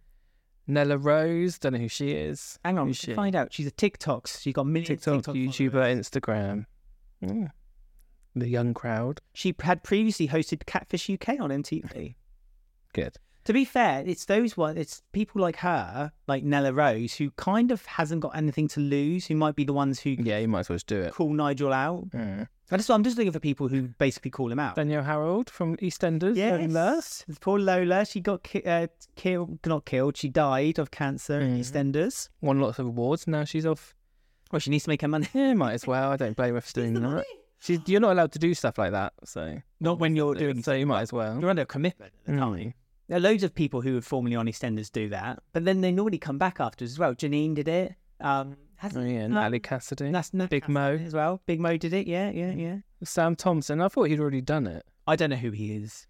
Nella 0.66 0.98
Rose. 0.98 1.58
Don't 1.58 1.72
know 1.72 1.78
who 1.78 1.88
she 1.88 2.10
is. 2.12 2.58
Hang 2.64 2.78
on, 2.78 2.92
she? 2.92 3.14
find 3.14 3.34
out. 3.34 3.52
She's 3.52 3.66
a 3.66 3.70
TikTok. 3.72 4.26
She's 4.28 4.52
got 4.54 4.66
millions 4.66 4.88
TikTok, 4.88 5.14
of 5.14 5.34
TikTok 5.34 5.34
YouTuber, 5.36 5.72
followers. 5.72 6.08
Instagram. 6.10 6.66
Mm. 7.24 7.50
The 8.36 8.48
young 8.48 8.74
crowd. 8.74 9.20
She 9.32 9.54
had 9.60 9.82
previously 9.82 10.28
hosted 10.28 10.64
Catfish 10.66 11.10
UK 11.10 11.40
on 11.40 11.50
MTV. 11.50 12.14
Good. 12.92 13.16
To 13.46 13.52
be 13.52 13.64
fair, 13.64 14.04
it's 14.06 14.26
those 14.26 14.56
one. 14.56 14.76
It's 14.76 15.02
people 15.12 15.40
like 15.40 15.56
her, 15.56 16.12
like 16.28 16.44
Nella 16.44 16.72
Rose, 16.72 17.14
who 17.14 17.30
kind 17.32 17.72
of 17.72 17.84
hasn't 17.86 18.20
got 18.20 18.36
anything 18.36 18.68
to 18.68 18.80
lose. 18.80 19.26
Who 19.26 19.34
might 19.34 19.56
be 19.56 19.64
the 19.64 19.72
ones 19.72 19.98
who 20.00 20.10
Yeah, 20.10 20.38
you 20.38 20.46
might 20.46 20.60
as 20.60 20.68
well 20.68 20.76
just 20.76 20.86
do 20.86 21.00
it. 21.00 21.12
call 21.14 21.32
Nigel 21.32 21.72
out. 21.72 22.10
Mm. 22.10 22.46
I 22.70 22.76
just, 22.76 22.90
I'm 22.90 23.02
just 23.02 23.16
looking 23.18 23.32
for 23.32 23.40
people 23.40 23.68
who 23.68 23.82
basically 23.98 24.30
call 24.30 24.50
him 24.52 24.58
out. 24.58 24.76
Danielle 24.76 25.02
Harold 25.02 25.50
from 25.50 25.76
EastEnders. 25.78 26.36
Lola. 26.36 26.94
Yes, 26.94 27.24
poor 27.40 27.58
Lola. 27.58 28.04
She 28.06 28.20
got 28.20 28.42
ki- 28.44 28.62
uh, 28.64 28.86
killed, 29.16 29.58
not 29.66 29.84
killed. 29.84 30.16
She 30.16 30.28
died 30.28 30.78
of 30.78 30.90
cancer 30.90 31.40
in 31.40 31.56
Mhm. 31.56 31.60
EastEnders. 31.60 32.28
Won 32.40 32.60
lots 32.60 32.78
of 32.78 32.86
awards. 32.86 33.26
Now 33.26 33.44
she's 33.44 33.66
off. 33.66 33.94
Well, 34.52 34.60
she 34.60 34.70
needs 34.70 34.84
to 34.84 34.90
make 34.90 35.02
her 35.02 35.08
money. 35.08 35.28
Yeah, 35.34 35.54
might 35.54 35.72
as 35.74 35.86
well. 35.86 36.10
I 36.12 36.16
don't 36.16 36.36
blame 36.36 36.54
her 36.54 36.60
for 36.60 36.72
doing 36.72 36.94
that. 36.94 37.00
money. 37.00 37.24
She's, 37.58 37.78
you're 37.86 38.00
not 38.00 38.12
allowed 38.12 38.32
to 38.32 38.38
do 38.38 38.54
stuff 38.54 38.78
like 38.78 38.92
that. 38.92 39.12
So 39.24 39.58
Not 39.80 39.98
when 39.98 40.16
you're 40.16 40.34
doing. 40.34 40.62
So 40.62 40.72
you 40.72 40.86
might 40.86 41.02
as 41.02 41.12
well. 41.12 41.38
You're 41.40 41.50
under 41.50 41.62
a 41.62 41.66
commitment 41.66 42.12
at 42.20 42.24
the 42.26 42.32
Mm. 42.32 42.38
time. 42.38 42.74
There 43.08 43.16
are 43.16 43.20
loads 43.20 43.42
of 43.42 43.54
people 43.54 43.80
who 43.80 43.98
are 43.98 44.00
formerly 44.00 44.36
on 44.36 44.46
EastEnders 44.46 44.90
do 44.92 45.08
that, 45.08 45.42
but 45.52 45.64
then 45.64 45.80
they 45.80 45.90
normally 45.90 46.18
come 46.18 46.38
back 46.38 46.60
afterwards 46.60 46.92
as 46.92 46.98
well. 46.98 47.14
Janine 47.14 47.54
did 47.56 47.66
it. 47.66 47.94
Um, 48.20 48.56
has 48.80 48.96
Oh 48.96 49.02
yeah, 49.02 49.26
Natalie 49.26 49.60
Cassidy. 49.60 50.10
That's 50.10 50.32
no, 50.32 50.46
Big 50.46 50.66
Mo. 50.68 50.94
as 50.94 51.12
well. 51.12 51.42
Big 51.44 51.60
Mo 51.60 51.76
did 51.76 51.92
it. 51.92 52.06
Yeah, 52.06 52.30
yeah, 52.30 52.52
yeah. 52.52 52.78
Sam 53.04 53.36
Thompson. 53.36 53.80
I 53.80 53.88
thought 53.88 54.04
he'd 54.04 54.20
already 54.20 54.40
done 54.40 54.66
it. 54.66 54.86
I 55.06 55.16
don't 55.16 55.28
know 55.28 55.36
who 55.36 55.50
he 55.50 55.72
is. 55.76 56.06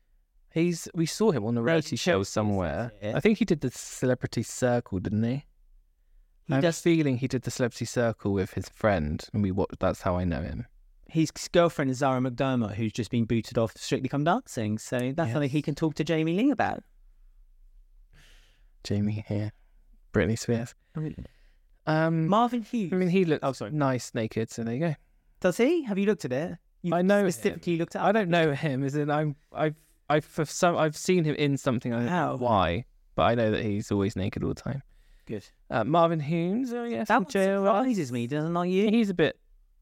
He's 0.52 0.88
we 0.94 1.06
saw 1.06 1.33
him 1.33 1.44
on 1.44 1.56
a 1.59 1.62
reality 1.62 1.96
show 1.96 2.22
somewhere. 2.22 2.92
I 3.02 3.18
think 3.18 3.38
he 3.38 3.44
did 3.44 3.61
the 3.61 3.70
Celebrity 3.70 4.44
Circle, 4.44 5.00
didn't 5.00 5.22
he? 5.24 5.44
He 6.46 6.52
I 6.52 6.56
have 6.56 6.64
a 6.64 6.68
does. 6.68 6.80
feeling 6.80 7.18
he 7.18 7.26
did 7.28 7.42
the 7.42 7.50
Celebrity 7.50 7.85
Circle 7.85 8.33
with 8.33 8.52
his 8.52 8.68
friend, 8.68 9.24
and 9.33 9.42
we 9.42 9.50
watched. 9.50 9.80
That's 9.80 10.02
how 10.02 10.16
I 10.16 10.24
know 10.24 10.42
him. 10.42 10.66
His 11.09 11.33
girlfriend 11.33 11.90
is 11.90 11.98
Zara 11.98 12.20
McDermott, 12.20 12.74
who's 12.74 12.92
just 12.92 13.11
been 13.11 13.24
booted 13.24 13.59
off 13.59 13.76
Strictly 13.76 14.09
Come 14.09 14.22
Dancing. 14.22 14.78
So 14.78 15.12
that's 15.16 15.33
something 15.33 15.50
he 15.50 15.62
can 15.62 15.74
talk 15.74 15.94
to 15.96 16.04
Jamie 16.04 16.37
Lee 16.37 16.50
about. 16.52 16.85
Jamie 18.85 19.24
here, 19.26 19.52
Britney 20.12 20.38
Spears. 20.38 20.74
Um, 21.86 22.26
Marvin 22.28 22.62
Hughes. 22.62 22.92
I 22.92 22.96
mean, 22.96 23.08
he 23.08 23.24
looked 23.24 23.44
Oh, 23.44 23.52
sorry. 23.52 23.70
nice 23.72 24.12
naked, 24.14 24.50
so 24.50 24.62
there 24.64 24.74
you 24.74 24.80
go. 24.80 24.94
does 25.40 25.56
he? 25.56 25.82
Have 25.84 25.98
you 25.98 26.06
looked 26.06 26.24
at 26.24 26.32
it? 26.32 26.58
You 26.82 26.94
I 26.94 27.02
know 27.02 27.24
him. 27.24 27.30
specifically 27.30 27.76
looked 27.76 27.96
at. 27.96 28.02
I 28.02 28.12
don't 28.12 28.28
know 28.30 28.52
him. 28.52 28.84
As 28.84 28.94
in, 28.96 29.10
I'm, 29.10 29.36
I've, 29.52 29.74
I've, 30.08 30.24
for 30.24 30.44
some, 30.44 30.76
I've 30.76 30.96
seen 30.96 31.24
him 31.24 31.34
in 31.36 31.56
something. 31.56 31.92
I 31.92 31.96
don't 31.98 32.06
know 32.06 32.36
why, 32.38 32.84
but 33.16 33.22
I 33.24 33.34
know 33.34 33.50
that 33.50 33.62
he's 33.62 33.90
always 33.92 34.16
naked 34.16 34.42
all 34.42 34.50
the 34.50 34.60
time. 34.60 34.82
Good. 35.26 35.46
Uh, 35.70 35.84
Marvin 35.84 36.20
Humes. 36.20 36.72
Oh 36.72 36.84
yes, 36.84 37.08
That 37.08 37.14
from 37.16 37.24
one 37.24 37.32
JLS. 37.32 37.64
surprises 37.66 38.12
me, 38.12 38.26
doesn't 38.26 38.56
it? 38.56 38.68
You 38.68 38.90
He's 38.90 39.10
a 39.10 39.14
bit 39.14 39.38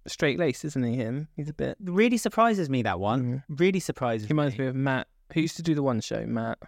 straight 0.07 0.39
laced, 0.39 0.65
isn't 0.65 0.83
he? 0.83 0.95
Him. 0.97 1.29
He's 1.37 1.49
a 1.49 1.55
bit. 1.55 1.77
really 1.81 2.17
surprises 2.17 2.69
me 2.69 2.83
that 2.83 2.99
one. 3.01 3.43
Really 3.49 3.81
surprises 3.81 4.27
He 4.29 4.33
reminds 4.35 4.59
me. 4.59 4.65
me 4.65 4.69
of 4.71 4.75
Matt, 4.77 5.07
who 5.33 5.41
used 5.41 5.57
to 5.57 5.63
do 5.63 5.75
the 5.75 5.83
one 5.83 6.01
show, 6.01 6.25
Matt 6.27 6.59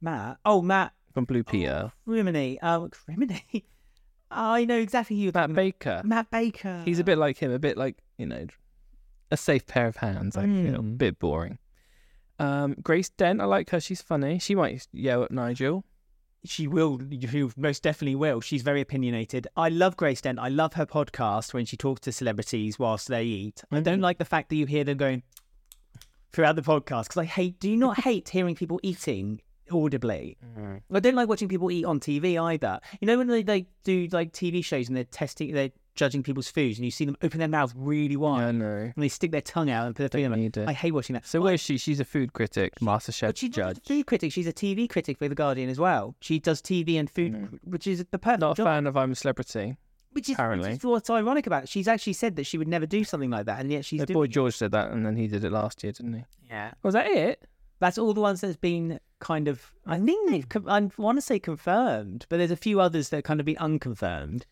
Matt. 0.00 0.38
Oh, 0.44 0.62
Matt 0.62 0.92
from 1.14 1.24
Blue 1.24 1.44
Peter. 1.44 1.92
Criminy. 2.06 2.58
Oh, 2.62 2.88
Criminy. 2.90 3.64
I 4.32 4.64
know 4.64 4.78
exactly 4.78 5.16
who 5.16 5.22
you're 5.24 5.32
Matt 5.34 5.52
Baker. 5.54 6.00
Matt 6.04 6.30
Baker. 6.30 6.82
He's 6.84 6.98
a 6.98 7.04
bit 7.04 7.18
like 7.18 7.38
him, 7.38 7.50
a 7.52 7.58
bit 7.58 7.76
like 7.76 7.96
you 8.18 8.26
know, 8.26 8.46
a 9.30 9.36
safe 9.36 9.66
pair 9.66 9.86
of 9.86 9.96
hands. 9.96 10.36
I 10.36 10.42
feel 10.46 10.74
a 10.74 10.78
Mm. 10.78 10.98
bit 10.98 11.18
boring. 11.18 11.58
Um, 12.38 12.74
Grace 12.82 13.08
Dent, 13.10 13.40
I 13.40 13.44
like 13.44 13.70
her. 13.70 13.80
She's 13.80 14.02
funny. 14.02 14.38
She 14.38 14.54
might 14.54 14.86
yell 14.92 15.22
at 15.22 15.30
Nigel. 15.30 15.84
She 16.44 16.66
will. 16.66 16.98
She 17.28 17.48
most 17.56 17.82
definitely 17.84 18.16
will. 18.16 18.40
She's 18.40 18.62
very 18.62 18.80
opinionated. 18.80 19.46
I 19.56 19.68
love 19.68 19.96
Grace 19.96 20.20
Dent. 20.22 20.38
I 20.40 20.48
love 20.48 20.72
her 20.74 20.86
podcast 20.86 21.54
when 21.54 21.66
she 21.66 21.76
talks 21.76 22.00
to 22.02 22.10
celebrities 22.12 22.78
whilst 22.80 23.06
they 23.08 23.22
eat. 23.24 23.62
I 23.70 23.80
don't 23.80 24.00
Mm. 24.00 24.02
like 24.02 24.18
the 24.18 24.24
fact 24.24 24.48
that 24.48 24.56
you 24.56 24.66
hear 24.66 24.82
them 24.82 24.96
going 24.96 25.22
throughout 26.32 26.56
the 26.56 26.62
podcast 26.62 27.04
because 27.04 27.18
I 27.18 27.24
hate. 27.26 27.60
Do 27.60 27.70
you 27.70 27.76
not 27.76 28.00
hate 28.00 28.30
hearing 28.30 28.54
people 28.56 28.80
eating 28.82 29.40
audibly? 29.74 30.36
I 30.92 31.00
don't 31.00 31.14
like 31.14 31.28
watching 31.28 31.48
people 31.48 31.70
eat 31.70 31.84
on 31.84 32.00
TV 32.00 32.40
either. 32.40 32.80
You 33.00 33.06
know 33.06 33.18
when 33.18 33.26
they, 33.28 33.42
they 33.42 33.66
do 33.84 34.08
like 34.12 34.32
TV 34.32 34.64
shows 34.64 34.88
and 34.88 34.96
they're 34.96 35.04
testing, 35.04 35.52
they're 35.52 35.70
judging 35.94 36.22
people's 36.22 36.48
foods, 36.48 36.78
and 36.78 36.84
you 36.86 36.90
see 36.90 37.04
them 37.04 37.16
open 37.22 37.38
their 37.38 37.48
mouth 37.48 37.72
really 37.76 38.16
wide 38.16 38.44
I 38.44 38.50
know. 38.52 38.90
and 38.94 38.94
they 38.96 39.08
stick 39.08 39.30
their 39.30 39.42
tongue 39.42 39.68
out 39.70 39.86
and 39.86 39.94
put 39.94 40.10
their 40.10 40.22
Don't 40.22 40.32
finger. 40.32 40.60
need. 40.60 40.68
I 40.68 40.72
hate 40.72 40.92
watching 40.92 41.14
that. 41.14 41.26
So 41.26 41.40
where's 41.42 41.60
she? 41.60 41.76
She's 41.76 42.00
a 42.00 42.04
food 42.04 42.32
critic, 42.32 42.80
master 42.80 43.12
chef 43.12 43.28
But 43.28 43.38
she's 43.38 43.50
judge. 43.50 43.76
just 43.76 43.90
a 43.90 43.94
food 43.94 44.06
critic. 44.06 44.32
She's 44.32 44.46
a 44.46 44.52
TV 44.54 44.88
critic 44.88 45.18
for 45.18 45.28
The 45.28 45.34
Guardian 45.34 45.68
as 45.68 45.78
well. 45.78 46.14
She 46.20 46.38
does 46.38 46.62
TV 46.62 46.98
and 46.98 47.10
food, 47.10 47.32
Mm. 47.34 47.58
which 47.64 47.86
is 47.86 48.04
the 48.10 48.18
perfect 48.18 48.40
Not 48.40 48.52
a 48.52 48.54
job. 48.56 48.66
fan 48.66 48.86
of 48.86 48.96
I'm 48.96 49.12
a 49.12 49.14
Celebrity. 49.14 49.76
Which 50.12 50.28
is, 50.28 50.34
apparently. 50.34 50.70
which 50.70 50.78
is 50.80 50.84
what's 50.84 51.08
ironic 51.08 51.46
about 51.46 51.62
it. 51.64 51.68
She's 51.70 51.88
actually 51.88 52.12
said 52.14 52.36
that 52.36 52.44
she 52.44 52.58
would 52.58 52.68
never 52.68 52.84
do 52.84 53.02
something 53.02 53.30
like 53.30 53.46
that, 53.46 53.60
and 53.60 53.70
yet 53.72 53.84
she's 53.86 54.00
The 54.00 54.06
doing 54.06 54.14
boy 54.14 54.22
it. 54.24 54.28
George 54.30 54.54
said 54.54 54.70
that, 54.72 54.90
and 54.92 55.06
then 55.06 55.16
he 55.16 55.26
did 55.26 55.42
it 55.42 55.50
last 55.52 55.82
year, 55.82 55.92
didn't 55.92 56.12
he? 56.12 56.24
Yeah, 56.50 56.72
Was 56.82 56.92
that 56.92 57.06
it? 57.06 57.46
That's 57.82 57.98
all 57.98 58.14
the 58.14 58.20
ones 58.20 58.40
that's 58.40 58.56
been 58.56 58.98
kind 59.18 59.48
of. 59.48 59.72
I 59.86 59.98
think 59.98 60.30
they've. 60.30 60.48
com- 60.48 60.68
I 60.68 60.88
want 60.96 61.18
to 61.18 61.22
say 61.22 61.38
confirmed, 61.38 62.26
but 62.28 62.36
there's 62.38 62.50
a 62.52 62.56
few 62.56 62.80
others 62.80 63.08
that 63.10 63.24
kind 63.24 63.40
of 63.40 63.46
been 63.46 63.58
unconfirmed. 63.58 64.46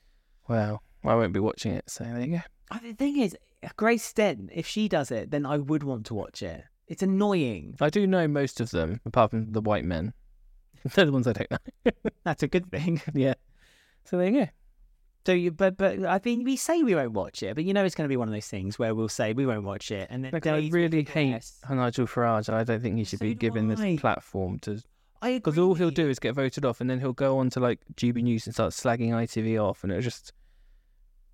Well, 0.48 0.82
I 1.04 1.14
won't 1.14 1.32
be 1.32 1.40
watching 1.40 1.72
it, 1.72 1.88
so 1.88 2.04
there 2.04 2.20
you 2.20 2.36
go. 2.38 2.42
Uh, 2.72 2.78
The 2.82 2.92
thing 2.92 3.18
is, 3.18 3.36
Grace 3.76 4.12
Dent, 4.12 4.50
if 4.52 4.66
she 4.66 4.88
does 4.88 5.10
it, 5.12 5.30
then 5.30 5.46
I 5.46 5.58
would 5.58 5.84
want 5.84 6.06
to 6.06 6.14
watch 6.14 6.42
it. 6.42 6.64
It's 6.88 7.02
annoying. 7.04 7.76
I 7.80 7.88
do 7.88 8.04
know 8.06 8.26
most 8.26 8.60
of 8.60 8.70
them, 8.72 9.00
apart 9.06 9.30
from 9.30 9.52
the 9.52 9.60
white 9.60 9.84
men. 9.84 10.12
They're 10.94 11.06
the 11.06 11.12
ones 11.12 11.28
I 11.28 11.32
don't 11.34 11.50
know. 11.52 11.92
That's 12.24 12.42
a 12.42 12.48
good 12.48 12.70
thing. 12.70 13.00
yeah. 13.14 13.34
So 14.06 14.18
there 14.18 14.26
you 14.28 14.40
go. 14.40 14.48
So 15.26 15.32
you, 15.32 15.50
but 15.50 15.76
but 15.76 16.04
I 16.04 16.18
mean, 16.24 16.44
we 16.44 16.56
say 16.56 16.82
we 16.82 16.94
won't 16.94 17.12
watch 17.12 17.42
it, 17.42 17.54
but 17.54 17.64
you 17.64 17.74
know 17.74 17.84
it's 17.84 17.94
going 17.94 18.06
to 18.06 18.08
be 18.08 18.16
one 18.16 18.28
of 18.28 18.32
those 18.34 18.46
things 18.46 18.78
where 18.78 18.94
we'll 18.94 19.08
say 19.08 19.32
we 19.34 19.44
won't 19.44 19.64
watch 19.64 19.90
it, 19.90 20.08
and 20.10 20.24
then 20.24 20.30
Like, 20.32 20.46
I 20.46 20.68
really 20.72 21.04
hate 21.04 21.28
yes. 21.30 21.58
Nigel 21.68 22.06
Farage. 22.06 22.52
I 22.52 22.64
don't 22.64 22.80
think 22.80 22.96
he 22.96 23.04
should 23.04 23.18
So 23.18 23.26
be 23.26 23.34
given 23.34 23.68
this 23.68 24.00
platform 24.00 24.58
to 24.60 24.82
I 25.22 25.34
because 25.34 25.58
all 25.58 25.74
he'll 25.74 25.90
do 25.90 26.08
is 26.08 26.18
get 26.18 26.34
voted 26.34 26.64
off, 26.64 26.80
and 26.80 26.88
then 26.88 27.00
he'll 27.00 27.12
go 27.12 27.38
on 27.38 27.50
to 27.50 27.60
like 27.60 27.80
GB 27.96 28.22
News 28.22 28.46
and 28.46 28.54
start 28.54 28.72
slagging 28.72 29.10
ITV 29.10 29.62
off, 29.62 29.84
and 29.84 29.92
it'll 29.92 30.02
just 30.02 30.32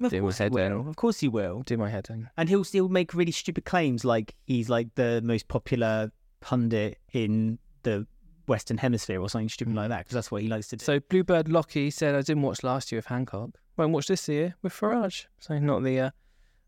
Of 0.01 0.11
do 0.11 0.16
my 0.16 0.20
course 0.22 0.38
he 0.38 0.49
will. 0.49 0.81
in. 0.81 0.88
Of 0.88 0.96
course 0.96 1.20
he 1.20 1.29
will. 1.29 1.62
do 1.62 1.77
my 1.77 1.88
head 1.88 2.09
in. 2.11 2.29
And 2.37 2.49
he'll 2.49 2.64
still 2.64 2.88
make 2.88 3.14
really 3.14 3.31
stupid 3.33 3.64
claims 3.64 4.05
like 4.05 4.35
he's 4.46 4.68
like 4.68 4.92
the 4.96 5.20
most 5.22 5.46
popular 5.46 6.11
pundit 6.40 6.99
in 7.12 7.61
the 7.85 8.05
Western 8.47 8.79
Hemisphere 8.79 9.21
or 9.21 9.29
something 9.29 9.49
stupid 9.49 9.75
like 9.75 9.89
that 9.89 9.99
because 10.01 10.15
that's 10.15 10.31
what 10.31 10.43
he 10.43 10.49
likes 10.49 10.69
to 10.69 10.77
do. 10.77 10.85
So 10.85 11.01
Bluebird 11.01 11.49
Lockie 11.49 11.91
said, 11.91 12.15
"I 12.15 12.23
didn't 12.23 12.43
watch 12.43 12.63
last 12.63 12.91
year 12.93 12.99
with 12.99 13.07
Hancock. 13.07 13.51
Won't 13.77 13.93
watch 13.93 14.07
this 14.09 14.29
year 14.29 14.55
with 14.63 14.73
Farage. 14.73 15.27
So 15.39 15.59
not 15.59 15.83
the 15.83 16.01
uh, 16.01 16.11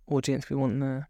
audience 0.08 0.48
we 0.50 0.56
want 0.56 0.80
there." 0.80 1.08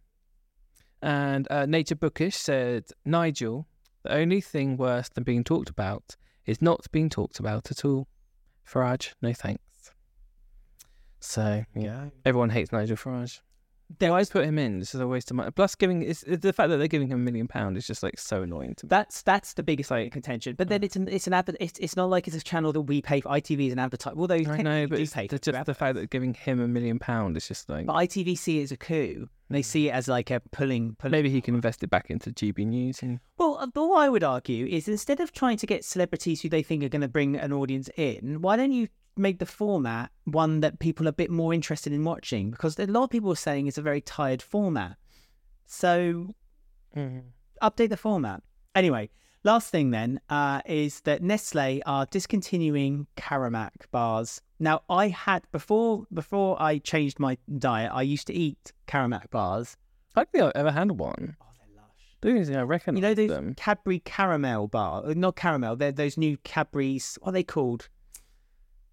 And 1.01 1.47
uh, 1.51 1.67
Nature 1.67 1.95
Bookish 1.95 2.37
said, 2.37 2.85
"Nigel, 3.05 3.67
the 4.03 4.13
only 4.13 4.41
thing 4.41 4.77
worse 4.77 5.09
than 5.09 5.25
being 5.25 5.45
talked 5.45 5.71
about 5.71 6.17
is 6.47 6.63
not 6.63 6.87
being 6.93 7.09
talked 7.09 7.39
about 7.39 7.71
at 7.71 7.85
all. 7.85 8.09
Farage, 8.67 9.15
no 9.23 9.33
thanks." 9.33 9.93
So 11.21 11.65
yeah, 11.75 12.11
everyone 12.25 12.51
hates 12.51 12.73
Nigel 12.73 12.97
Farage. 12.97 13.41
There 13.99 14.11
always 14.11 14.29
put 14.29 14.45
him 14.45 14.59
in? 14.59 14.79
This 14.79 14.95
is 14.95 15.01
a 15.01 15.07
waste 15.07 15.31
of 15.31 15.37
money. 15.37 15.51
Plus, 15.51 15.75
giving 15.75 16.03
it's, 16.03 16.23
the 16.27 16.53
fact 16.53 16.69
that 16.69 16.77
they're 16.77 16.89
giving 16.89 17.09
him 17.09 17.21
a 17.21 17.23
million 17.23 17.49
pound 17.49 17.77
is 17.77 17.87
just 17.87 18.03
like 18.03 18.19
so 18.19 18.43
annoying 18.43 18.75
to 18.77 18.87
me. 18.87 18.89
that's 18.89 19.23
that's 19.23 19.55
the 19.55 19.63
biggest 19.63 19.91
like, 19.91 20.13
contention. 20.13 20.55
But 20.57 20.69
then 20.69 20.83
it's 20.85 20.97
an 20.97 21.09
it's 21.09 21.27
an 21.27 21.33
adver- 21.33 21.57
it's, 21.59 21.79
it's 21.79 21.97
not 21.97 22.11
like 22.11 22.27
it's 22.27 22.37
a 22.37 22.43
channel 22.43 22.73
that 22.73 22.83
we 22.83 23.01
pay 23.01 23.21
for. 23.21 23.31
ITV 23.31 23.69
is 23.69 23.73
an 23.73 23.79
advertiser. 23.79 24.17
Although 24.17 24.35
I 24.35 24.63
know, 24.63 24.87
but 24.87 25.01
it's 25.01 25.15
pay 25.15 25.27
the, 25.27 25.39
for 25.39 25.53
just 25.53 25.67
the 25.67 25.75
fact 25.75 25.95
that 25.95 26.11
giving 26.11 26.35
him 26.35 26.61
a 26.61 26.69
million 26.69 26.99
pound 26.99 27.37
is 27.37 27.49
just 27.49 27.69
like 27.69 27.87
But 27.87 27.95
ITV 27.95 28.37
see 28.37 28.61
it 28.61 28.65
as 28.65 28.73
a 28.73 28.77
coup. 28.77 29.29
They 29.51 29.63
see 29.63 29.89
it 29.89 29.93
as 29.93 30.09
like 30.09 30.31
a 30.31 30.41
pulling. 30.53 30.95
pulling 30.99 31.13
maybe 31.13 31.31
he 31.31 31.41
can 31.41 31.55
invest 31.55 31.83
it 31.83 31.89
back 31.89 32.11
into 32.11 32.31
GB 32.31 32.67
News 32.67 33.03
and 33.03 33.21
Well, 33.39 33.59
uh, 33.59 33.69
what 33.73 34.03
I 34.03 34.09
would 34.11 34.25
argue 34.25 34.67
is 34.67 34.89
instead 34.89 35.21
of 35.21 35.33
trying 35.33 35.57
to 35.59 35.67
get 35.67 35.85
celebrities 35.85 36.43
who 36.43 36.51
they 36.51 36.63
think 36.63 36.85
are 36.85 36.91
going 36.91 37.01
to 37.01 37.09
bring 37.09 37.37
an 37.37 37.53
audience 37.53 37.89
in, 37.97 38.43
why 38.43 38.57
don't 38.57 38.73
you 38.73 38.89
make 39.19 39.39
the 39.39 39.47
format 39.47 40.11
one 40.25 40.61
that 40.61 40.79
people 40.79 41.07
are 41.07 41.11
a 41.11 41.13
bit 41.13 41.31
more 41.31 41.53
interested 41.53 41.93
in 41.93 42.05
watching? 42.05 42.51
Because 42.51 42.79
a 42.79 42.87
lot 42.87 43.05
of 43.05 43.11
people 43.11 43.33
are 43.33 43.37
saying 43.37 43.67
it's 43.67 43.79
a 43.79 43.83
very 43.83 44.01
tired 44.01 44.43
format. 44.43 44.97
So 45.67 46.35
update 47.63 47.91
the 47.91 47.97
format. 47.97 48.43
Anyway, 48.75 49.11
last 49.45 49.71
thing 49.71 49.91
then 49.91 50.21
uh, 50.29 50.61
is 50.67 51.01
that 51.03 51.23
Nestle 51.23 51.83
are 51.87 52.07
discontinuing 52.07 53.07
Caramac 53.17 53.71
bars. 53.91 54.41
Now, 54.61 54.83
I 54.89 55.09
had 55.09 55.43
before 55.53 56.05
before 56.13 56.61
I 56.61 56.79
changed 56.79 57.19
my 57.19 57.39
diet, 57.59 57.91
I 57.93 58.03
used 58.03 58.27
to 58.29 58.35
eat 58.35 58.73
Caramac 58.87 59.31
bars. 59.31 59.77
I 60.17 60.21
don't 60.21 60.33
think 60.33 60.45
I've 60.45 60.53
ever 60.55 60.73
had 60.73 60.93
one. 60.93 61.37
Oh, 61.41 61.47
they're 61.59 61.77
lush. 61.77 62.17
The 62.21 62.29
only 62.31 62.45
thing 62.45 62.57
I 62.57 62.63
reckon 62.63 62.97
You 62.97 63.03
know 63.03 63.15
those 63.15 63.31
them. 63.31 63.55
Cadbury 63.55 64.01
caramel 64.01 64.67
bar, 64.69 65.05
uh, 65.07 65.15
not 65.15 65.37
caramel. 65.37 65.77
They're 65.77 65.93
those 65.93 66.17
new 66.17 66.37
Cadbury's. 66.39 67.19
What 67.21 67.31
are 67.31 67.33
they 67.33 67.45
called? 67.45 67.89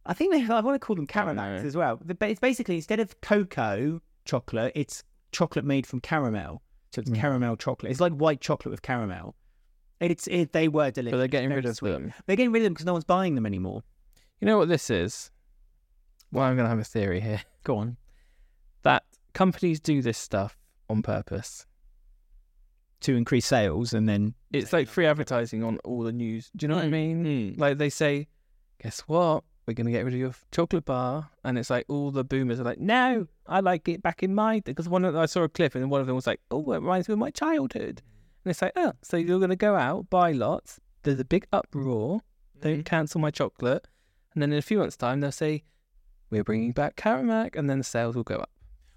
I 0.05 0.13
think 0.13 0.33
they. 0.33 0.41
I 0.53 0.59
want 0.61 0.75
to 0.75 0.85
call 0.85 0.95
them 0.95 1.07
caramels 1.07 1.63
as 1.63 1.75
well. 1.75 1.99
But 2.03 2.17
it's 2.29 2.39
basically 2.39 2.75
instead 2.75 2.99
of 2.99 3.19
cocoa 3.21 4.01
chocolate, 4.25 4.71
it's 4.75 5.03
chocolate 5.31 5.65
made 5.65 5.85
from 5.87 5.99
caramel. 5.99 6.61
So 6.93 7.01
it's 7.01 7.09
Mm. 7.11 7.15
caramel 7.19 7.57
chocolate. 7.57 7.91
It's 7.91 7.99
like 7.99 8.13
white 8.13 8.39
chocolate 8.41 8.71
with 8.71 8.81
caramel. 8.81 9.35
It's 9.99 10.27
it, 10.27 10.51
they 10.53 10.67
were 10.67 10.91
delicious. 10.91 11.11
But 11.13 11.17
they're 11.17 11.27
getting 11.27 11.49
rid 11.51 11.65
of 11.65 11.75
sweet. 11.75 11.91
them. 11.91 12.13
They're 12.25 12.35
getting 12.35 12.51
rid 12.51 12.61
of 12.61 12.65
them 12.65 12.73
because 12.73 12.85
no 12.85 12.93
one's 12.93 13.03
buying 13.05 13.35
them 13.35 13.45
anymore. 13.45 13.83
You 14.39 14.45
know 14.47 14.57
what 14.57 14.67
this 14.69 14.89
is? 14.89 15.31
Well, 16.31 16.43
I'm 16.45 16.55
going 16.55 16.65
to 16.65 16.69
have 16.69 16.79
a 16.79 16.83
theory 16.83 17.19
here 17.21 17.41
Go 17.63 17.77
on. 17.77 17.97
that 18.83 19.03
companies 19.33 19.79
do 19.79 20.01
this 20.01 20.17
stuff 20.17 20.57
on 20.89 21.01
purpose. 21.01 21.65
To 23.01 23.15
increase 23.15 23.45
sales 23.45 23.93
and 23.93 24.07
then 24.09 24.33
It's 24.51 24.73
like 24.73 24.87
free 24.87 25.05
advertising 25.05 25.63
on 25.63 25.77
all 25.83 26.01
the 26.03 26.11
news. 26.13 26.49
Do 26.55 26.63
you 26.63 26.69
know 26.69 26.75
what 26.75 26.85
I 26.85 26.89
mean? 26.89 27.23
Mm. 27.25 27.59
Like 27.59 27.77
they 27.77 27.89
say, 27.89 28.27
guess 28.81 29.01
what? 29.01 29.43
We're 29.65 29.73
going 29.73 29.85
to 29.85 29.91
get 29.91 30.05
rid 30.05 30.13
of 30.13 30.19
your 30.19 30.33
chocolate 30.51 30.85
bar. 30.85 31.29
And 31.43 31.57
it's 31.57 31.69
like 31.69 31.85
all 31.87 32.11
the 32.11 32.23
boomers 32.23 32.59
are 32.59 32.63
like, 32.63 32.79
no, 32.79 33.27
I 33.47 33.59
like 33.61 33.87
it 33.87 34.01
back 34.03 34.21
in 34.21 34.35
my. 34.35 34.59
Because 34.59 34.87
one 34.87 35.03
of 35.05 35.15
I 35.15 35.25
saw 35.25 35.43
a 35.43 35.49
clip 35.49 35.73
and 35.75 35.89
one 35.89 36.01
of 36.01 36.07
them 36.07 36.15
was 36.15 36.27
like, 36.27 36.39
oh, 36.51 36.71
it 36.71 36.77
reminds 36.77 37.07
me 37.09 37.13
of 37.13 37.19
my 37.19 37.31
childhood. 37.31 38.01
And 38.43 38.51
it's 38.51 38.61
like, 38.61 38.73
oh, 38.75 38.93
so 39.01 39.17
you're 39.17 39.39
going 39.39 39.49
to 39.49 39.55
go 39.55 39.75
out, 39.75 40.09
buy 40.09 40.31
lots. 40.31 40.79
There's 41.03 41.19
a 41.19 41.25
big 41.25 41.47
uproar. 41.51 42.21
Don't 42.61 42.81
Mhm. 42.81 42.85
cancel 42.85 43.19
my 43.19 43.31
chocolate. 43.31 43.87
And 44.33 44.41
then 44.41 44.51
in 44.51 44.59
a 44.59 44.61
few 44.61 44.77
months' 44.77 44.97
time, 44.97 45.19
they'll 45.21 45.31
say, 45.31 45.63
we're 46.29 46.43
bringing 46.43 46.71
back 46.71 46.95
Caramac. 46.95 47.55
And 47.55 47.69
then 47.69 47.79
the 47.79 47.83
sales 47.83 48.15
will 48.15 48.23
go 48.23 48.35
up. 48.35 48.51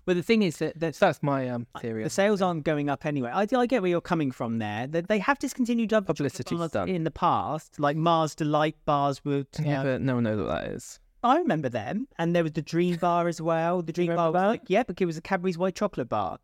But 0.09 0.17
the 0.17 0.23
thing 0.23 0.43
is 0.43 0.57
that 0.57 0.81
that's 0.81 0.99
that's 0.99 1.23
my 1.23 1.51
um, 1.51 1.67
theory. 1.83 2.03
The 2.03 2.09
sales 2.09 2.41
aren't 2.41 2.65
going 2.65 2.89
up 2.89 3.05
anyway. 3.05 3.31
I, 3.31 3.47
I 3.55 3.67
get 3.67 3.83
where 3.83 3.91
you're 3.91 4.01
coming 4.01 4.31
from 4.31 4.59
there. 4.59 4.87
They, 4.87 5.03
they 5.03 5.19
have 5.19 5.39
discontinued 5.39 5.93
other 5.93 6.07
Publicity 6.07 6.57
in 6.87 7.05
the 7.05 7.11
past, 7.11 7.79
like 7.79 7.95
Mars 7.95 8.35
Delight 8.35 8.77
bars. 8.87 9.23
Were, 9.23 9.45
yeah, 9.63 9.81
uh, 9.81 9.85
but 9.85 10.01
no 10.01 10.15
one 10.15 10.25
knows 10.25 10.39
what 10.39 10.49
that 10.49 10.69
is. 10.69 10.99
I 11.23 11.37
remember 11.37 11.69
them, 11.69 12.09
and 12.19 12.35
there 12.35 12.43
was 12.43 12.53
the 12.53 12.63
Dream 12.63 12.97
Bar 12.97 13.29
as 13.29 13.43
well. 13.43 13.83
The 13.83 13.93
Dream 13.93 14.17
Bar 14.17 14.33
was 14.33 14.41
like, 14.41 14.63
yeah, 14.69 14.83
because 14.83 15.03
it 15.03 15.05
was 15.05 15.19
a 15.19 15.21
Cadbury's 15.21 15.59
white 15.59 15.75
chocolate 15.75 16.09
bar. 16.09 16.39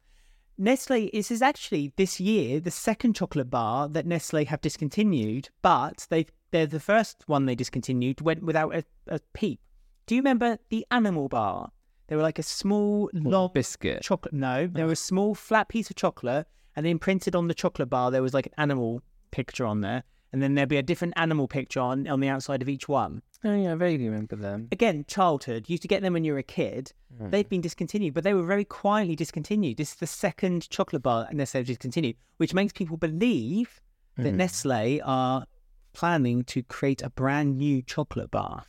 Nestle, 0.59 1.09
this 1.15 1.31
is 1.31 1.41
actually 1.41 1.95
this 1.97 2.21
year 2.21 2.61
the 2.61 2.71
second 2.71 3.17
chocolate 3.17 3.49
bar 3.49 3.89
that 3.89 4.05
Nestle 4.05 4.45
have 4.45 4.61
discontinued, 4.61 5.49
but 5.63 6.07
they 6.11 6.27
they're 6.51 6.67
the 6.67 6.81
first 6.81 7.25
one 7.29 7.47
they 7.47 7.55
discontinued 7.55 8.21
went 8.21 8.43
without 8.43 8.75
a, 8.75 8.85
a 9.09 9.21
peep. 9.33 9.59
Do 10.05 10.15
you 10.17 10.21
remember 10.21 10.59
the 10.69 10.87
Animal 10.91 11.31
Bar? 11.31 11.71
They 12.07 12.17
were 12.17 12.23
like 12.23 12.39
a 12.39 12.43
small, 12.43 13.11
long 13.15 13.51
Biscuit. 13.55 14.03
chocolate. 14.03 14.35
No, 14.35 14.67
they 14.67 14.85
were 14.85 14.93
a 14.93 14.97
small 14.97 15.35
flat 15.35 15.69
piece 15.69 15.89
of 15.91 15.97
chocolate, 15.97 16.47
and 16.77 16.85
then 16.85 16.99
printed 16.99 17.35
on 17.35 17.49
the 17.49 17.55
chocolate 17.55 17.89
bar 17.91 18.11
there 18.11 18.23
was 18.23 18.35
like 18.35 18.47
an 18.47 18.53
animal 18.59 19.03
picture 19.31 19.65
on 19.65 19.81
there, 19.81 20.03
and 20.33 20.43
then 20.43 20.55
there'd 20.55 20.69
be 20.69 20.77
a 20.77 20.83
different 20.83 21.15
animal 21.17 21.49
picture 21.49 21.81
on 21.81 22.07
on 22.09 22.21
the 22.21 22.29
outside 22.29 22.61
of 22.63 22.69
each 22.69 22.89
one. 22.89 23.23
Oh, 23.47 23.55
yeah, 23.55 23.73
I 23.73 23.75
vaguely 23.75 24.09
remember 24.09 24.37
them. 24.37 24.69
Again, 24.73 25.05
childhood. 25.07 25.69
You 25.69 25.75
used 25.75 25.83
to 25.83 25.89
get 25.89 26.01
them 26.03 26.15
when 26.15 26.25
you 26.25 26.33
were 26.33 26.39
a 26.39 26.43
kid. 26.43 26.93
Hmm. 27.19 27.29
They've 27.31 27.49
been 27.49 27.61
discontinued, 27.61 28.15
but 28.15 28.25
they 28.25 28.33
were 28.33 28.43
very 28.47 28.65
quietly 28.65 29.17
discontinued. 29.17 29.77
This 29.77 29.91
is 29.93 29.97
the 29.97 30.07
second 30.07 30.69
chocolate 30.71 31.03
bar 31.03 31.27
and 31.29 31.37
Nestle 31.37 31.61
have 31.61 31.67
discontinued, 31.67 32.17
which 32.39 32.55
makes 32.55 32.73
people 32.73 32.97
believe 32.97 33.81
that 34.17 34.33
Mhm. 34.33 34.37
Nestle 34.37 35.01
are 35.05 35.45
planning 35.93 36.43
to 36.45 36.63
create 36.63 37.03
a 37.03 37.11
brand 37.11 37.59
new 37.59 37.83
chocolate 37.83 38.31
bar. 38.31 38.65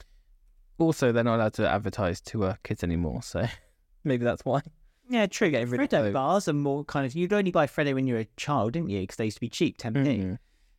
Also, 0.77 1.11
they're 1.11 1.23
not 1.23 1.35
allowed 1.37 1.53
to 1.53 1.69
advertise 1.69 2.19
to 2.21 2.43
uh, 2.45 2.55
kids 2.63 2.83
anymore, 2.83 3.21
so 3.23 3.45
maybe 4.03 4.25
that's 4.25 4.43
why. 4.43 4.61
Yeah, 5.09 5.25
true. 5.27 5.49
Getting 5.51 5.69
rid 5.69 5.79
Freddo 5.89 6.03
those. 6.03 6.13
bars 6.13 6.47
are 6.47 6.53
more 6.53 6.83
kind 6.83 7.05
of. 7.05 7.15
You'd 7.15 7.31
only 7.31 7.51
buy 7.51 7.67
Freddo 7.67 7.93
when 7.93 8.07
you 8.07 8.15
were 8.15 8.21
a 8.21 8.27
child, 8.37 8.73
didn't 8.73 8.89
you? 8.89 9.01
Because 9.01 9.17
they 9.17 9.25
used 9.25 9.37
to 9.37 9.41
be 9.41 9.49
cheap, 9.49 9.77
10p. 9.77 9.93
Mhm. 9.93 10.37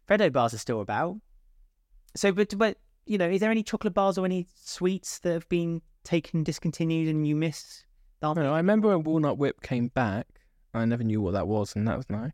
Freddo 0.09 0.32
bars 0.32 0.52
are 0.52 0.59
still 0.59 0.80
about. 0.80 1.16
So, 2.14 2.32
but 2.32 2.56
but 2.59 2.78
you 3.06 3.18
know, 3.18 3.28
is 3.28 3.40
there 3.40 3.50
any 3.50 3.62
chocolate 3.62 3.94
bars 3.94 4.18
or 4.18 4.24
any 4.24 4.46
sweets 4.64 5.20
that 5.20 5.32
have 5.32 5.48
been 5.48 5.80
taken 6.02 6.42
discontinued 6.42 7.09
and 7.09 7.26
you 7.26 7.37
miss? 7.37 7.85
I 8.22 8.26
don't 8.35 8.42
know. 8.44 8.52
I 8.54 8.56
remember 8.59 8.88
when 8.88 9.04
Walnut 9.04 9.38
Whip 9.38 9.61
came 9.62 9.88
back. 9.88 10.26
I 10.74 10.85
never 10.85 11.04
knew 11.04 11.20
what 11.22 11.32
that 11.32 11.46
was, 11.46 11.74
and 11.76 11.87
that 11.88 11.96
was 11.96 12.11
nice. 12.11 12.32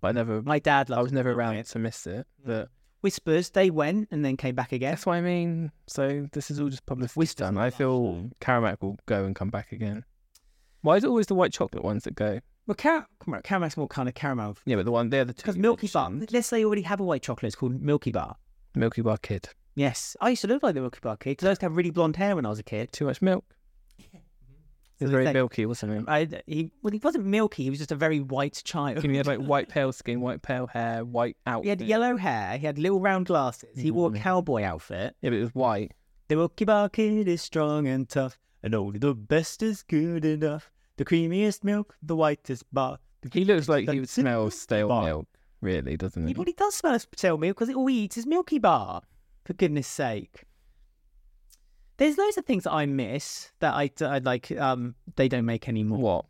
But 0.00 0.08
I 0.08 0.12
never, 0.12 0.42
My 0.42 0.58
dad 0.58 0.90
I 0.90 1.00
was 1.02 1.12
never 1.12 1.32
around 1.32 1.56
Whip. 1.56 1.66
to 1.66 1.78
miss 1.78 2.06
it. 2.06 2.26
But 2.44 2.68
Wispas, 3.04 3.52
they 3.52 3.70
went 3.70 4.08
and 4.10 4.24
then 4.24 4.36
came 4.36 4.54
back 4.54 4.72
again. 4.72 4.92
that's 4.92 5.06
what 5.06 5.14
I 5.14 5.20
mean. 5.20 5.70
So 5.86 6.26
this 6.32 6.50
is 6.50 6.60
all 6.60 6.68
just 6.70 6.86
publicity 6.86 7.20
Wispas 7.20 7.36
done. 7.36 7.58
I 7.58 7.70
feel 7.70 8.02
though. 8.02 8.30
Caramac 8.40 8.80
will 8.80 8.96
go 9.06 9.24
and 9.24 9.36
come 9.36 9.50
back 9.50 9.72
again. 9.72 10.04
Why 10.80 10.96
is 10.96 11.04
it 11.04 11.08
always 11.08 11.26
the 11.26 11.34
white 11.34 11.52
chocolate 11.52 11.84
ones 11.84 12.04
that 12.04 12.14
go? 12.14 12.40
Well, 12.66 12.74
car- 12.74 13.06
come 13.20 13.34
on, 13.34 13.42
caramel's 13.42 13.76
more 13.76 13.88
kind 13.88 14.08
of 14.08 14.14
caramel. 14.14 14.56
Yeah, 14.64 14.76
but 14.76 14.86
the 14.86 14.90
one 14.92 15.10
they're 15.10 15.24
the 15.24 15.34
two. 15.34 15.42
Because 15.42 15.56
Milky 15.56 15.86
Bar, 15.86 16.10
mentioned. 16.10 16.32
let's 16.32 16.46
say 16.48 16.60
you 16.60 16.66
already 16.66 16.82
have 16.82 16.98
a 17.00 17.04
white 17.04 17.22
chocolate, 17.22 17.48
it's 17.48 17.56
called 17.56 17.80
Milky 17.80 18.10
Bar. 18.10 18.36
Milky 18.74 19.02
Bar 19.02 19.18
Kid. 19.18 19.48
Yes, 19.76 20.16
I 20.20 20.30
used 20.30 20.42
to 20.42 20.48
look 20.48 20.62
like 20.62 20.74
the 20.74 20.80
Milky 20.80 21.00
Bar 21.02 21.16
kid 21.16 21.30
because 21.32 21.46
I 21.46 21.50
used 21.50 21.60
to 21.60 21.66
have 21.66 21.76
really 21.76 21.90
blonde 21.90 22.16
hair 22.16 22.36
when 22.36 22.46
I 22.46 22.48
was 22.48 22.58
a 22.58 22.62
kid. 22.62 22.92
Too 22.92 23.04
much 23.06 23.20
milk. 23.20 23.44
It's 25.04 25.12
very 25.12 25.32
milky, 25.32 25.66
wasn't 25.66 25.92
it? 25.92 26.04
I, 26.08 26.42
he 26.46 26.70
well, 26.82 26.92
he 26.92 26.98
wasn't 26.98 27.26
milky. 27.26 27.64
He 27.64 27.70
was 27.70 27.78
just 27.78 27.92
a 27.92 27.96
very 27.96 28.20
white 28.20 28.60
child. 28.64 29.02
He 29.02 29.16
had 29.16 29.26
like 29.26 29.38
white 29.52 29.68
pale 29.68 29.92
skin, 29.92 30.20
white 30.20 30.42
pale 30.42 30.66
hair, 30.66 31.04
white 31.04 31.36
outfit. 31.46 31.64
He 31.64 31.68
had 31.70 31.80
yellow 31.82 32.16
hair. 32.16 32.58
He 32.58 32.66
had 32.66 32.78
little 32.78 33.00
round 33.00 33.26
glasses. 33.26 33.70
He 33.76 33.88
mm-hmm. 33.88 33.96
wore 33.96 34.14
a 34.14 34.18
cowboy 34.18 34.62
outfit. 34.62 35.16
Yeah, 35.20 35.30
but 35.30 35.36
it 35.36 35.40
was 35.42 35.54
white. 35.54 35.92
The 36.28 36.36
Milky 36.36 36.64
Bar 36.64 36.88
kid 36.88 37.28
is 37.28 37.42
strong 37.42 37.86
and 37.86 38.08
tough, 38.08 38.38
and 38.62 38.74
only 38.74 38.98
the 38.98 39.14
best 39.14 39.62
is 39.62 39.82
good 39.82 40.24
enough. 40.24 40.70
The 40.96 41.04
creamiest 41.04 41.64
milk, 41.64 41.96
the 42.02 42.16
whitest 42.16 42.64
bar. 42.72 42.98
the 43.20 43.28
He 43.32 43.44
looks 43.44 43.68
like 43.68 43.90
he 43.90 44.00
would 44.00 44.08
smell 44.08 44.50
stale 44.50 44.88
bar. 44.88 45.04
milk. 45.04 45.28
really, 45.60 45.96
doesn't 45.96 46.24
He 46.24 46.30
it? 46.30 46.34
probably 46.34 46.52
does 46.54 46.74
smell 46.76 46.98
stale 46.98 47.36
milk 47.36 47.58
because 47.58 47.74
all 47.74 47.86
he 47.86 48.04
eats 48.04 48.16
is 48.16 48.26
Milky 48.26 48.58
Bar. 48.58 49.02
For 49.44 49.52
goodness 49.52 49.86
sake. 49.86 50.44
There's 51.96 52.18
loads 52.18 52.36
of 52.36 52.44
things 52.44 52.64
that 52.64 52.72
I 52.72 52.86
miss 52.86 53.50
that 53.60 53.74
I, 53.74 53.90
I 54.00 54.18
like. 54.18 54.50
Um, 54.52 54.94
they 55.16 55.28
don't 55.28 55.44
make 55.44 55.68
anymore. 55.68 55.98
What? 55.98 56.24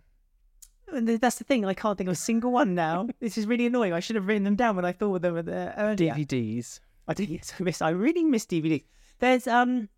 And 0.93 1.09
That's 1.09 1.37
the 1.37 1.45
thing. 1.45 1.65
I 1.65 1.75
can't 1.75 1.97
think 1.97 2.09
of 2.09 2.13
a 2.13 2.17
single 2.17 2.53
one 2.53 2.75
now. 2.75 3.09
this 3.21 3.39
is 3.39 3.47
really 3.47 3.67
annoying. 3.67 3.93
I 3.93 4.01
should 4.01 4.17
have 4.17 4.27
written 4.27 4.45
them 4.45 4.57
down 4.57 4.77
when 4.77 4.85
I 4.85 4.93
thought 4.93 5.17
of 5.17 5.23
them 5.23 5.37
earlier. 5.37 6.15
DVDs. 6.15 6.81
I 7.09 7.15
do. 7.15 7.25
Yes, 7.25 7.55
I 7.59 7.63
miss. 7.63 7.83
I 7.83 7.91
really 7.91 8.25
miss 8.25 8.47
DVDs. 8.47 8.85
There's 9.19 9.47
um, 9.47 9.89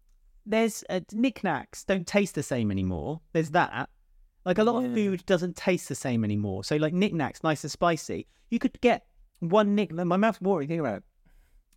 there's 0.44 0.84
uh, 0.88 1.00
Nik 1.12 1.42
Naks 1.42 1.84
don't 1.84 2.06
taste 2.06 2.34
the 2.34 2.42
same 2.42 2.70
anymore. 2.70 3.20
There's 3.32 3.50
that. 3.50 3.88
Like 4.44 4.58
a 4.58 4.64
lot 4.64 4.84
of 4.84 4.94
food 4.94 5.26
doesn't 5.26 5.56
taste 5.56 5.88
the 5.88 5.96
same 5.96 6.22
anymore. 6.22 6.62
So 6.62 6.76
like 6.76 6.92
Nik 6.92 7.12
Naks, 7.12 7.42
nice 7.42 7.64
and 7.64 7.70
spicy. 7.70 8.28
You 8.50 8.60
could 8.60 8.80
get 8.80 9.06
one 9.40 9.74
nick. 9.74 9.92
My 9.92 10.16
mouth's 10.16 10.40
watering. 10.40 10.68
Think 10.68 10.80
about 10.80 10.98
it. 10.98 11.02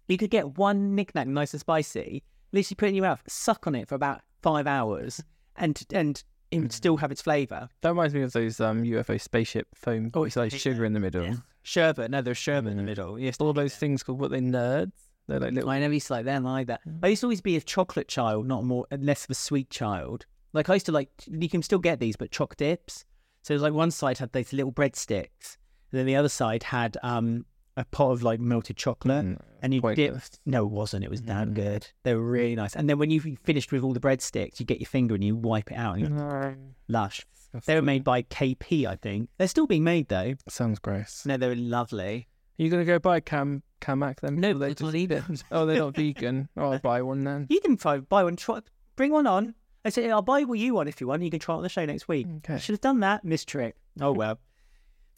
You 0.07 0.17
could 0.17 0.29
get 0.29 0.57
one 0.57 0.95
Nik 0.95 1.15
Nak, 1.15 1.27
nice 1.27 1.53
and 1.53 1.59
spicy. 1.59 2.23
Literally 2.51 2.75
put 2.75 2.85
it 2.85 2.89
in 2.89 2.95
your 2.95 3.05
mouth, 3.05 3.21
suck 3.27 3.67
on 3.67 3.75
it 3.75 3.87
for 3.89 3.95
about 3.95 4.21
five 4.41 4.67
hours, 4.67 5.23
and 5.55 5.81
and 5.93 6.23
it 6.51 6.59
would 6.59 6.71
still 6.73 6.97
have 6.97 7.11
its 7.11 7.21
flavour. 7.21 7.69
That 7.81 7.89
reminds 7.89 8.13
me 8.15 8.21
of 8.23 8.31
those 8.33 8.59
um, 8.59 8.81
UFO 8.83 9.21
spaceship 9.21 9.67
foam. 9.75 10.09
Oh, 10.15 10.23
it's 10.23 10.35
like 10.35 10.51
sugar 10.51 10.83
in 10.83 10.93
the 10.93 10.99
middle. 10.99 11.35
Sherbet. 11.61 12.09
No, 12.09 12.21
there's 12.23 12.37
sherbet 12.39 12.71
in 12.71 12.77
the 12.77 12.83
Mm. 12.83 12.87
middle. 12.87 13.19
Yes, 13.19 13.37
All 13.39 13.53
those 13.53 13.75
things 13.75 14.01
called 14.01 14.19
what 14.19 14.31
they 14.31 14.39
nerds. 14.39 14.93
They're 15.27 15.39
like 15.39 15.53
little. 15.53 15.69
I 15.69 15.79
never 15.79 15.93
used 15.93 16.07
to 16.07 16.13
like 16.13 16.25
them 16.25 16.47
either. 16.47 16.79
I 17.03 17.07
used 17.09 17.19
to 17.21 17.27
always 17.27 17.41
be 17.41 17.55
a 17.55 17.61
chocolate 17.61 18.07
child, 18.07 18.47
not 18.47 18.63
more 18.63 18.87
less 18.97 19.25
of 19.25 19.29
a 19.29 19.35
sweet 19.35 19.69
child. 19.69 20.25
Like 20.53 20.69
I 20.71 20.73
used 20.73 20.87
to 20.87 20.91
like 20.91 21.11
you 21.27 21.47
can 21.49 21.61
still 21.61 21.77
get 21.77 21.99
these, 21.99 22.15
but 22.15 22.31
choc 22.31 22.55
dips. 22.55 23.05
So 23.43 23.53
it 23.53 23.55
was 23.55 23.61
like 23.61 23.73
one 23.73 23.91
side 23.91 24.17
had 24.17 24.31
these 24.33 24.51
little 24.53 24.71
breadsticks, 24.71 25.57
and 25.91 25.99
then 25.99 26.07
the 26.07 26.15
other 26.15 26.29
side 26.29 26.63
had 26.63 26.97
um 27.03 27.45
a 27.79 27.85
pot 27.85 28.11
of 28.11 28.21
like 28.23 28.39
melted 28.39 28.75
chocolate, 28.77 29.25
Mm, 29.25 29.39
and 29.61 29.73
you 29.73 29.81
pointless. 29.81 30.29
dipped. 30.29 30.39
No, 30.45 30.65
it 30.65 30.71
wasn't. 30.71 31.03
It 31.05 31.09
was 31.09 31.21
damn 31.21 31.51
Mm. 31.51 31.53
good. 31.55 31.87
They 32.03 32.13
were 32.13 32.29
really 32.29 32.55
nice. 32.55 32.75
And 32.75 32.89
then 32.89 32.99
when 32.99 33.09
you 33.09 33.37
finished 33.43 33.71
with 33.71 33.83
all 33.83 33.93
the 33.93 33.99
breadsticks, 33.99 34.59
you 34.59 34.65
get 34.65 34.79
your 34.79 34.87
finger 34.87 35.15
and 35.15 35.23
you 35.23 35.35
wipe 35.35 35.71
it 35.71 35.75
out. 35.75 35.97
And 35.97 36.09
you're 36.17 36.57
lush. 36.87 37.25
They 37.65 37.73
were 37.75 37.81
made 37.81 38.03
by 38.03 38.21
KP, 38.23 38.85
I 38.85 38.95
think. 38.95 39.29
They're 39.37 39.47
still 39.47 39.65
being 39.65 39.83
made 39.83 40.07
though. 40.09 40.35
Sounds 40.47 40.77
gross. 40.79 41.25
No, 41.25 41.37
they 41.37 41.47
were 41.47 41.55
lovely. 41.55 42.27
Are 42.59 42.63
you 42.63 42.69
gonna 42.69 42.85
go 42.85 42.99
buy 42.99 43.21
Cam 43.21 43.63
Camac 43.81 44.19
then? 44.19 44.35
No, 44.35 44.53
they 44.53 44.75
I'll 44.81 44.95
eat 44.95 45.07
them. 45.07 45.35
Oh, 45.51 45.65
they're 45.65 45.79
not 45.79 45.95
vegan. 45.95 46.49
Oh, 46.57 46.73
I'll 46.73 46.79
buy 46.79 47.01
one 47.01 47.23
then. 47.23 47.47
You 47.49 47.61
can 47.61 47.77
try, 47.77 47.99
buy 47.99 48.23
one. 48.23 48.35
Try, 48.35 48.59
bring 48.97 49.11
one 49.13 49.25
on. 49.25 49.55
I 49.85 49.89
say 49.89 50.11
I'll 50.11 50.21
buy 50.21 50.43
what 50.43 50.59
you 50.59 50.73
want 50.73 50.89
if 50.89 50.99
you 50.99 51.07
want. 51.07 51.23
You 51.23 51.29
can 51.31 51.39
try 51.39 51.55
it 51.55 51.59
on 51.59 51.63
the 51.63 51.69
show 51.69 51.85
next 51.85 52.07
week. 52.09 52.27
I 52.27 52.35
Okay. 52.39 52.57
should 52.59 52.73
have 52.73 52.81
done 52.81 52.99
that. 52.99 53.23
Miss 53.23 53.45
trick. 53.45 53.75
Oh 54.01 54.11
well. 54.11 54.39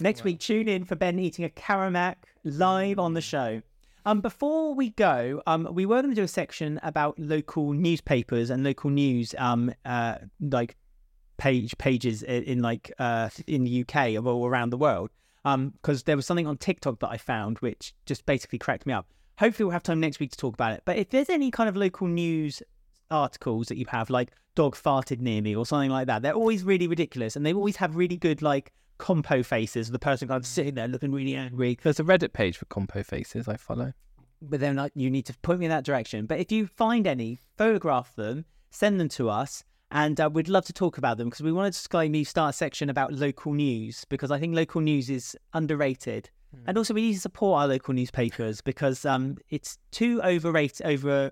Next 0.02 0.24
week, 0.24 0.40
tune 0.40 0.68
in 0.68 0.84
for 0.84 0.96
Ben 0.96 1.20
eating 1.20 1.46
a 1.46 1.50
Caramac 1.50 2.16
live 2.44 3.00
on 3.00 3.14
the 3.14 3.22
show. 3.22 3.62
Um, 4.06 4.22
before 4.22 4.74
we 4.74 4.90
go, 4.90 5.44
um, 5.46 5.68
we 5.72 5.86
were 5.86 6.02
going 6.02 6.10
to 6.10 6.16
do 6.16 6.24
a 6.24 6.28
section 6.28 6.80
about 6.82 7.20
local 7.20 7.74
newspapers 7.74 8.50
and 8.50 8.64
local 8.64 8.90
news, 8.90 9.36
um, 9.38 9.72
uh, 9.86 10.16
like 10.40 10.76
page 11.38 11.76
pages 11.80 12.22
in, 12.22 12.44
in 12.44 12.62
like 12.62 12.92
uh 13.00 13.28
in 13.48 13.64
the 13.64 13.82
UK 13.82 14.12
or 14.14 14.28
all 14.28 14.46
around 14.46 14.70
the 14.70 14.78
world. 14.78 15.10
Um, 15.44 15.72
because 15.72 16.04
there 16.04 16.16
was 16.16 16.26
something 16.28 16.46
on 16.46 16.58
TikTok 16.58 17.00
that 17.00 17.10
I 17.10 17.18
found 17.18 17.58
which 17.60 17.96
just 18.06 18.28
basically 18.28 18.60
cracked 18.60 18.86
me 18.86 18.94
up. 18.94 19.08
Hopefully, 19.40 19.66
we'll 19.66 19.72
have 19.72 19.84
time 19.84 20.00
next 20.00 20.20
week 20.20 20.32
to 20.32 20.38
talk 20.38 20.54
about 20.54 20.74
it. 20.74 20.84
But 20.86 20.98
if 20.98 21.10
there's 21.10 21.30
any 21.30 21.50
kind 21.50 21.68
of 21.68 21.76
local 21.76 22.08
news 22.08 22.62
articles 23.10 23.68
that 23.68 23.78
you 23.78 23.86
have, 23.90 24.10
like 24.10 24.32
dog 24.54 24.76
farted 24.76 25.20
near 25.20 25.42
me 25.42 25.56
or 25.56 25.66
something 25.66 25.90
like 25.90 26.08
that, 26.08 26.22
they're 26.22 26.34
always 26.34 26.64
really 26.64 26.88
ridiculous, 26.88 27.36
and 27.36 27.46
they 27.46 27.54
always 27.54 27.78
have 27.78 27.96
really 27.96 28.18
good 28.18 28.42
like 28.42 28.72
compo 29.02 29.42
faces, 29.42 29.90
the 29.90 30.00
person 30.00 30.28
kind 30.28 30.38
of 30.38 30.46
sitting 30.46 30.76
there 30.76 30.88
looking 30.88 31.12
really 31.12 31.36
angry. 31.36 31.78
There's 31.82 32.00
a 32.00 32.04
Reddit 32.04 32.34
page 32.34 32.56
for 32.56 32.66
compo 32.66 33.02
faces 33.02 33.48
I 33.48 33.58
follow. 33.58 33.94
But 34.44 34.60
then 34.60 34.76
like, 34.76 34.92
you 34.96 35.10
need 35.10 35.26
to 35.26 35.34
point 35.40 35.60
me 35.60 35.66
in 35.66 35.72
that 35.72 35.84
direction. 35.84 36.28
But 36.28 36.40
if 36.40 36.52
you 36.52 36.68
find 36.68 37.08
any, 37.08 37.40
photograph 37.58 38.16
them, 38.16 38.46
send 38.70 39.00
them 39.00 39.10
to 39.10 39.30
us. 39.30 39.64
And 39.90 40.22
uh, 40.22 40.30
we'd 40.32 40.48
love 40.48 40.66
to 40.66 40.74
talk 40.74 40.98
about 40.98 41.18
them 41.18 41.30
because 41.30 41.42
we 41.42 41.52
wanted 41.52 41.74
to 41.74 41.98
maybe 41.98 42.24
start 42.24 42.52
a 42.52 42.58
section 42.58 42.90
about 42.90 43.12
local 43.12 43.54
news 43.54 44.06
because 44.08 44.32
I 44.32 44.40
think 44.40 44.56
local 44.56 44.82
news 44.82 45.10
is 45.10 45.36
underrated. 45.54 46.30
And 46.68 46.78
also, 46.78 46.94
we 46.94 47.02
need 47.02 47.14
to 47.14 47.20
support 47.20 47.62
our 47.62 47.68
local 47.68 47.94
newspapers 47.94 48.62
because 48.62 49.06
um, 49.06 49.38
it's 49.50 49.78
too 49.92 50.22
overrated, 50.22 50.86
over, 50.86 51.32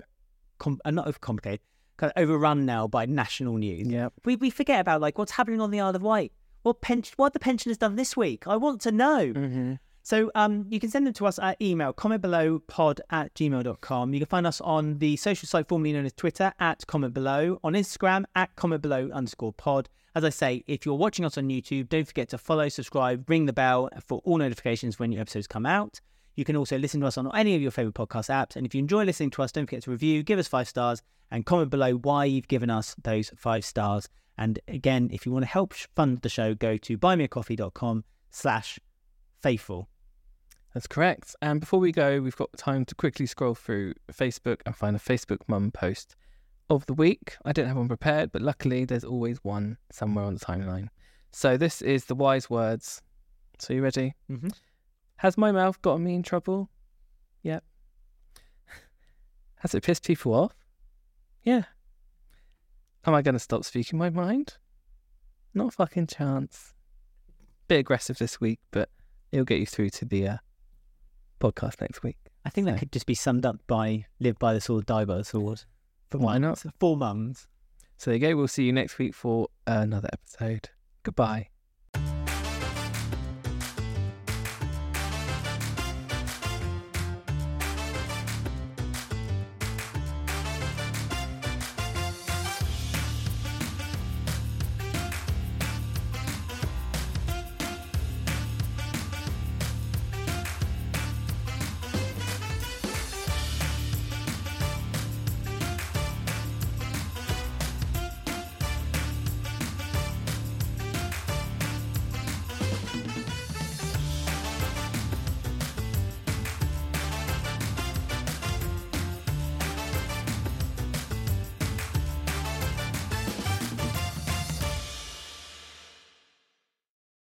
com- 0.59 0.79
uh, 0.85 0.91
not 0.91 1.07
overcomplicated, 1.07 1.59
kind 1.97 2.13
of 2.15 2.23
overrun 2.23 2.65
now 2.65 2.87
by 2.87 3.05
national 3.05 3.57
news. 3.57 3.87
Yeah. 3.87 4.09
We, 4.23 4.37
we 4.37 4.49
forget 4.49 4.79
about 4.79 5.01
like 5.01 5.17
what's 5.17 5.33
happening 5.33 5.61
on 5.61 5.71
the 5.71 5.81
Isle 5.81 5.95
of 5.95 6.01
Wight. 6.01 6.31
What 6.63 6.81
pension? 6.81 7.13
What 7.17 7.33
the 7.33 7.39
pensioners 7.39 7.77
done 7.77 7.95
this 7.95 8.17
week? 8.17 8.47
I 8.47 8.55
want 8.57 8.81
to 8.81 8.91
know. 8.91 9.33
Mm-hmm. 9.33 9.73
So 10.01 10.31
um, 10.33 10.65
you 10.69 10.79
can 10.79 10.89
send 10.89 11.05
them 11.05 11.13
to 11.13 11.27
us 11.27 11.37
at 11.37 11.61
email, 11.61 11.93
comment 11.93 12.21
below 12.21 12.59
pod 12.59 12.99
at 13.11 13.33
gmail.com. 13.35 14.13
You 14.13 14.19
can 14.19 14.27
find 14.27 14.47
us 14.47 14.59
on 14.61 14.97
the 14.97 15.15
social 15.17 15.45
site 15.45 15.67
formerly 15.67 15.93
known 15.93 16.05
as 16.05 16.13
Twitter 16.13 16.51
at 16.59 16.87
comment 16.87 17.13
below, 17.13 17.59
on 17.63 17.73
Instagram 17.73 18.23
at 18.35 18.55
comment 18.55 18.81
below 18.81 19.09
underscore 19.13 19.53
pod. 19.53 19.87
As 20.15 20.23
I 20.23 20.29
say, 20.29 20.63
if 20.65 20.85
you're 20.85 20.95
watching 20.95 21.25
us 21.25 21.37
on 21.37 21.49
YouTube, 21.49 21.89
don't 21.89 22.07
forget 22.07 22.29
to 22.29 22.37
follow, 22.37 22.67
subscribe, 22.69 23.29
ring 23.29 23.45
the 23.45 23.53
bell 23.53 23.89
for 24.05 24.19
all 24.23 24.37
notifications 24.37 24.97
when 24.97 25.11
new 25.11 25.19
episodes 25.19 25.45
come 25.45 25.67
out. 25.67 26.01
You 26.35 26.45
can 26.45 26.55
also 26.55 26.77
listen 26.77 27.01
to 27.01 27.07
us 27.07 27.17
on 27.17 27.29
any 27.35 27.53
of 27.55 27.61
your 27.61 27.69
favorite 27.69 27.95
podcast 27.95 28.29
apps. 28.29 28.55
And 28.55 28.65
if 28.65 28.73
you 28.73 28.79
enjoy 28.79 29.03
listening 29.03 29.29
to 29.31 29.43
us, 29.43 29.51
don't 29.51 29.67
forget 29.67 29.83
to 29.83 29.91
review, 29.91 30.23
give 30.23 30.39
us 30.39 30.47
five 30.47 30.67
stars, 30.67 31.03
and 31.29 31.45
comment 31.45 31.69
below 31.69 31.93
why 31.93 32.25
you've 32.25 32.47
given 32.47 32.69
us 32.69 32.95
those 33.03 33.31
five 33.35 33.63
stars. 33.63 34.09
And 34.39 34.57
again, 34.69 35.09
if 35.11 35.25
you 35.25 35.33
want 35.33 35.43
to 35.43 35.51
help 35.51 35.73
fund 35.73 36.19
the 36.21 36.29
show, 36.29 36.55
go 36.55 36.77
to 36.77 36.97
buymeacoffee.com 36.97 38.05
slash 38.31 38.79
faithful. 39.41 39.89
That's 40.73 40.87
correct. 40.87 41.35
And 41.41 41.59
before 41.59 41.81
we 41.81 41.91
go, 41.91 42.21
we've 42.21 42.37
got 42.37 42.49
time 42.55 42.85
to 42.85 42.95
quickly 42.95 43.25
scroll 43.25 43.53
through 43.53 43.95
Facebook 44.13 44.61
and 44.65 44.73
find 44.73 44.95
a 44.95 44.99
Facebook 44.99 45.39
mum 45.47 45.71
post 45.71 46.15
of 46.69 46.85
the 46.85 46.93
week. 46.93 47.35
I 47.43 47.51
didn't 47.51 47.67
have 47.67 47.77
one 47.77 47.89
prepared, 47.89 48.31
but 48.31 48.41
luckily 48.41 48.85
there's 48.85 49.03
always 49.03 49.39
one 49.43 49.77
somewhere 49.91 50.23
on 50.23 50.35
the 50.35 50.39
timeline. 50.39 50.87
So 51.31 51.57
this 51.57 51.81
is 51.81 52.05
the 52.05 52.15
wise 52.15 52.49
words. 52.49 53.01
So 53.57 53.73
you 53.73 53.81
ready? 53.81 54.15
Mhm. 54.31 54.53
Has 55.17 55.37
my 55.37 55.51
mouth 55.51 55.81
gotten 55.81 56.05
me 56.05 56.15
in 56.15 56.23
trouble? 56.23 56.69
Yep. 57.43 57.61
Has 59.55 59.75
it 59.75 59.83
pissed 59.83 60.05
people 60.05 60.33
off? 60.33 60.53
Yeah. 61.43 61.63
Am 63.05 63.13
I 63.13 63.21
going 63.21 63.33
to 63.33 63.39
stop 63.39 63.63
speaking 63.63 63.97
my 63.97 64.09
mind? 64.09 64.57
Not 65.53 65.69
a 65.69 65.71
fucking 65.71 66.07
chance. 66.07 66.73
Bit 67.67 67.79
aggressive 67.79 68.17
this 68.17 68.41
week, 68.41 68.59
but 68.71 68.89
it'll 69.31 69.45
get 69.45 69.59
you 69.59 69.65
through 69.65 69.89
to 69.91 70.05
the 70.05 70.27
uh, 70.27 70.37
podcast 71.39 71.81
next 71.81 72.03
week. 72.03 72.17
I 72.45 72.49
think 72.49 72.67
that 72.67 72.79
could 72.79 72.91
just 72.91 73.05
be 73.05 73.15
summed 73.15 73.45
up 73.45 73.57
by 73.67 74.05
live 74.19 74.39
by 74.39 74.53
the 74.53 74.61
sword, 74.61 74.85
die 74.85 75.05
by 75.05 75.17
the 75.17 75.23
sword. 75.23 75.63
For 76.09 76.17
Why 76.17 76.37
not? 76.37 76.63
Four 76.79 76.97
mums. 76.97 77.47
So 77.97 78.11
there 78.11 78.17
you 78.17 78.27
go. 78.27 78.35
We'll 78.35 78.47
see 78.47 78.63
you 78.63 78.73
next 78.73 78.97
week 78.97 79.13
for 79.13 79.49
another 79.67 80.09
episode. 80.11 80.69
Goodbye. 81.03 81.49